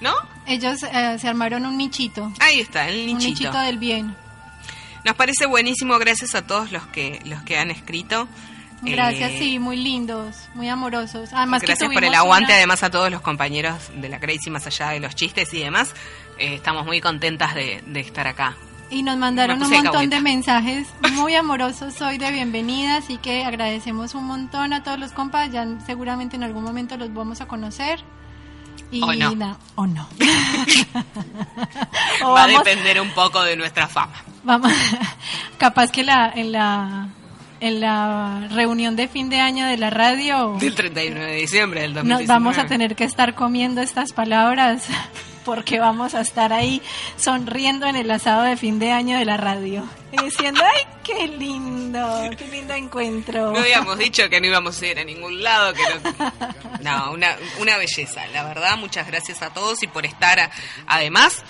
¿No? 0.00 0.12
Ellos 0.46 0.82
eh, 0.82 1.16
se 1.18 1.28
armaron 1.28 1.66
un 1.66 1.76
nichito. 1.76 2.32
Ahí 2.40 2.60
está, 2.60 2.88
el 2.88 3.00
Un 3.10 3.18
nichito. 3.18 3.28
nichito 3.44 3.58
del 3.58 3.78
bien. 3.78 4.16
Nos 5.04 5.14
parece 5.16 5.46
buenísimo, 5.46 5.98
gracias 5.98 6.34
a 6.34 6.46
todos 6.46 6.72
los 6.72 6.86
que 6.88 7.20
los 7.24 7.42
que 7.42 7.58
han 7.58 7.70
escrito. 7.70 8.28
Gracias, 8.82 9.32
Eh, 9.32 9.38
sí, 9.38 9.58
muy 9.58 9.76
lindos, 9.76 10.48
muy 10.54 10.68
amorosos. 10.70 11.30
Además 11.34 11.60
que 11.60 11.66
gracias 11.66 11.92
por 11.92 12.02
el 12.02 12.14
aguante, 12.14 12.46
una- 12.46 12.54
además 12.56 12.82
a 12.82 12.90
todos 12.90 13.10
los 13.10 13.20
compañeros 13.20 13.90
de 13.94 14.08
la 14.08 14.18
Crazy, 14.20 14.48
más 14.50 14.66
allá 14.66 14.88
de 14.90 15.00
los 15.00 15.14
chistes 15.14 15.52
y 15.52 15.58
demás. 15.60 15.94
Eh, 16.38 16.54
estamos 16.54 16.86
muy 16.86 17.00
contentas 17.02 17.54
de, 17.54 17.82
de 17.86 18.00
estar 18.00 18.26
acá. 18.26 18.56
Y 18.88 19.02
nos 19.02 19.18
mandaron 19.18 19.62
un 19.62 19.68
montón 19.70 19.92
cahueta. 19.92 20.16
de 20.16 20.22
mensajes 20.22 20.88
muy 21.12 21.34
amorosos 21.34 22.00
hoy 22.00 22.16
de 22.18 22.32
bienvenida, 22.32 22.96
así 22.96 23.18
que 23.18 23.44
agradecemos 23.44 24.14
un 24.14 24.24
montón 24.24 24.72
a 24.72 24.82
todos 24.82 24.98
los 24.98 25.12
compas, 25.12 25.52
ya 25.52 25.66
seguramente 25.84 26.36
en 26.36 26.42
algún 26.42 26.64
momento 26.64 26.96
los 26.96 27.12
vamos 27.12 27.40
a 27.42 27.46
conocer. 27.46 28.02
Y 28.92 29.02
O 29.02 29.12
no. 29.14 29.56
o 29.76 29.86
no. 29.86 30.08
O 32.24 32.32
Va 32.32 32.44
a 32.44 32.48
depender 32.48 33.00
un 33.00 33.10
poco 33.10 33.42
de 33.42 33.56
nuestra 33.56 33.88
fama. 33.88 34.12
Vamos, 34.42 34.72
capaz 35.58 35.90
que 35.90 36.02
la, 36.02 36.30
en 36.34 36.52
la 36.52 37.08
en 37.60 37.80
la 37.80 38.48
reunión 38.50 38.96
de 38.96 39.06
fin 39.06 39.28
de 39.28 39.38
año 39.38 39.66
de 39.66 39.76
la 39.76 39.90
radio 39.90 40.56
Del 40.58 40.74
31 40.74 41.20
de 41.20 41.34
diciembre 41.36 41.82
del 41.82 41.92
2019. 41.92 42.22
nos 42.22 42.26
vamos 42.28 42.58
a 42.58 42.66
tener 42.66 42.96
que 42.96 43.04
estar 43.04 43.34
comiendo 43.34 43.82
estas 43.82 44.12
palabras 44.12 44.84
porque 45.44 45.78
vamos 45.78 46.14
a 46.14 46.20
estar 46.20 46.52
ahí 46.52 46.82
sonriendo 47.16 47.86
en 47.86 47.96
el 47.96 48.10
asado 48.10 48.42
de 48.42 48.56
fin 48.56 48.78
de 48.78 48.92
año 48.92 49.18
de 49.18 49.24
la 49.24 49.36
radio 49.36 49.84
y 50.12 50.22
diciendo 50.22 50.60
ay 50.64 50.86
qué 51.02 51.28
lindo 51.28 52.30
qué 52.36 52.46
lindo 52.48 52.74
encuentro 52.74 53.52
No 53.52 53.58
habíamos 53.58 53.98
dicho 53.98 54.28
que 54.28 54.40
no 54.40 54.46
íbamos 54.46 54.80
a 54.80 54.86
ir 54.86 54.98
a 54.98 55.04
ningún 55.04 55.42
lado, 55.42 55.72
que 55.74 55.82
no... 55.82 56.50
No, 56.80 57.12
una, 57.12 57.76
belleza, 57.76 58.26
la 58.28 58.44
verdad. 58.44 58.76
Muchas 58.78 59.06
gracias 59.06 59.42
a 59.42 59.50
todos 59.50 59.82
y 59.82 59.86
por 59.86 60.06
estar. 60.06 60.50
Además, 60.86 61.42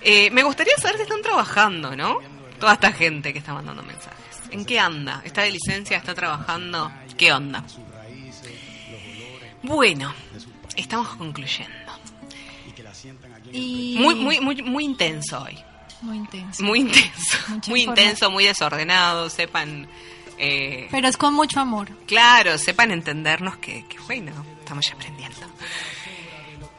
eh, 0.00 0.30
me 0.30 0.42
gustaría 0.42 0.76
saber 0.76 0.96
si 0.96 1.02
están 1.02 1.22
trabajando, 1.22 1.94
¿no? 1.96 2.18
Toda 2.58 2.74
esta 2.74 2.92
gente 2.92 3.32
que 3.32 3.38
está 3.38 3.54
mandando 3.54 3.82
mensajes. 3.82 4.18
¿En 4.50 4.64
qué 4.64 4.78
anda? 4.78 5.22
¿Está 5.24 5.42
de 5.42 5.50
licencia? 5.50 5.96
¿Está 5.96 6.14
trabajando? 6.14 6.92
¿Qué 7.16 7.32
onda? 7.32 7.64
Bueno, 9.62 10.12
estamos 10.76 11.08
concluyendo. 11.10 11.92
Y 13.52 13.96
Muy, 13.98 14.14
muy, 14.14 14.40
muy, 14.40 14.62
muy 14.62 14.84
intenso 14.84 15.42
hoy. 15.42 15.58
muy 16.00 16.16
intenso 16.18 16.62
Muy 16.62 16.80
intenso. 16.80 17.38
Mucha 17.48 17.70
Muy 17.70 17.82
intenso, 17.82 18.30
muy 18.30 18.44
desordenado. 18.44 19.28
Sepan. 19.30 19.86
eh, 20.38 20.88
pero 20.90 21.08
es 21.08 21.16
con 21.16 21.34
mucho 21.34 21.60
amor 21.60 21.88
Claro, 22.06 22.58
sepan 22.58 22.90
entendernos 22.90 23.56
que, 23.58 23.84
que 23.86 23.98
bueno, 24.00 24.32
estamos 24.60 24.86
ya 24.86 24.94
aprendiendo. 24.94 25.38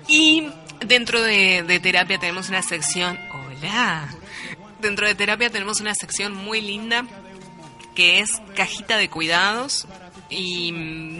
Y 0.08 0.48
dentro 0.86 1.22
de, 1.22 1.64
de 1.64 1.80
terapia 1.80 2.18
tenemos 2.20 2.50
una 2.50 2.62
sección, 2.62 3.18
hola, 3.32 4.14
dentro 4.82 5.08
de 5.08 5.16
terapia 5.16 5.50
tenemos 5.50 5.80
una 5.80 5.96
sección 5.96 6.34
muy 6.36 6.60
linda 6.62 7.06
que 7.96 8.20
es 8.20 8.42
cajita 8.56 8.98
de 8.98 9.10
cuidados. 9.10 9.88
¿Y 10.36 10.72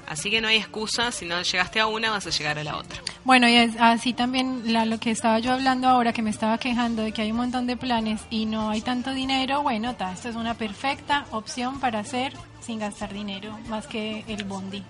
Así 0.07 0.29
que 0.29 0.41
no 0.41 0.49
hay 0.49 0.57
excusa, 0.57 1.11
si 1.11 1.25
no 1.25 1.41
llegaste 1.41 1.79
a 1.79 1.87
una 1.87 2.11
vas 2.11 2.27
a 2.27 2.29
llegar 2.29 2.59
a 2.59 2.63
la 2.63 2.75
otra. 2.77 3.01
Bueno, 3.23 3.47
y 3.47 3.53
es- 3.55 3.75
así 3.79 4.13
también 4.13 4.73
la- 4.73 4.85
lo 4.85 4.99
que 4.99 5.11
estaba 5.11 5.39
yo 5.39 5.53
hablando 5.53 5.87
ahora, 5.87 6.11
que 6.11 6.21
me 6.21 6.29
estaba 6.29 6.57
quejando 6.57 7.03
de 7.03 7.11
que 7.13 7.21
hay 7.21 7.31
un 7.31 7.37
montón 7.37 7.67
de 7.67 7.77
planes 7.77 8.19
y 8.29 8.45
no 8.45 8.69
hay 8.71 8.81
tanto 8.81 9.13
dinero, 9.13 9.61
bueno, 9.63 9.95
ta, 9.95 10.11
esto 10.11 10.27
es 10.29 10.35
una 10.35 10.55
perfecta 10.55 11.25
opción 11.31 11.79
para 11.79 11.99
hacer 11.99 12.33
sin 12.61 12.79
gastar 12.79 13.13
dinero, 13.13 13.57
más 13.69 13.87
que 13.87 14.23
el 14.27 14.43
bondi. 14.43 14.83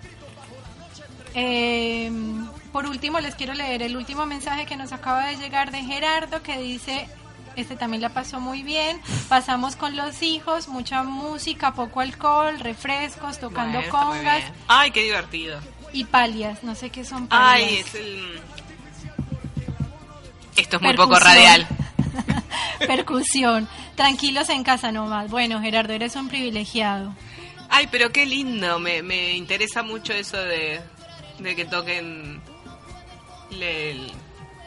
Eh, 1.34 2.10
por 2.72 2.86
último, 2.86 3.20
les 3.20 3.34
quiero 3.34 3.54
leer 3.54 3.82
el 3.82 3.96
último 3.96 4.26
mensaje 4.26 4.66
que 4.66 4.76
nos 4.76 4.92
acaba 4.92 5.26
de 5.26 5.36
llegar 5.36 5.70
de 5.70 5.82
Gerardo, 5.82 6.42
que 6.42 6.58
dice, 6.58 7.08
este 7.56 7.76
también 7.76 8.02
la 8.02 8.08
pasó 8.10 8.40
muy 8.40 8.62
bien. 8.62 9.00
Pasamos 9.28 9.76
con 9.76 9.96
los 9.96 10.22
hijos, 10.22 10.68
mucha 10.68 11.02
música, 11.02 11.72
poco 11.74 12.00
alcohol, 12.00 12.58
refrescos, 12.60 13.38
tocando 13.38 13.78
Bueno, 13.78 13.92
congas. 13.92 14.42
Ay, 14.68 14.90
qué 14.90 15.02
divertido. 15.02 15.60
y 15.92 16.04
palias. 16.04 16.62
No 16.64 16.74
sé 16.74 16.90
qué 16.90 17.04
son 17.04 17.26
palias. 17.28 17.68
Ay, 17.68 17.76
es 17.76 17.94
el... 17.94 18.40
Esto 20.56 20.76
es 20.76 20.82
muy 20.82 20.94
poco 20.94 21.14
Percusión. 21.14 21.34
radial. 21.36 21.66
Percusión. 22.86 23.68
Tranquilos 23.96 24.48
en 24.50 24.62
casa 24.64 24.92
nomás. 24.92 25.30
Bueno, 25.30 25.60
Gerardo, 25.60 25.92
eres 25.92 26.14
un 26.16 26.28
privilegiado. 26.28 27.14
Ay, 27.68 27.88
pero 27.90 28.10
qué 28.12 28.24
lindo. 28.26 28.78
Me, 28.78 29.02
me 29.02 29.32
interesa 29.36 29.82
mucho 29.82 30.12
eso 30.12 30.36
de, 30.36 30.80
de 31.38 31.56
que 31.56 31.64
toquen... 31.64 32.40
le- 33.50 33.90
el- 33.92 34.12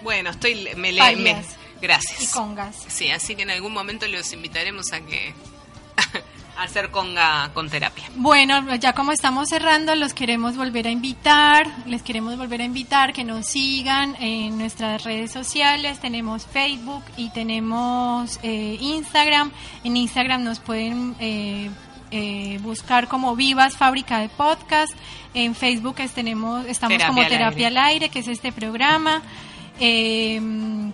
bueno, 0.02 0.30
estoy... 0.30 0.68
Me, 0.76 0.92
le- 0.92 1.16
me- 1.16 1.44
gracias. 1.82 2.22
Y 2.22 2.28
congas. 2.28 2.76
Sí, 2.88 3.10
así 3.10 3.36
que 3.36 3.44
en 3.44 3.52
algún 3.52 3.74
momento 3.74 4.08
los 4.08 4.32
invitaremos 4.34 4.92
a 4.94 5.02
que... 5.02 5.34
a 6.58 6.64
hacer 6.64 6.90
conga 6.90 7.52
con 7.54 7.70
terapia. 7.70 8.06
Bueno, 8.16 8.76
ya 8.78 8.94
como 8.94 9.12
estamos 9.12 9.48
cerrando, 9.50 9.94
los 9.94 10.14
queremos 10.16 10.58
volver 10.58 10.88
a 10.88 10.90
invitar, 10.90 11.68
les 11.86 12.02
queremos 12.02 12.36
volver 12.36 12.62
a 12.62 12.64
invitar 12.64 13.14
que 13.14 13.24
nos 13.24 13.46
sigan 13.46 14.16
en 14.20 14.58
nuestras 14.58 15.04
redes 15.04 15.32
sociales, 15.32 16.00
tenemos 16.00 16.48
Facebook 16.48 17.04
y 17.16 17.30
tenemos 17.30 18.40
eh, 18.42 18.76
Instagram. 18.80 19.52
En 19.84 19.98
Instagram 19.98 20.44
nos 20.44 20.58
pueden 20.60 21.16
eh, 21.20 21.70
eh, 22.12 22.60
buscar 22.62 23.08
como 23.08 23.36
Vivas 23.36 23.76
Fábrica 23.78 24.20
de 24.20 24.30
Podcast. 24.30 24.94
En 25.34 25.56
Facebook 25.56 25.96
es- 26.00 26.14
tenemos, 26.14 26.66
estamos 26.66 26.94
Terapia 26.98 27.08
como 27.08 27.22
al 27.22 27.28
Terapia 27.30 27.68
Aire. 27.68 27.80
al 27.80 27.86
Aire, 27.88 28.10
que 28.10 28.20
es 28.20 28.28
este 28.28 28.52
programa. 28.52 29.22
Eh, 29.80 30.42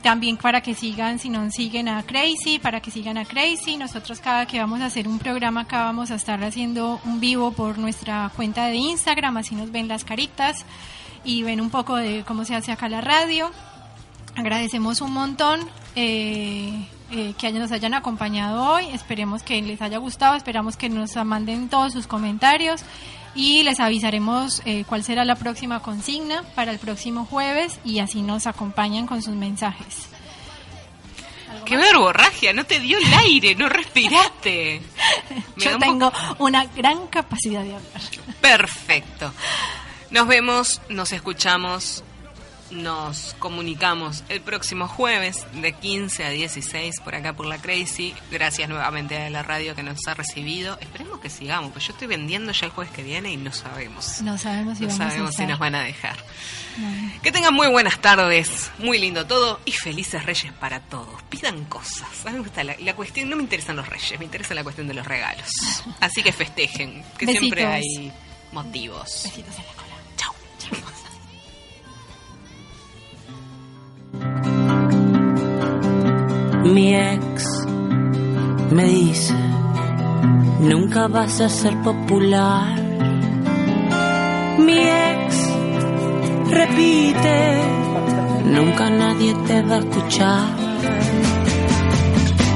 también 0.01 0.35
para 0.35 0.59
que 0.61 0.73
sigan, 0.75 1.17
si 1.17 1.29
no 1.29 1.49
siguen 1.51 1.87
a 1.87 2.03
Crazy, 2.03 2.59
para 2.59 2.81
que 2.81 2.91
sigan 2.91 3.17
a 3.17 3.23
Crazy. 3.23 3.77
Nosotros 3.77 4.19
cada 4.19 4.45
que 4.45 4.59
vamos 4.59 4.81
a 4.81 4.87
hacer 4.87 5.07
un 5.07 5.19
programa 5.19 5.61
acá 5.61 5.83
vamos 5.85 6.11
a 6.11 6.15
estar 6.15 6.43
haciendo 6.43 6.99
un 7.05 7.21
vivo 7.21 7.53
por 7.53 7.77
nuestra 7.77 8.29
cuenta 8.35 8.67
de 8.67 8.75
Instagram, 8.75 9.37
así 9.37 9.55
nos 9.55 9.71
ven 9.71 9.87
las 9.87 10.03
caritas 10.03 10.65
y 11.23 11.43
ven 11.43 11.61
un 11.61 11.69
poco 11.69 11.95
de 11.95 12.25
cómo 12.27 12.43
se 12.43 12.55
hace 12.55 12.73
acá 12.73 12.89
la 12.89 12.99
radio. 12.99 13.49
Agradecemos 14.35 14.99
un 14.99 15.13
montón 15.13 15.61
eh, 15.95 16.85
eh, 17.13 17.35
que 17.37 17.51
nos 17.51 17.71
hayan 17.71 17.93
acompañado 17.93 18.63
hoy. 18.63 18.87
Esperemos 18.87 19.43
que 19.43 19.61
les 19.61 19.81
haya 19.81 19.99
gustado. 19.99 20.35
Esperamos 20.35 20.77
que 20.77 20.89
nos 20.89 21.15
manden 21.23 21.69
todos 21.69 21.93
sus 21.93 22.07
comentarios 22.07 22.81
y 23.35 23.63
les 23.63 23.79
avisaremos 23.79 24.61
eh, 24.65 24.83
cuál 24.87 25.03
será 25.03 25.23
la 25.23 25.35
próxima 25.35 25.79
consigna 25.79 26.43
para 26.55 26.71
el 26.71 26.79
próximo 26.79 27.25
jueves 27.25 27.79
y 27.85 27.99
así 27.99 28.21
nos 28.21 28.47
acompañan 28.47 29.07
con 29.07 29.21
sus 29.21 29.35
mensajes. 29.35 30.09
¡Qué 31.65 31.77
verborragia! 31.77 32.51
No 32.51 32.65
te 32.65 32.79
dio 32.79 32.97
el 32.97 33.13
aire, 33.13 33.55
no 33.55 33.69
respiraste. 33.69 34.81
Me 35.55 35.63
Yo 35.63 35.77
tengo 35.77 36.11
una 36.39 36.65
gran 36.65 37.07
capacidad 37.07 37.63
de 37.63 37.75
hablar. 37.75 38.01
Perfecto. 38.41 39.31
Nos 40.09 40.27
vemos, 40.27 40.81
nos 40.89 41.11
escuchamos, 41.11 42.03
nos 42.73 43.35
comunicamos 43.39 44.23
el 44.29 44.41
próximo 44.41 44.87
jueves 44.87 45.45
de 45.53 45.73
15 45.73 46.23
a 46.25 46.29
16 46.29 46.99
por 47.01 47.15
acá 47.15 47.33
por 47.33 47.45
la 47.45 47.57
Crazy. 47.59 48.13
Gracias 48.31 48.67
nuevamente 48.69 49.17
a 49.17 49.29
la 49.29 49.43
radio 49.43 49.75
que 49.75 49.83
nos 49.83 50.07
ha 50.07 50.13
recibido. 50.13 50.77
Esperemos 50.81 51.19
que 51.19 51.29
sigamos, 51.29 51.71
pues 51.71 51.87
yo 51.87 51.93
estoy 51.93 52.07
vendiendo 52.07 52.51
ya 52.51 52.65
el 52.65 52.71
jueves 52.71 52.93
que 52.93 53.03
viene 53.03 53.31
y 53.31 53.37
no 53.37 53.51
sabemos. 53.51 54.21
No 54.21 54.37
sabemos 54.37 54.77
si 54.77 54.83
No 54.85 54.89
vamos 54.89 55.01
a 55.05 55.09
sabemos 55.09 55.35
si 55.35 55.45
nos 55.45 55.59
van 55.59 55.75
a 55.75 55.83
dejar. 55.83 56.17
Que 57.21 57.31
tengan 57.31 57.53
muy 57.53 57.67
buenas 57.67 57.99
tardes, 57.99 58.71
muy 58.79 58.97
lindo 58.99 59.25
todo 59.27 59.59
y 59.65 59.71
felices 59.71 60.25
reyes 60.25 60.51
para 60.53 60.79
todos. 60.79 61.21
Pidan 61.23 61.65
cosas. 61.65 62.25
A 62.25 62.29
mí 62.29 62.37
me 62.37 62.39
gusta 62.39 62.63
la, 62.63 62.75
la 62.79 62.95
cuestión, 62.95 63.29
no 63.29 63.35
me 63.35 63.43
interesan 63.43 63.75
los 63.75 63.87
reyes, 63.87 64.17
me 64.17 64.25
interesa 64.25 64.53
la 64.55 64.63
cuestión 64.63 64.87
de 64.87 64.95
los 64.95 65.05
regalos. 65.05 65.47
Así 65.99 66.23
que 66.23 66.31
festejen, 66.31 67.03
que 67.17 67.27
siempre 67.27 67.65
hay 67.65 68.11
motivos. 68.51 69.21
Besitos 69.23 69.55
en 69.59 69.65
la 69.65 69.73
cola. 69.73 69.92
Mi 76.73 76.95
ex 76.95 77.43
me 78.71 78.85
dice, 78.85 79.35
nunca 80.59 81.07
vas 81.07 81.39
a 81.39 81.47
ser 81.47 81.79
popular. 81.83 82.75
Mi 84.57 84.79
ex 84.79 85.35
repite, 86.49 87.61
nunca 88.45 88.89
nadie 88.89 89.35
te 89.45 89.61
va 89.61 89.75
a 89.75 89.79
escuchar. 89.79 90.47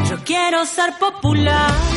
Yo 0.10 0.18
quiero 0.26 0.66
ser 0.66 0.94
popular. 0.98 1.97